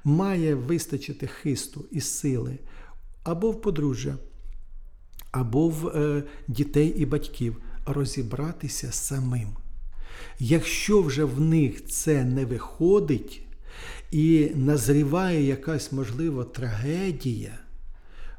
має 0.04 0.56
вистачити 0.56 1.28
хисту 1.28 1.86
і 1.92 2.02
сили 2.02 2.58
або 3.24 3.52
в 3.52 3.62
подружжя, 3.62 4.16
або 5.32 5.70
в 5.70 5.88
е, 5.88 6.24
дітей 6.48 6.94
і 6.98 7.06
батьків 7.06 7.58
розібратися 7.86 8.92
самим. 8.92 9.48
Якщо 10.40 11.02
вже 11.02 11.24
в 11.24 11.42
них 11.42 11.86
це 11.86 12.24
не 12.24 12.46
виходить 12.46 13.42
і 14.12 14.52
назріває 14.56 15.44
якась 15.44 15.92
можливо 15.92 16.44
трагедія, 16.44 17.60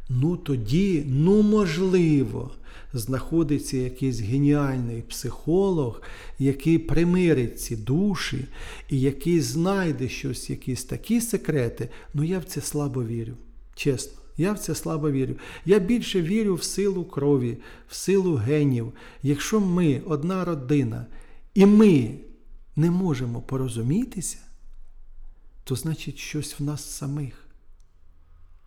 ну 0.08 0.36
тоді, 0.36 1.04
ну 1.06 1.42
можливо, 1.42 2.50
знаходиться 2.92 3.76
якийсь 3.76 4.20
геніальний 4.20 5.02
психолог, 5.02 6.02
який 6.38 6.78
примирить 6.78 7.60
ці 7.60 7.76
душі 7.76 8.44
і 8.88 9.00
який 9.00 9.40
знайде 9.40 10.08
щось, 10.08 10.50
якісь 10.50 10.84
такі 10.84 11.20
секрети, 11.20 11.88
ну 12.14 12.24
я 12.24 12.38
в 12.38 12.44
це 12.44 12.60
слабо 12.60 13.04
вірю. 13.04 13.34
Чесно. 13.74 14.21
Я 14.42 14.52
в 14.52 14.58
це 14.58 14.74
слабо 14.74 15.10
вірю. 15.10 15.34
Я 15.64 15.78
більше 15.78 16.22
вірю 16.22 16.54
в 16.54 16.62
силу 16.62 17.04
крові, 17.04 17.58
в 17.88 17.94
силу 17.94 18.34
генів. 18.34 18.92
Якщо 19.22 19.60
ми 19.60 20.02
одна 20.06 20.44
родина, 20.44 21.06
і 21.54 21.66
ми 21.66 22.18
не 22.76 22.90
можемо 22.90 23.40
порозумітися, 23.40 24.38
то 25.64 25.76
значить 25.76 26.18
щось 26.18 26.60
в 26.60 26.64
нас 26.64 26.90
самих. 26.90 27.48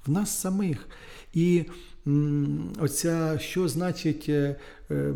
В 0.05 0.11
нас 0.11 0.39
самих. 0.39 0.87
І 1.33 1.63
оця, 2.79 3.39
що 3.39 3.67
значить 3.67 4.25
е, 4.29 4.55
е, 4.91 5.13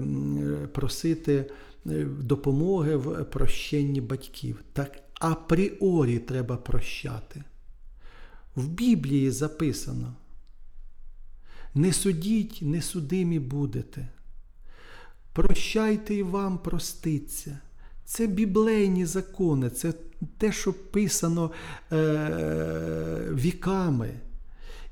просити 0.74 1.46
е, 1.86 2.06
допомоги 2.22 2.96
в 2.96 3.24
прощенні 3.24 4.02
батьків. 4.02 4.64
Так 4.74 5.00
апріорі 5.20 6.20
треба 6.20 6.58
прощати. 6.58 7.44
В 8.56 8.68
Біблії 8.68 9.32
записано. 9.32 10.16
Не 11.80 11.94
судіть, 11.94 12.60
не 12.62 12.82
судимі 12.82 13.40
будете. 13.40 14.08
Прощайте 15.34 16.16
і 16.16 16.24
вам 16.24 16.58
проститься. 16.58 17.60
Це 18.06 18.28
біблейні 18.28 19.06
закони, 19.06 19.70
це 19.70 19.94
те, 20.38 20.52
що 20.52 20.74
писано 20.74 21.52
е, 21.92 21.98
віками. 23.32 24.10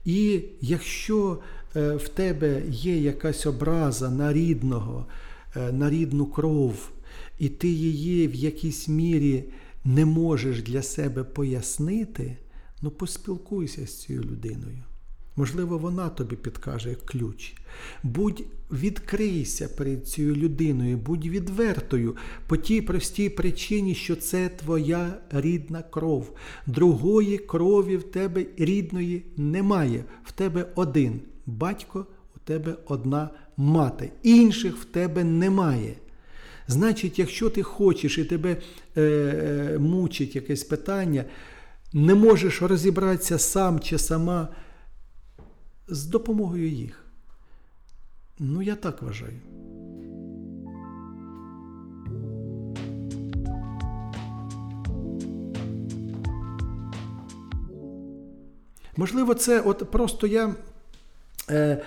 І 0.06 0.42
якщо 0.62 1.40
е, 1.76 1.96
в 1.96 2.08
тебе 2.08 2.64
є 2.70 2.98
якась 2.98 3.46
образа 3.46 4.10
на 4.10 4.34
рідного, 4.34 5.06
е, 5.56 5.72
на 5.72 5.90
рідну 5.90 6.26
кров, 6.26 6.90
і 7.40 7.50
ти 7.50 7.68
її 7.68 8.28
в 8.28 8.36
якійсь 8.36 8.88
мірі 8.88 9.44
не 9.86 10.06
можеш 10.06 10.62
для 10.62 10.82
себе 10.82 11.24
пояснити, 11.24 12.38
ну 12.82 12.92
поспілкуйся 12.92 13.88
з 13.88 14.02
цією 14.02 14.24
людиною. 14.24 14.84
Можливо, 15.38 15.78
вона 15.78 16.10
тобі 16.10 16.36
підкаже 16.36 16.96
ключ. 17.06 17.54
Будь 18.04 18.44
відкрийся 18.72 19.70
перед 19.78 20.08
цією 20.08 20.36
людиною, 20.36 20.98
будь 20.98 21.26
відвертою 21.26 22.16
по 22.48 22.58
тій 22.58 22.82
простій 22.82 23.30
причині, 23.30 23.96
що 23.96 24.16
це 24.16 24.50
твоя 24.50 25.14
рідна 25.32 25.82
кров. 25.82 26.38
Другої 26.66 27.38
крові 27.38 27.98
в 27.98 28.04
тебе 28.04 28.46
рідної 28.58 29.26
немає. 29.38 30.04
В 30.24 30.32
тебе 30.32 30.66
один 30.76 31.22
батько, 31.46 32.06
у 32.36 32.40
тебе 32.40 32.76
одна 32.86 33.30
мати. 33.58 34.12
Інших 34.24 34.78
в 34.78 34.86
тебе 34.86 35.24
немає. 35.24 35.94
Значить, 36.68 37.20
якщо 37.20 37.50
ти 37.50 37.64
хочеш 37.64 38.18
і 38.18 38.26
тебе 38.26 38.58
е, 38.98 39.02
е, 39.02 39.80
мучить 39.80 40.36
якесь 40.36 40.64
питання, 40.64 41.26
не 41.94 42.16
можеш 42.16 42.62
розібратися 42.62 43.38
сам 43.40 43.80
чи 43.80 43.98
сама 43.98 44.48
з 45.88 46.06
допомогою 46.06 46.70
їх. 46.70 47.04
Ну, 48.40 48.62
я 48.62 48.76
так 48.76 49.02
вважаю. 49.02 49.40
Можливо, 58.98 59.34
це 59.34 59.62
от 59.62 59.92
просто 59.92 60.28
я 60.28 60.56
е, 61.50 61.82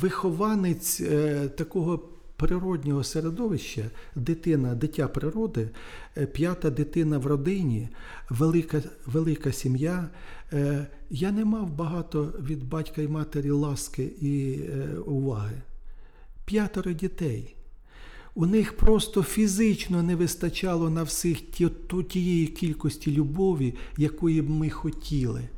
вихованець 0.00 1.00
е, 1.00 1.48
такого 1.48 1.98
природнього 2.36 3.04
середовища, 3.04 3.84
дитина, 4.14 4.74
дитя 4.74 5.08
природи, 5.08 5.68
е, 6.16 6.26
п'ята 6.26 6.70
дитина 6.70 7.18
в 7.18 7.26
родині, 7.26 7.88
велика, 8.30 8.82
велика 9.06 9.52
сім'я. 9.52 10.08
Е, 10.52 10.86
я 11.10 11.32
не 11.32 11.44
мав 11.44 11.70
багато 11.70 12.24
від 12.24 12.68
батька 12.68 13.02
і 13.02 13.08
матері 13.08 13.50
ласки 13.50 14.02
і 14.20 14.52
е, 14.52 14.98
уваги. 15.06 15.62
П'ятеро 16.44 16.92
дітей. 16.92 17.54
У 18.34 18.46
них 18.46 18.76
просто 18.76 19.22
фізично 19.22 20.02
не 20.02 20.16
вистачало 20.16 20.90
на 20.90 21.02
всіх 21.02 21.38
тієї 22.08 22.46
кількості 22.46 23.12
любові, 23.12 23.74
якої 23.96 24.42
б 24.42 24.50
ми 24.50 24.70
хотіли. 24.70 25.48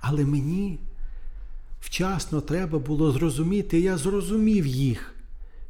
Але 0.00 0.24
мені 0.24 0.78
вчасно 1.80 2.40
треба 2.40 2.78
було 2.78 3.12
зрозуміти, 3.12 3.80
я 3.80 3.96
зрозумів 3.96 4.66
їх, 4.66 5.14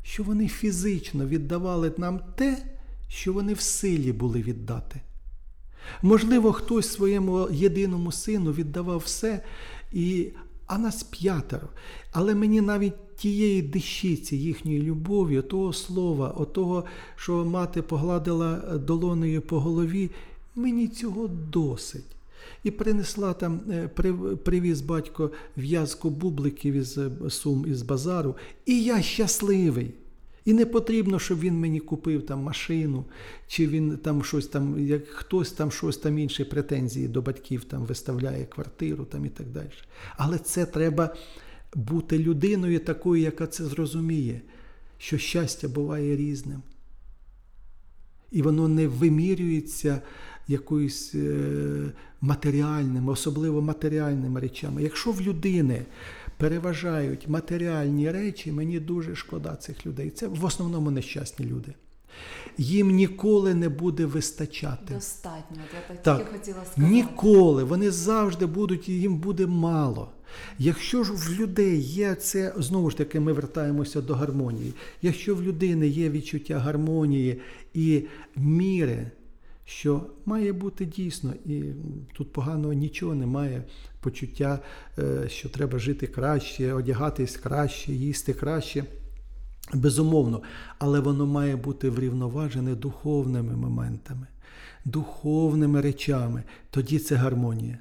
що 0.02 0.22
вони 0.22 0.48
фізично 0.48 1.26
віддавали 1.26 1.92
нам 1.96 2.20
те, 2.36 2.62
що 3.08 3.32
вони 3.32 3.52
в 3.52 3.60
силі 3.60 4.12
були 4.12 4.42
віддати. 4.42 5.00
Можливо, 6.02 6.52
хтось 6.52 6.92
своєму 6.92 7.48
єдиному 7.50 8.12
сину 8.12 8.52
віддавав 8.52 8.98
все, 8.98 9.42
і, 9.92 10.26
а 10.66 10.78
нас 10.78 11.02
п'ятеро. 11.02 11.68
Але 12.12 12.34
мені 12.34 12.60
навіть 12.60 13.16
тієї 13.16 13.62
дещиці 13.62 14.36
їхньої 14.36 14.82
любові, 14.82 15.42
того 15.42 15.72
слова, 15.72 16.46
того, 16.52 16.84
що 17.16 17.44
мати 17.44 17.82
погладила 17.82 18.56
долонею 18.86 19.42
по 19.42 19.60
голові, 19.60 20.10
мені 20.56 20.88
цього 20.88 21.28
досить. 21.28 22.16
І 22.64 22.70
принесла 22.70 23.32
там, 23.32 23.60
е, 23.70 23.88
привіз 24.44 24.80
батько 24.80 25.30
в'язку 25.56 26.10
бубликів 26.10 26.74
із 26.74 26.98
сум 27.28 27.66
із 27.68 27.82
базару, 27.82 28.36
і 28.66 28.84
я 28.84 29.02
щасливий. 29.02 29.94
І 30.48 30.52
не 30.52 30.66
потрібно, 30.66 31.18
щоб 31.18 31.40
він 31.40 31.54
мені 31.54 31.80
купив 31.80 32.26
там 32.26 32.42
машину, 32.42 33.04
чи 33.46 33.66
він 33.66 33.96
там 33.96 34.24
щось 34.24 34.46
там, 34.46 34.86
як 34.86 35.08
хтось 35.08 35.52
там 35.52 35.70
щось 35.70 35.96
там 35.96 36.18
інші 36.18 36.44
претензії 36.44 37.08
до 37.08 37.22
батьків 37.22 37.64
там 37.64 37.84
виставляє 37.84 38.44
квартиру 38.44 39.04
там 39.04 39.26
і 39.26 39.28
так 39.28 39.46
далі. 39.46 39.70
Але 40.16 40.38
це 40.38 40.66
треба 40.66 41.14
бути 41.74 42.18
людиною 42.18 42.78
такою, 42.78 43.22
яка 43.22 43.46
це 43.46 43.64
зрозуміє, 43.64 44.40
що 44.98 45.18
щастя 45.18 45.68
буває 45.68 46.16
різним. 46.16 46.62
І 48.30 48.42
воно 48.42 48.68
не 48.68 48.88
вимірюється 48.88 50.00
якоюсь 50.46 51.14
е, 51.14 51.92
матеріальним, 52.20 53.08
особливо 53.08 53.62
матеріальними 53.62 54.40
речами. 54.40 54.82
Якщо 54.82 55.12
в 55.12 55.20
людини 55.20 55.82
переважають 56.38 57.28
матеріальні 57.28 58.10
речі, 58.10 58.52
мені 58.52 58.80
дуже 58.80 59.16
шкода 59.16 59.56
цих 59.56 59.86
людей. 59.86 60.10
Це 60.10 60.26
в 60.26 60.44
основному 60.44 60.90
нещасні 60.90 61.46
люди. 61.46 61.74
Їм 62.58 62.90
ніколи 62.90 63.54
не 63.54 63.68
буде 63.68 64.06
вистачати. 64.06 64.94
Достатньо. 64.94 65.56
Я 65.56 65.94
так, 65.94 66.02
Так. 66.02 66.18
тільки 66.18 66.38
хотіла 66.38 66.64
сказати. 66.64 66.92
Ніколи. 66.92 67.64
Вони 67.64 67.90
завжди 67.90 68.46
будуть, 68.46 68.88
їм 68.88 69.16
буде 69.16 69.46
мало. 69.46 70.08
Якщо 70.58 71.04
ж 71.04 71.12
в 71.12 71.40
людей 71.40 71.80
є 71.80 72.14
це, 72.14 72.54
знову 72.56 72.90
ж 72.90 72.96
таки, 72.96 73.20
ми 73.20 73.32
вертаємося 73.32 74.00
до 74.00 74.14
гармонії. 74.14 74.74
Якщо 75.02 75.34
в 75.34 75.42
людини 75.42 75.88
є 75.88 76.10
відчуття 76.10 76.58
гармонії 76.58 77.40
і 77.74 78.02
міри, 78.36 79.10
що 79.68 80.06
має 80.26 80.52
бути 80.52 80.84
дійсно, 80.84 81.34
і 81.46 81.62
тут 82.12 82.32
поганого 82.32 82.72
нічого 82.72 83.14
немає, 83.14 83.64
почуття, 84.00 84.58
е, 84.98 85.28
що 85.28 85.48
треба 85.48 85.78
жити 85.78 86.06
краще, 86.06 86.72
одягатись 86.72 87.36
краще, 87.36 87.92
їсти 87.92 88.32
краще. 88.32 88.84
Безумовно, 89.74 90.42
але 90.78 91.00
воно 91.00 91.26
має 91.26 91.56
бути 91.56 91.90
врівноважене 91.90 92.74
духовними 92.74 93.56
моментами, 93.56 94.26
духовними 94.84 95.80
речами. 95.80 96.42
Тоді 96.70 96.98
це 96.98 97.14
гармонія. 97.14 97.78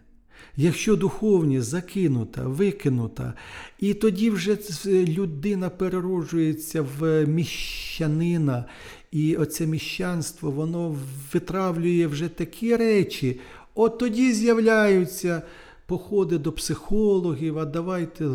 Якщо 0.55 0.95
духовність 0.95 1.67
закинута, 1.67 2.47
викинута, 2.47 3.33
і 3.79 3.93
тоді 3.93 4.29
вже 4.29 4.57
людина 4.85 5.69
перероджується 5.69 6.81
в 6.81 7.25
міщанина, 7.25 8.65
і 9.11 9.35
оце 9.35 9.67
міщанство 9.67 10.51
воно 10.51 10.95
витравлює 11.33 12.07
вже 12.07 12.27
такі 12.29 12.75
речі, 12.75 13.39
от 13.75 13.97
тоді 13.97 14.33
з'являються 14.33 15.41
походи 15.85 16.37
до 16.37 16.51
психологів, 16.51 17.59
а 17.59 17.65
давайте 17.65 18.27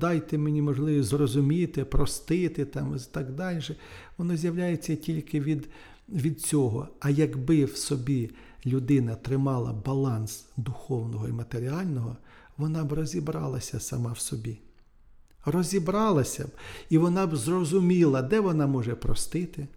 дайте 0.00 0.38
мені 0.38 0.62
можливість 0.62 1.08
зрозуміти, 1.08 1.84
простити 1.84 2.64
там 2.64 2.96
і 2.96 2.98
так 3.10 3.32
далі. 3.32 3.60
Воно 4.18 4.36
з'являється 4.36 4.96
тільки 4.96 5.40
від, 5.40 5.68
від 6.08 6.40
цього. 6.40 6.88
А 7.00 7.10
якби 7.10 7.64
в 7.64 7.76
собі 7.76 8.30
людина 8.66 9.14
тримала 9.14 9.72
баланс 9.72 10.46
духовного 10.56 11.28
і 11.28 11.32
матеріального, 11.32 12.16
вона 12.56 12.84
б 12.84 12.92
розібралася 12.92 13.80
сама 13.80 14.12
в 14.12 14.18
собі. 14.18 14.58
Розібралася 15.44 16.44
б, 16.44 16.50
і 16.90 16.98
вона 16.98 17.26
б 17.26 17.36
зрозуміла, 17.36 18.22
де 18.22 18.40
вона 18.40 18.66
може 18.66 18.94
простити, 18.94 19.68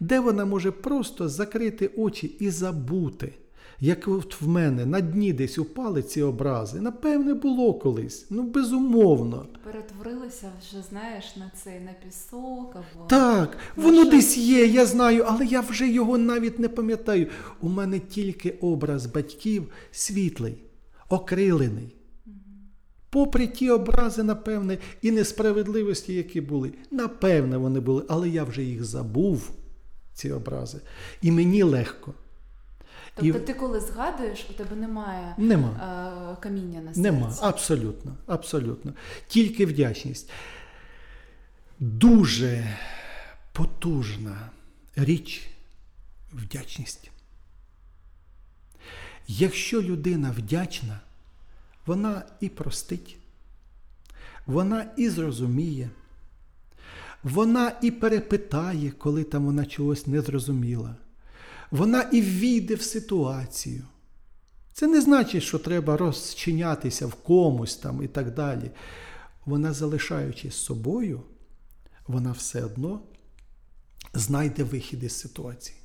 де 0.00 0.20
вона 0.20 0.44
може 0.44 0.70
просто 0.70 1.28
закрити 1.28 1.90
очі 1.96 2.26
і 2.26 2.50
забути. 2.50 3.32
Як 3.80 4.08
от 4.08 4.40
в 4.40 4.48
мене 4.48 4.86
на 4.86 5.00
дні 5.00 5.32
десь 5.32 5.58
упали 5.58 6.02
ці 6.02 6.22
образи, 6.22 6.80
напевне, 6.80 7.34
було 7.34 7.74
колись. 7.74 8.26
Ну, 8.30 8.42
безумовно. 8.42 9.46
Перетворилися 9.64 10.50
вже, 10.60 10.82
знаєш, 10.90 11.36
на 11.36 11.50
цей 11.64 11.80
на 11.80 11.92
пісок 12.06 12.76
або 12.76 13.06
Так, 13.06 13.58
воно 13.76 14.02
що? 14.02 14.10
десь 14.10 14.36
є, 14.38 14.66
я 14.66 14.86
знаю, 14.86 15.24
але 15.26 15.46
я 15.46 15.60
вже 15.60 15.88
його 15.88 16.18
навіть 16.18 16.58
не 16.58 16.68
пам'ятаю. 16.68 17.26
У 17.60 17.68
мене 17.68 17.98
тільки 17.98 18.50
образ 18.50 19.06
батьків 19.06 19.68
світлий, 19.90 20.62
окрилений. 21.08 21.96
Попри 23.10 23.46
ті 23.46 23.70
образи, 23.70 24.22
напевне, 24.22 24.78
і 25.02 25.10
несправедливості, 25.10 26.14
які 26.14 26.40
були, 26.40 26.72
напевне, 26.90 27.56
вони 27.56 27.80
були, 27.80 28.04
але 28.08 28.28
я 28.28 28.44
вже 28.44 28.62
їх 28.62 28.84
забув, 28.84 29.50
ці 30.16 30.32
образи. 30.32 30.80
І 31.22 31.32
мені 31.32 31.62
легко. 31.62 32.14
Тобто 33.14 33.38
І- 33.38 33.40
ти 33.40 33.54
коли 33.54 33.80
згадуєш, 33.80 34.46
у 34.50 34.52
тебе 34.52 34.76
немає 34.76 35.34
Нема. 35.38 35.68
е, 36.36 36.42
каміння 36.42 36.80
на 36.80 36.86
серці. 36.86 37.00
Нема, 37.00 37.36
абсолютно, 37.40 38.14
абсолютно. 38.26 38.92
Тільки 39.28 39.66
вдячність. 39.66 40.30
Дуже 41.80 42.76
потужна 43.52 44.50
річ 44.96 45.46
вдячність. 46.32 47.10
Якщо 49.28 49.82
людина 49.82 50.30
вдячна, 50.30 51.00
вона 51.86 52.22
і 52.40 52.48
простить, 52.48 53.16
вона 54.46 54.86
і 54.96 55.08
зрозуміє, 55.08 55.90
вона 57.26 57.72
і 57.82 57.90
перепитає, 57.90 58.90
коли 58.90 59.24
там 59.24 59.44
вона 59.44 59.66
чогось 59.66 60.06
не 60.06 60.20
зрозуміла. 60.20 60.96
Вона 61.70 62.02
і 62.02 62.20
ввійде 62.20 62.74
в 62.74 62.82
ситуацію. 62.82 63.82
Це 64.72 64.86
не 64.86 65.00
значить, 65.00 65.42
що 65.42 65.58
треба 65.58 65.96
розчинятися 65.96 67.06
в 67.06 67.14
комусь 67.14 67.76
там 67.76 68.02
і 68.02 68.08
так 68.08 68.34
далі. 68.34 68.70
Вона, 69.44 69.72
залишаючись 69.72 70.54
собою, 70.54 71.22
вона 72.06 72.32
все 72.32 72.64
одно 72.64 73.00
знайде 74.14 74.62
вихід 74.62 75.02
із 75.02 75.12
ситуації. 75.12 75.78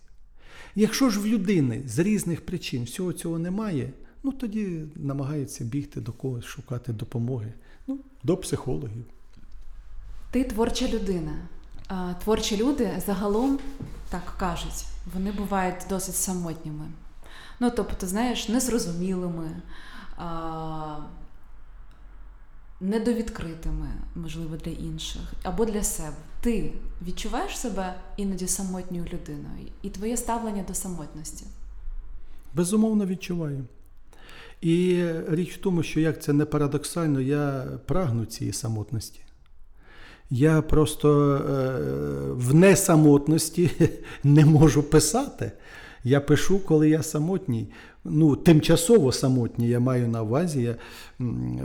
Якщо 0.76 1.10
ж 1.10 1.20
в 1.20 1.26
людини 1.26 1.84
з 1.88 2.00
різних 2.00 2.46
причин 2.46 2.84
всього 2.84 3.14
цього 3.14 3.40
немає, 3.40 3.94
ну 4.24 4.32
тоді 4.32 4.84
намагається 4.96 5.64
бігти 5.64 6.02
до 6.02 6.12
когось, 6.12 6.46
шукати 6.46 6.94
допомоги. 6.94 7.54
Ну, 7.88 8.00
до 8.24 8.38
психологів. 8.38 9.06
Ти 10.32 10.44
творча 10.44 10.88
людина. 10.88 11.32
Творчі 12.24 12.58
люди 12.58 13.02
загалом 13.06 13.60
так 14.10 14.34
кажуть, 14.40 14.86
вони 15.14 15.32
бувають 15.32 15.86
досить 15.90 16.16
самотніми. 16.16 16.86
Ну, 17.60 17.72
тобто, 17.76 18.08
знаєш, 18.08 18.50
незрозумілими, 18.50 19.62
недовідкритими, 22.82 23.88
можливо, 24.16 24.58
для 24.58 24.72
інших 24.72 25.22
або 25.44 25.66
для 25.66 25.84
себе. 25.84 26.16
Ти 26.42 26.74
відчуваєш 27.06 27.58
себе 27.58 27.96
іноді 28.18 28.48
самотньою 28.48 29.04
людиною, 29.04 29.68
і 29.82 29.90
твоє 29.90 30.18
ставлення 30.18 30.64
до 30.68 30.74
самотності. 30.74 31.46
Безумовно 32.54 33.06
відчуваю. 33.06 33.66
І 34.62 35.06
річ 35.28 35.58
в 35.58 35.62
тому, 35.62 35.84
що 35.84 36.00
як 36.00 36.22
це 36.22 36.34
не 36.34 36.46
парадоксально, 36.46 37.22
я 37.22 37.68
прагну 37.86 38.26
цієї 38.26 38.54
самотності. 38.54 39.20
Я 40.34 40.62
просто 40.62 41.34
е, 41.34 42.32
в 42.34 42.54
несамотності 42.54 43.72
не 44.24 44.46
можу 44.46 44.84
писати. 44.84 45.52
Я 46.04 46.22
пишу, 46.22 46.60
коли 46.60 46.90
я 46.90 47.04
самотній. 47.04 47.68
Ну, 48.04 48.36
тимчасово 48.36 49.12
самотній, 49.12 49.70
я 49.70 49.80
маю 49.80 50.08
на 50.08 50.22
увазі. 50.22 50.62
Я, 50.62 50.76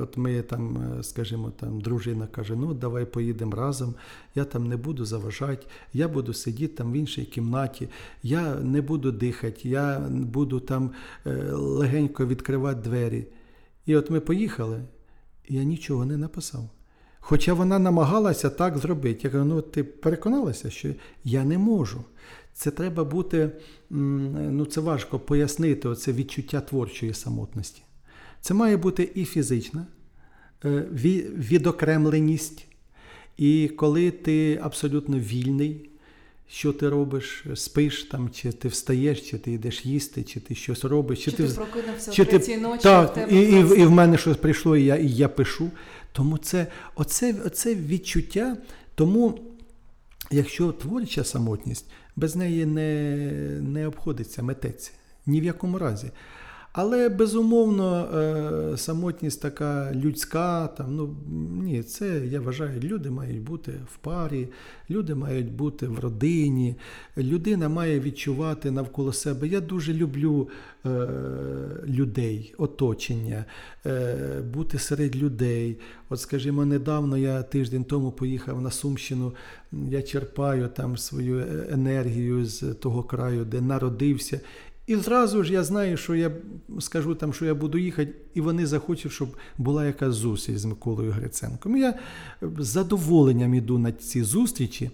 от 0.01 0.17
ми 0.17 0.43
там, 0.43 0.77
е, 0.99 1.03
скажімо, 1.03 1.53
там 1.61 1.81
дружина 1.81 2.27
каже: 2.27 2.57
ну 2.57 2.75
давай 2.75 3.05
поїдемо 3.05 3.57
разом, 3.57 3.95
я 4.35 4.45
там 4.45 4.69
не 4.69 4.77
буду 4.77 5.05
заважати, 5.05 5.67
я 5.93 6.09
буду 6.09 6.33
сидіти 6.35 6.77
там 6.77 6.93
в 6.93 6.97
іншій 6.97 7.25
кімнаті, 7.25 7.89
я 8.23 8.55
не 8.55 8.81
буду 8.81 9.13
дихати, 9.13 9.69
я 9.69 9.99
буду 10.11 10.61
там 10.61 10.91
е, 11.27 11.31
легенько 11.53 12.27
відкривати 12.27 12.81
двері. 12.81 13.27
І 13.87 13.97
от 13.97 14.11
ми 14.11 14.21
поїхали, 14.21 14.83
і 15.49 15.55
я 15.55 15.65
нічого 15.65 16.05
не 16.05 16.17
написав. 16.17 16.69
Хоча 17.29 17.55
вона 17.55 17.79
намагалася 17.79 18.51
так 18.51 18.79
зробити. 18.79 19.21
Я 19.25 19.31
кажу, 19.31 19.45
ну 19.45 19.63
ти 19.63 19.85
переконалася, 19.85 20.71
що 20.71 20.89
я 21.25 21.45
не 21.45 21.59
можу. 21.59 22.05
Це 22.55 22.71
треба 22.71 23.05
бути, 23.05 23.51
ну 23.91 24.67
це 24.67 24.81
важко 24.81 25.19
пояснити, 25.19 25.89
оце 25.89 26.13
відчуття 26.13 26.61
творчої 26.61 27.15
самотності. 27.15 27.83
Це 28.41 28.55
має 28.55 28.77
бути 28.77 29.11
і 29.15 29.25
фізична 29.25 29.87
е, 30.65 30.85
відокремленість, 31.37 32.67
і 33.37 33.69
коли 33.77 34.11
ти 34.11 34.61
абсолютно 34.63 35.19
вільний, 35.19 35.91
що 36.49 36.73
ти 36.73 36.89
робиш, 36.89 37.45
спиш 37.55 38.05
там, 38.05 38.31
чи 38.31 38.53
ти 38.53 38.69
встаєш, 38.69 39.31
чи 39.31 39.39
ти 39.39 39.53
йдеш 39.53 39.87
їсти, 39.87 40.23
чи 40.23 40.41
ти 40.41 40.55
щось 40.55 40.85
робиш, 40.85 41.25
чи, 41.25 41.31
Чи 41.31 41.37
ти 41.37 41.49
ти 41.49 41.55
прокинувся 41.55 42.13
чи 42.13 42.25
ти, 42.25 42.59
ночі, 42.59 42.83
так, 42.83 43.11
в 43.11 43.15
тебе 43.15 43.33
і, 43.33 43.43
і, 43.43 43.81
і 43.81 43.85
в 43.85 43.91
мене 43.91 44.19
щось 44.19 44.37
прийшло, 44.37 44.77
і 44.77 44.85
я, 44.85 44.97
і 44.97 45.09
я 45.09 45.29
пишу. 45.29 45.71
Тому 46.17 46.39
це 46.39 46.67
оце, 46.95 47.35
оце 47.45 47.75
відчуття. 47.75 48.57
Тому, 48.95 49.39
якщо 50.31 50.73
творча 50.73 51.25
самотність, 51.25 51.87
без 52.17 52.37
неї 52.37 52.67
не, 52.67 53.11
не 53.61 53.87
обходиться 53.87 54.43
митець. 54.43 54.93
Ні 55.27 55.41
в 55.41 55.45
якому 55.45 55.79
разі. 55.79 56.11
Але 56.79 57.09
безумовно, 57.09 58.09
е, 58.15 58.77
самотність 58.77 59.43
така 59.43 59.93
людська, 59.95 60.67
там, 60.67 60.97
ну 60.97 61.17
ні, 61.63 61.83
це 61.83 62.27
я 62.27 62.41
вважаю, 62.41 62.81
люди 62.81 63.11
мають 63.11 63.41
бути 63.41 63.73
в 63.93 63.97
парі, 63.97 64.49
люди 64.91 65.15
мають 65.15 65.53
бути 65.53 65.87
в 65.87 65.99
родині, 65.99 66.77
людина 67.17 67.69
має 67.69 68.01
відчувати 68.01 68.71
навколо 68.71 69.13
себе. 69.13 69.49
Я 69.49 69.61
дуже 69.61 69.95
люблю 69.95 70.49
е, 70.87 71.09
людей, 71.87 72.55
оточення, 72.59 73.45
е, 73.87 74.17
бути 74.55 74.79
серед 74.79 75.17
людей. 75.17 75.79
От, 76.09 76.21
скажімо, 76.21 76.65
недавно 76.65 77.19
я 77.19 77.43
тиждень 77.43 77.85
тому 77.85 78.13
поїхав 78.13 78.61
на 78.61 78.71
Сумщину, 78.71 79.33
я 79.73 80.03
черпаю 80.03 80.69
там 80.69 80.97
свою 80.97 81.39
е, 81.39 81.67
енергію 81.71 82.47
з 82.47 82.75
того 82.75 83.03
краю, 83.03 83.45
де 83.45 83.61
народився. 83.61 84.41
І 84.87 84.97
зразу 84.97 85.45
ж 85.45 85.53
я 85.53 85.65
знаю, 85.65 85.97
що 85.97 86.15
я 86.15 86.31
скажу 86.81 87.15
там, 87.15 87.33
що 87.33 87.45
я 87.45 87.55
буду 87.55 87.79
їхати, 87.79 88.13
і 88.35 88.41
вони 88.41 88.67
захочуть, 88.67 89.13
щоб 89.13 89.29
була 89.59 89.87
якась 89.87 90.15
зустріч 90.15 90.57
з 90.57 90.65
Миколою 90.65 91.13
Гриценком. 91.13 91.77
Я 91.77 91.95
з 92.59 92.67
задоволенням 92.67 93.55
іду 93.55 93.79
на 93.79 93.93
ці 93.93 94.23
зустрічі. 94.23 94.91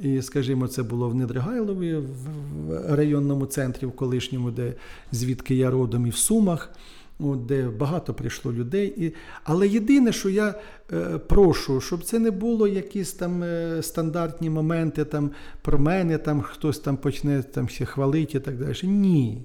І, 0.00 0.22
скажімо, 0.22 0.68
це 0.68 0.82
було 0.82 1.08
в 1.08 1.14
Недригайлові, 1.14 1.96
в 1.96 2.94
районному 2.94 3.46
центрі, 3.46 3.86
в 3.86 3.92
колишньому, 3.92 4.50
де 4.50 4.74
звідки 5.12 5.54
я 5.54 5.70
родом, 5.70 6.06
і 6.06 6.10
в 6.10 6.16
Сумах, 6.16 6.70
де 7.18 7.68
багато 7.68 8.14
прийшло 8.14 8.52
людей. 8.52 8.94
І... 8.96 9.14
Але 9.44 9.68
єдине, 9.68 10.12
що 10.12 10.28
я 10.28 10.54
е, 10.92 11.18
прошу, 11.18 11.80
щоб 11.80 12.04
це 12.04 12.18
не 12.18 12.30
було 12.30 12.68
якісь 12.68 13.12
там 13.12 13.42
е, 13.42 13.82
стандартні 13.82 14.50
моменти 14.50 15.04
там, 15.04 15.30
про 15.62 15.78
мене, 15.78 16.18
там 16.18 16.40
хтось 16.40 16.78
там 16.78 16.96
почне 16.96 17.42
там, 17.42 17.68
ще 17.68 17.84
хвалити 17.84 18.38
і 18.38 18.40
так 18.40 18.58
далі. 18.58 18.74
Ні. 18.82 19.42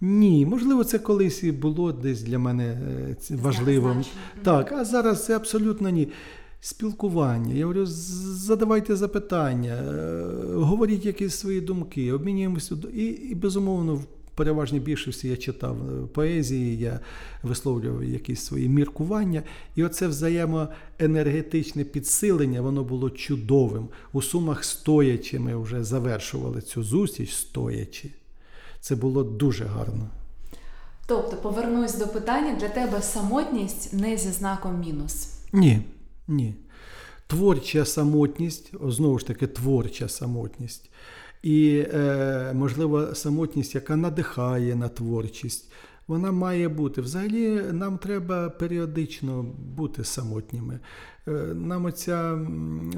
Ні, 0.00 0.46
можливо, 0.46 0.84
це 0.84 0.98
колись 0.98 1.42
і 1.42 1.52
було 1.52 1.92
десь 1.92 2.22
для 2.22 2.38
мене 2.38 2.64
е, 2.64 3.14
це 3.14 3.36
важливо. 3.36 3.96
Так, 4.42 4.72
а 4.72 4.84
зараз 4.84 5.24
це 5.24 5.36
абсолютно 5.36 5.90
ні. 5.90 6.08
Спілкування. 6.60 7.54
Я 7.54 7.64
говорю, 7.64 7.86
задавайте 7.86 8.96
запитання, 8.96 9.82
говоріть 10.54 11.06
якісь 11.06 11.34
свої 11.34 11.60
думки, 11.60 12.12
обмінюємося. 12.12 12.76
І, 12.94 13.04
і 13.04 13.34
безумовно, 13.34 13.94
в 13.94 14.06
переважній 14.36 14.80
більшості 14.80 15.28
я 15.28 15.36
читав 15.36 15.76
е, 15.76 16.06
поезії, 16.06 16.78
я 16.78 17.00
висловлював 17.42 18.04
якісь 18.04 18.44
свої 18.44 18.68
міркування. 18.68 19.42
І 19.74 19.84
оце 19.84 20.06
взаємоенергетичне 20.06 21.84
підсилення, 21.84 22.60
воно 22.60 22.84
було 22.84 23.10
чудовим. 23.10 23.88
У 24.12 24.22
сумах 24.22 24.64
стоячи, 24.64 25.38
ми 25.38 25.56
вже 25.56 25.84
завершували 25.84 26.60
цю 26.60 26.82
зустріч 26.82 27.32
стоячи. 27.34 28.10
Це 28.80 28.96
було 28.96 29.24
дуже 29.24 29.64
гарно. 29.64 30.10
Тобто, 31.06 31.36
повернусь 31.36 31.98
до 31.98 32.06
питання, 32.06 32.56
для 32.60 32.68
тебе 32.68 33.02
самотність 33.02 33.92
не 33.92 34.16
зі 34.16 34.30
знаком 34.30 34.80
мінус. 34.80 35.28
Ні, 35.52 35.82
ні. 36.28 36.54
Творча 37.26 37.84
самотність, 37.84 38.72
знову 38.88 39.18
ж 39.18 39.26
таки, 39.26 39.46
творча 39.46 40.08
самотність. 40.08 40.90
І, 41.42 41.84
е, 41.94 42.52
можливо, 42.54 43.14
самотність, 43.14 43.74
яка 43.74 43.96
надихає 43.96 44.76
на 44.76 44.88
творчість, 44.88 45.72
вона 46.06 46.32
має 46.32 46.68
бути. 46.68 47.00
Взагалі, 47.00 47.62
нам 47.72 47.98
треба 47.98 48.50
періодично 48.50 49.42
бути 49.76 50.04
самотніми. 50.04 50.80
Е, 51.28 51.30
нам 51.54 51.84
оця, 51.84 52.36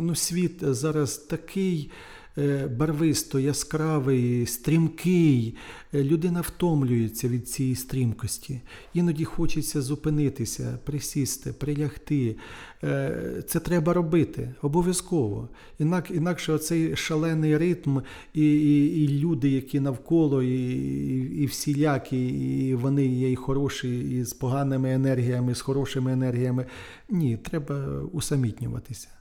ну, 0.01 0.15
світ 0.15 0.59
зараз 0.61 1.19
такий. 1.19 1.91
Е, 2.39 2.67
Барвисто, 2.67 3.39
яскравий, 3.39 4.47
стрімкий. 4.47 5.57
Е, 5.95 6.05
Людина 6.05 6.41
втомлюється 6.41 7.29
від 7.29 7.49
цієї 7.49 7.75
стрімкості. 7.75 8.61
Іноді 8.95 9.25
хочеться 9.25 9.83
зупинитися, 9.83 10.79
присісти, 10.85 11.53
прилягти. 11.53 12.37
Е, 12.85 13.43
Це 13.47 13.61
треба 13.61 13.93
робити 13.93 14.55
обов'язково. 14.63 15.49
Інак, 15.79 16.11
інакше 16.11 16.53
оцей 16.53 16.97
шалений 16.97 17.57
ритм 17.57 17.99
і, 18.35 18.53
і, 18.53 19.05
і 19.05 19.09
люди, 19.09 19.51
які 19.51 19.81
навколо, 19.81 20.43
і, 20.43 20.73
і, 20.73 21.43
і 21.43 21.47
всілякі, 21.47 22.29
і 22.29 22.75
вони 22.75 23.07
є 23.07 23.33
і 23.33 23.37
хороші, 23.37 24.01
і 24.01 24.25
з 24.25 24.33
поганими 24.33 24.93
енергіями, 24.93 25.55
з 25.55 25.61
хорошими 25.61 26.13
енергіями. 26.13 26.67
Ні, 27.09 27.37
треба 27.37 28.03
усамітнюватися. 28.13 29.18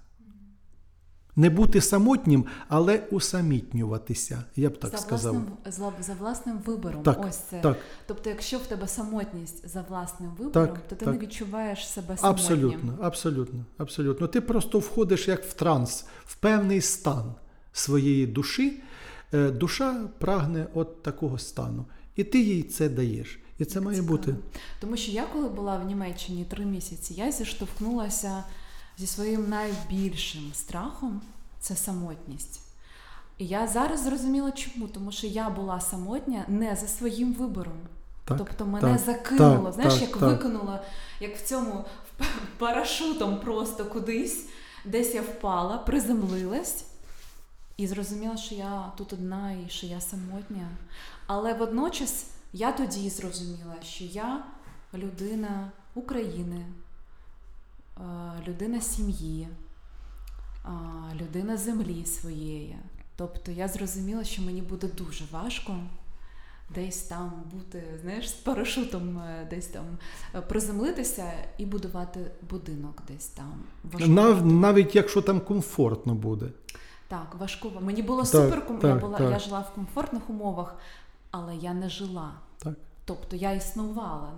Не 1.40 1.50
бути 1.50 1.82
самотнім, 1.82 2.46
але 2.68 3.04
усамітнюватися. 3.12 4.44
Я 4.56 4.70
б 4.70 4.80
так 4.80 4.92
за, 4.92 4.98
сказав. 4.98 5.34
власним, 5.34 5.58
за, 5.66 6.04
за 6.04 6.14
власним 6.14 6.60
вибором. 6.66 7.04
Так, 7.04 7.26
Ось 7.30 7.38
це. 7.38 7.60
Так, 7.60 7.78
Тобто, 8.08 8.30
якщо 8.30 8.58
в 8.58 8.62
тебе 8.68 8.88
самотність 8.88 9.70
за 9.70 9.86
власним 9.90 10.30
вибором, 10.30 10.52
Так, 10.68 10.80
то 10.90 10.96
ти 10.96 11.06
так. 11.06 11.14
не 11.14 11.20
відчуваєш 11.20 11.88
себе 11.88 12.18
самотнім. 12.18 12.32
абсолютно, 12.32 12.94
абсолютно, 13.02 13.60
абсолютно. 13.78 14.28
Ти 14.28 14.42
просто 14.42 14.80
входиш 14.80 15.28
як 15.28 15.44
в 15.46 15.54
транс, 15.54 16.06
в 16.26 16.36
певний 16.36 16.82
стан 16.82 17.34
своєї 17.74 18.28
душі. 18.28 18.82
Е, 19.34 19.50
Душа 19.52 20.08
прагне 20.20 20.68
от 20.74 21.04
такого 21.04 21.38
стану. 21.38 21.86
І 22.16 22.24
ти 22.24 22.42
їй 22.42 22.64
це 22.64 22.90
даєш. 22.90 23.40
І 23.60 23.66
це 23.66 23.82
має 23.82 24.02
бути. 24.02 24.36
Тому 24.80 24.98
що 24.98 25.12
я, 25.12 25.24
коли 25.34 25.50
була 25.50 25.78
в 25.78 25.86
Німеччині 25.86 26.46
три 26.50 26.66
місяці, 26.66 27.14
я 27.14 27.32
зіштовхнулася 27.32 28.44
зі 28.98 29.08
своїм 29.08 29.50
найбільшим 29.50 30.52
страхом 30.54 31.22
це 31.60 31.76
самотність. 31.76 32.62
І 33.38 33.48
я 33.48 33.68
зараз 33.68 34.04
зрозуміла, 34.04 34.52
чому, 34.52 34.88
тому 34.88 35.12
що 35.12 35.28
я 35.28 35.50
була 35.50 35.80
самотня 35.80 36.46
не 36.48 36.76
за 36.76 36.88
своїм 36.88 37.34
вибором. 37.34 37.78
Так, 38.26 38.38
тобто 38.38 38.66
мене 38.66 38.98
так, 38.98 39.00
закинуло, 39.00 39.66
так, 39.66 39.74
знаєш, 39.74 39.94
так, 39.94 40.02
як 40.02 40.12
так. 40.12 40.22
викинуло, 40.22 40.80
як 41.20 41.38
в 41.38 41.46
цьому 41.46 41.86
парашутом 42.58 43.40
просто 43.40 43.86
кудись, 43.86 44.46
десь 44.86 45.16
я 45.16 45.22
впала, 45.22 45.78
приземлилась 45.78 46.86
і 47.78 47.88
зрозуміла, 47.88 48.38
що 48.38 48.56
я 48.56 48.92
тут 48.98 49.14
одна 49.14 49.52
і 49.52 49.70
що 49.70 49.86
я 49.88 50.02
самотня. 50.02 50.70
Але 51.28 51.54
водночас 51.54 52.26
я 52.54 52.72
тоді 52.72 53.10
зрозуміла, 53.10 53.76
що 53.84 54.04
я 54.04 54.44
людина 54.94 55.72
України, 55.96 56.66
людина 58.48 58.82
сім'ї, 58.82 59.48
людина 61.22 61.58
землі 61.58 62.06
своєї. 62.06 62.78
Тобто 63.16 63.52
я 63.52 63.68
зрозуміла, 63.68 64.24
що 64.24 64.42
мені 64.42 64.62
буде 64.62 64.88
дуже 64.88 65.26
важко 65.32 65.76
десь 66.70 67.02
там 67.02 67.32
бути, 67.54 67.84
знаєш, 68.02 68.30
з 68.30 68.34
парашутом, 68.34 69.20
е, 69.20 69.48
десь 69.50 69.68
там 69.68 69.86
е, 70.36 70.42
приземлитися 70.42 71.34
і 71.58 71.66
будувати 71.66 72.32
будинок 72.50 73.02
десь 73.08 73.28
там. 73.28 73.54
Важко. 73.84 74.08
Нав, 74.10 74.46
навіть 74.46 74.96
якщо 74.96 75.22
там 75.22 75.40
комфортно 75.42 76.16
буде. 76.16 76.50
Так, 77.08 77.36
важко. 77.40 77.72
Мені 77.82 78.02
було 78.02 78.22
Так, 78.24 78.32
супер, 78.32 78.68
ком- 78.68 78.88
я 78.88 78.96
була, 78.96 79.18
так. 79.18 79.32
я 79.32 79.40
жила 79.40 79.60
в 79.60 79.76
комфортних 79.76 80.30
умовах, 80.30 80.76
але 81.32 81.56
я 81.56 81.74
не 81.74 81.90
жила. 81.90 82.32
Так. 82.58 82.74
Тобто 83.06 83.36
я 83.36 83.52
існувала, 83.52 84.32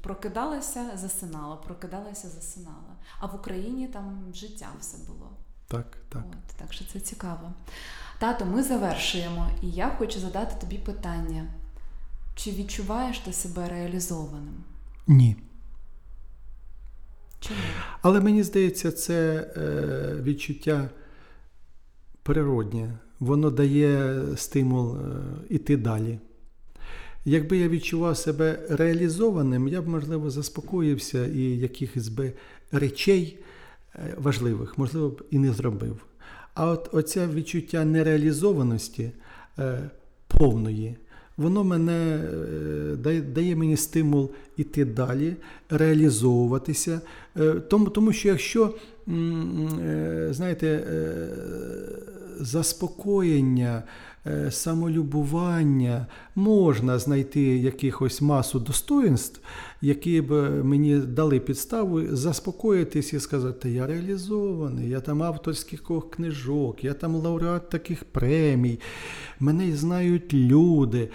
прокидалася, 0.00 0.90
засинала, 0.94 1.56
прокидалася, 1.56 2.28
засинала. 2.28 2.95
А 3.18 3.26
в 3.26 3.34
Україні 3.34 3.86
там 3.86 4.24
життя 4.34 4.68
все 4.80 4.98
було. 5.06 5.30
Так, 5.68 5.96
так. 6.08 6.24
От, 6.30 6.56
так 6.56 6.72
що 6.72 6.84
це 6.92 7.00
цікаво. 7.00 7.52
Тато, 8.18 8.44
ми 8.44 8.62
завершуємо, 8.62 9.50
і 9.62 9.70
я 9.70 9.88
хочу 9.98 10.20
задати 10.20 10.60
тобі 10.60 10.78
питання: 10.78 11.46
чи 12.34 12.50
відчуваєш 12.50 13.18
ти 13.18 13.32
себе 13.32 13.68
реалізованим? 13.68 14.64
Ні. 15.06 15.36
Чому? 17.40 17.60
Але 18.02 18.20
мені 18.20 18.42
здається, 18.42 18.92
це 18.92 19.50
е, 19.56 20.22
відчуття 20.22 20.90
природнє. 22.22 22.98
Воно 23.20 23.50
дає 23.50 24.22
стимул 24.36 24.96
е, 24.96 25.00
іти 25.48 25.76
далі. 25.76 26.18
Якби 27.24 27.58
я 27.58 27.68
відчував 27.68 28.16
себе 28.16 28.58
реалізованим, 28.68 29.68
я 29.68 29.82
б, 29.82 29.88
можливо, 29.88 30.30
заспокоївся 30.30 31.26
і 31.26 31.40
якихось 31.40 32.08
би 32.08 32.32
речей 32.72 33.38
е, 33.94 34.14
важливих, 34.18 34.78
можливо, 34.78 35.08
б 35.08 35.22
і 35.30 35.38
не 35.38 35.52
зробив. 35.52 35.96
А 36.54 36.66
от 36.66 36.88
оце 36.92 37.26
відчуття 37.26 37.84
нереалізованості 37.84 39.10
е, 39.58 39.90
повної, 40.28 40.96
воно 41.36 41.64
мене 41.64 42.20
е, 43.06 43.20
дає, 43.20 43.56
мені 43.56 43.76
стимул 43.76 44.30
іти 44.56 44.84
далі, 44.84 45.36
реалізовуватися. 45.70 47.00
Тому, 47.68 47.86
тому 47.86 48.12
що 48.12 48.28
якщо, 48.28 48.74
знаєте, 50.30 50.84
заспокоєння, 52.40 53.82
самолюбування 54.50 56.06
можна 56.34 56.98
знайти 56.98 57.40
якихось 57.40 58.20
масу 58.20 58.58
достоїнств, 58.58 59.40
які 59.86 60.20
б 60.20 60.50
мені 60.64 60.98
дали 60.98 61.40
підставу 61.40 62.16
заспокоїтись 62.16 63.12
і 63.12 63.20
сказати, 63.20 63.70
я 63.70 63.86
реалізований, 63.86 64.88
я 64.88 65.00
там 65.00 65.22
автор 65.22 65.56
скількох 65.56 66.10
книжок, 66.10 66.84
я 66.84 66.94
там 66.94 67.14
лауреат 67.14 67.68
таких 67.68 68.04
премій, 68.04 68.80
мене 69.40 69.76
знають 69.76 70.34
люди, 70.34 71.08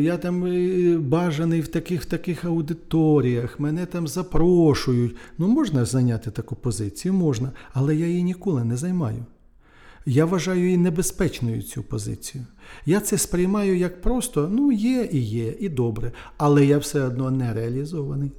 я 0.00 0.16
там 0.16 0.44
е, 0.46 0.98
бажаний 0.98 1.60
в 1.60 1.68
таких 1.68 2.06
таких 2.06 2.44
аудиторіях, 2.44 3.60
мене 3.60 3.86
там 3.86 4.08
запрошують. 4.08 5.16
Ну, 5.38 5.48
можна 5.48 5.84
зайняти 5.84 6.30
таку 6.30 6.56
позицію, 6.56 7.14
можна, 7.14 7.52
але 7.72 7.96
я 7.96 8.06
її 8.06 8.22
ніколи 8.22 8.64
не 8.64 8.76
займаю. 8.76 9.24
Я 10.06 10.24
вважаю 10.24 10.64
її 10.64 10.76
небезпечною 10.76 11.62
цю 11.62 11.82
позицію. 11.82 12.44
Я 12.86 13.00
це 13.00 13.18
сприймаю 13.18 13.76
як 13.76 14.02
просто, 14.02 14.48
ну, 14.52 14.72
є 14.72 15.08
і 15.12 15.18
є, 15.18 15.54
і 15.60 15.68
добре, 15.68 16.12
але 16.36 16.66
я 16.66 16.78
все 16.78 17.02
одно 17.02 17.30
не 17.30 17.52
реалізований. 17.54 18.30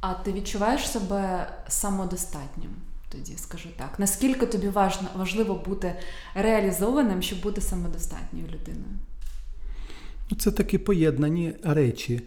А 0.00 0.14
ти 0.14 0.32
відчуваєш 0.32 0.90
себе 0.90 1.48
самодостатнім? 1.68 2.70
Тоді 3.12 3.36
скажу 3.36 3.68
так. 3.76 3.94
Наскільки 3.98 4.46
тобі 4.46 4.68
важливо 5.16 5.54
бути 5.66 5.94
реалізованим, 6.34 7.22
щоб 7.22 7.42
бути 7.42 7.60
самодостатньою 7.60 8.46
людиною? 8.46 8.98
Ну, 10.30 10.36
Це 10.36 10.50
такі 10.50 10.78
поєднані 10.78 11.54
речі. 11.62 12.22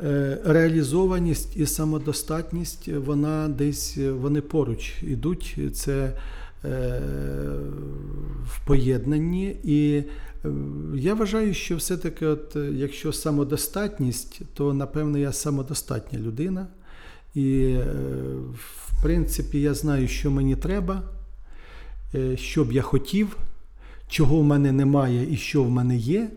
Е, 0.00 0.38
Реалізованість 0.44 1.56
і 1.56 1.66
самодостатність, 1.66 2.88
вона 2.88 3.48
десь 3.48 3.96
вони 3.96 4.40
поруч 4.40 5.02
ідуть. 5.02 5.58
Це 5.74 6.12
в 8.48 8.66
поєднанні. 8.66 9.56
І 9.64 10.02
е, 10.44 10.50
я 10.94 11.14
вважаю, 11.14 11.54
що 11.54 11.76
все-таки, 11.76 12.26
от, 12.26 12.56
е, 12.56 12.70
якщо 12.74 13.12
самодостатність, 13.12 14.40
то 14.54 14.74
напевно 14.74 15.18
я 15.18 15.32
самодостатня 15.32 16.18
людина. 16.18 16.66
І, 17.34 17.60
е, 17.62 17.84
в 18.54 19.02
принципі, 19.02 19.60
я 19.60 19.74
знаю, 19.74 20.08
що 20.08 20.30
мені 20.30 20.56
треба, 20.56 21.02
е, 22.14 22.36
що 22.36 22.64
б 22.64 22.72
я 22.72 22.82
хотів, 22.82 23.36
чого 24.08 24.38
в 24.38 24.44
мене 24.44 24.72
немає 24.72 25.32
і 25.32 25.36
що 25.36 25.64
в 25.64 25.70
мене 25.70 25.96
є. 25.96 26.30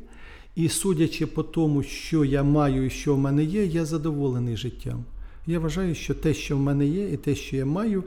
І 0.55 0.69
судячи 0.69 1.25
по 1.25 1.43
тому, 1.43 1.83
що 1.83 2.25
я 2.25 2.43
маю 2.43 2.85
і 2.85 2.89
що 2.89 3.15
в 3.15 3.19
мене 3.19 3.43
є, 3.43 3.65
я 3.65 3.85
задоволений 3.85 4.57
життям. 4.57 5.05
Я 5.47 5.59
вважаю, 5.59 5.95
що 5.95 6.13
те, 6.13 6.33
що 6.33 6.57
в 6.57 6.59
мене 6.59 6.85
є, 6.85 7.09
і 7.09 7.17
те, 7.17 7.35
що 7.35 7.55
я 7.55 7.65
маю, 7.65 8.03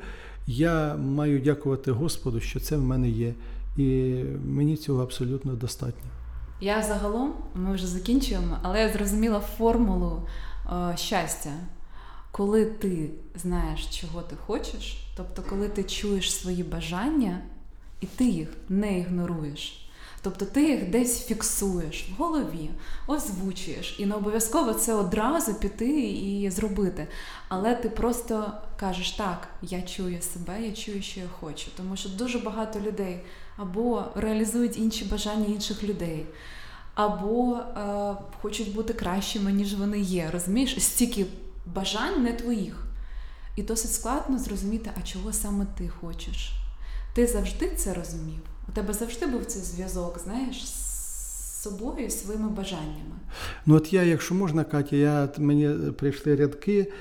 я 0.47 0.95
маю 0.97 1.41
дякувати 1.41 1.93
Господу, 1.93 2.41
що 2.41 2.61
це 2.61 2.77
в 2.77 2.83
мене 2.83 3.09
є. 3.09 3.35
І 3.77 4.15
мені 4.47 4.77
цього 4.77 5.03
абсолютно 5.03 5.53
достатньо. 5.53 6.11
Я 6.61 6.83
загалом, 6.83 7.35
ми 7.55 7.75
вже 7.75 7.87
закінчуємо, 7.87 8.59
але 8.63 8.81
я 8.81 8.89
зрозуміла 8.89 9.41
формулу 9.41 10.23
е, 10.67 10.97
щастя. 10.97 11.51
Коли 12.31 12.65
ти 12.65 13.11
знаєш, 13.37 13.87
чого 13.87 14.23
ти 14.23 14.37
хочеш, 14.47 15.07
тобто, 15.17 15.43
коли 15.51 15.69
ти 15.69 15.85
чуєш 15.85 16.35
свої 16.35 16.63
бажання, 16.63 17.41
і 18.01 18.07
ти 18.07 18.25
їх 18.25 18.49
не 18.69 18.99
ігноруєш. 18.99 19.84
Тобто 20.25 20.45
ти 20.45 20.71
їх 20.71 20.91
десь 20.91 21.27
фіксуєш 21.27 22.09
в 22.09 22.23
голові, 22.23 22.71
озвучуєш, 23.07 23.97
і 23.99 24.07
не 24.07 24.15
обов'язково 24.15 24.75
це 24.75 24.95
одразу 24.95 25.55
піти 25.55 26.01
і 26.11 26.51
зробити. 26.51 27.07
Але 27.49 27.75
ти 27.75 27.89
просто 27.89 28.53
кажеш, 28.77 29.11
так, 29.11 29.49
я 29.63 29.83
чую 29.83 30.23
себе, 30.23 30.63
я 30.63 30.73
чую, 30.73 31.03
що 31.03 31.21
я 31.21 31.27
хочу. 31.41 31.67
Тому 31.77 31.97
що 31.97 32.09
дуже 32.09 32.39
багато 32.39 32.81
людей 32.81 33.21
або 33.57 34.05
реалізують 34.15 34.79
інші 34.79 35.05
бажання 35.05 35.47
інших 35.47 35.85
людей, 35.85 36.27
або 36.95 37.57
е, 37.57 38.15
хочуть 38.43 38.75
бути 38.75 38.93
кращими, 38.93 39.53
ніж 39.53 39.75
вони 39.75 40.01
є. 40.01 40.31
Розумієш, 40.33 40.83
стільки 40.83 41.27
бажань 41.67 42.23
не 42.23 42.33
твоїх. 42.33 42.87
І 43.57 43.63
досить 43.63 43.93
складно 43.93 44.39
зрозуміти, 44.39 44.91
а 44.99 45.03
чого 45.03 45.33
саме 45.33 45.67
ти 45.79 45.89
хочеш. 45.89 46.53
Ти 47.15 47.27
завжди 47.27 47.71
це 47.77 47.95
розумів. 47.95 48.54
У 48.69 48.73
тебе 48.73 48.93
завжди 48.93 49.27
був 49.27 49.45
цей 49.45 49.63
зв'язок, 49.63 50.21
знаєш, 50.25 50.67
з 50.67 51.63
собою 51.63 52.11
своїми 52.11 52.49
бажаннями. 52.49 53.17
Ну, 53.67 53.75
от 53.75 53.93
я, 53.93 54.03
якщо 54.03 54.35
можна, 54.35 54.65
Катя, 54.65 54.97
я, 54.97 55.29
мені 55.39 55.93
прийшли 55.93 56.37
рядки, 56.37 56.93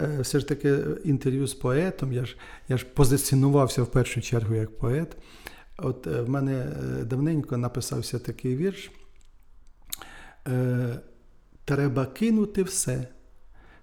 е, 0.00 0.20
все 0.20 0.40
ж 0.40 0.48
таки 0.48 0.78
інтерв'ю 1.04 1.46
з 1.46 1.54
поетом. 1.54 2.12
Я 2.12 2.24
ж, 2.24 2.36
я 2.68 2.76
ж 2.78 2.86
позиціонувався 2.94 3.82
в 3.82 3.90
першу 3.90 4.20
чергу 4.20 4.54
як 4.54 4.78
поет. 4.78 5.16
От 5.78 6.06
е, 6.06 6.22
в 6.22 6.28
мене 6.28 6.52
е, 6.52 7.04
давненько 7.04 7.56
написався 7.56 8.18
такий 8.18 8.56
вірш. 8.56 8.90
Треба 11.64 12.06
кинути 12.06 12.62
все. 12.62 13.08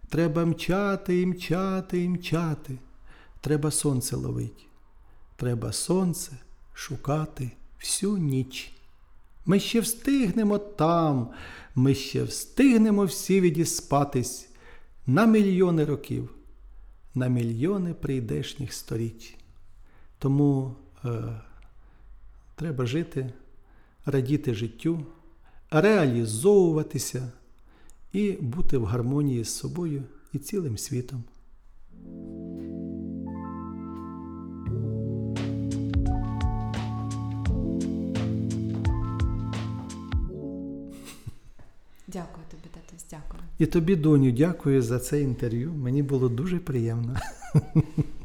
Треба 0.10 0.46
мчати 0.46 1.22
і 1.22 1.26
мчати 1.26 2.04
і 2.04 2.10
мчати. 2.10 2.78
Треба 3.42 3.72
сонце 3.72 4.16
ловить. 4.16 4.68
Треба 5.36 5.72
сонце 5.72 6.32
шукати 6.80 7.52
всю 7.80 8.18
ніч. 8.18 8.72
Ми 9.46 9.60
ще 9.60 9.80
встигнемо 9.80 10.58
там, 10.58 11.30
ми 11.76 11.96
ще 11.96 12.24
встигнемо 12.24 13.06
всі 13.06 13.42
відіспатись 13.42 14.50
на 15.08 15.26
мільйони 15.26 15.86
років, 15.86 16.30
на 17.16 17.28
мільйони 17.28 17.94
прийдешніх 17.94 18.74
сторіч. 18.74 19.36
Тому 20.20 20.76
е, 21.06 21.42
треба 22.56 22.86
жити, 22.86 23.34
радіти 24.06 24.54
життю, 24.54 25.06
реалізовуватися 25.72 27.32
і 28.14 28.32
бути 28.32 28.78
в 28.78 28.86
гармонії 28.86 29.44
з 29.44 29.56
собою 29.56 30.04
і 30.34 30.40
цілим 30.40 30.78
світом. 30.78 31.24
Дякую 42.14 42.46
тобі, 42.52 42.64
татусь, 42.74 43.06
дякую. 43.12 43.44
І 43.60 43.66
тобі, 43.66 43.96
доню, 43.96 44.32
дякую 44.32 44.82
за 44.82 45.00
це 45.00 45.22
інтерв'ю. 45.22 45.74
Мені 45.74 46.04
було 46.04 46.30
дуже 46.30 46.60
приємно. 46.60 47.16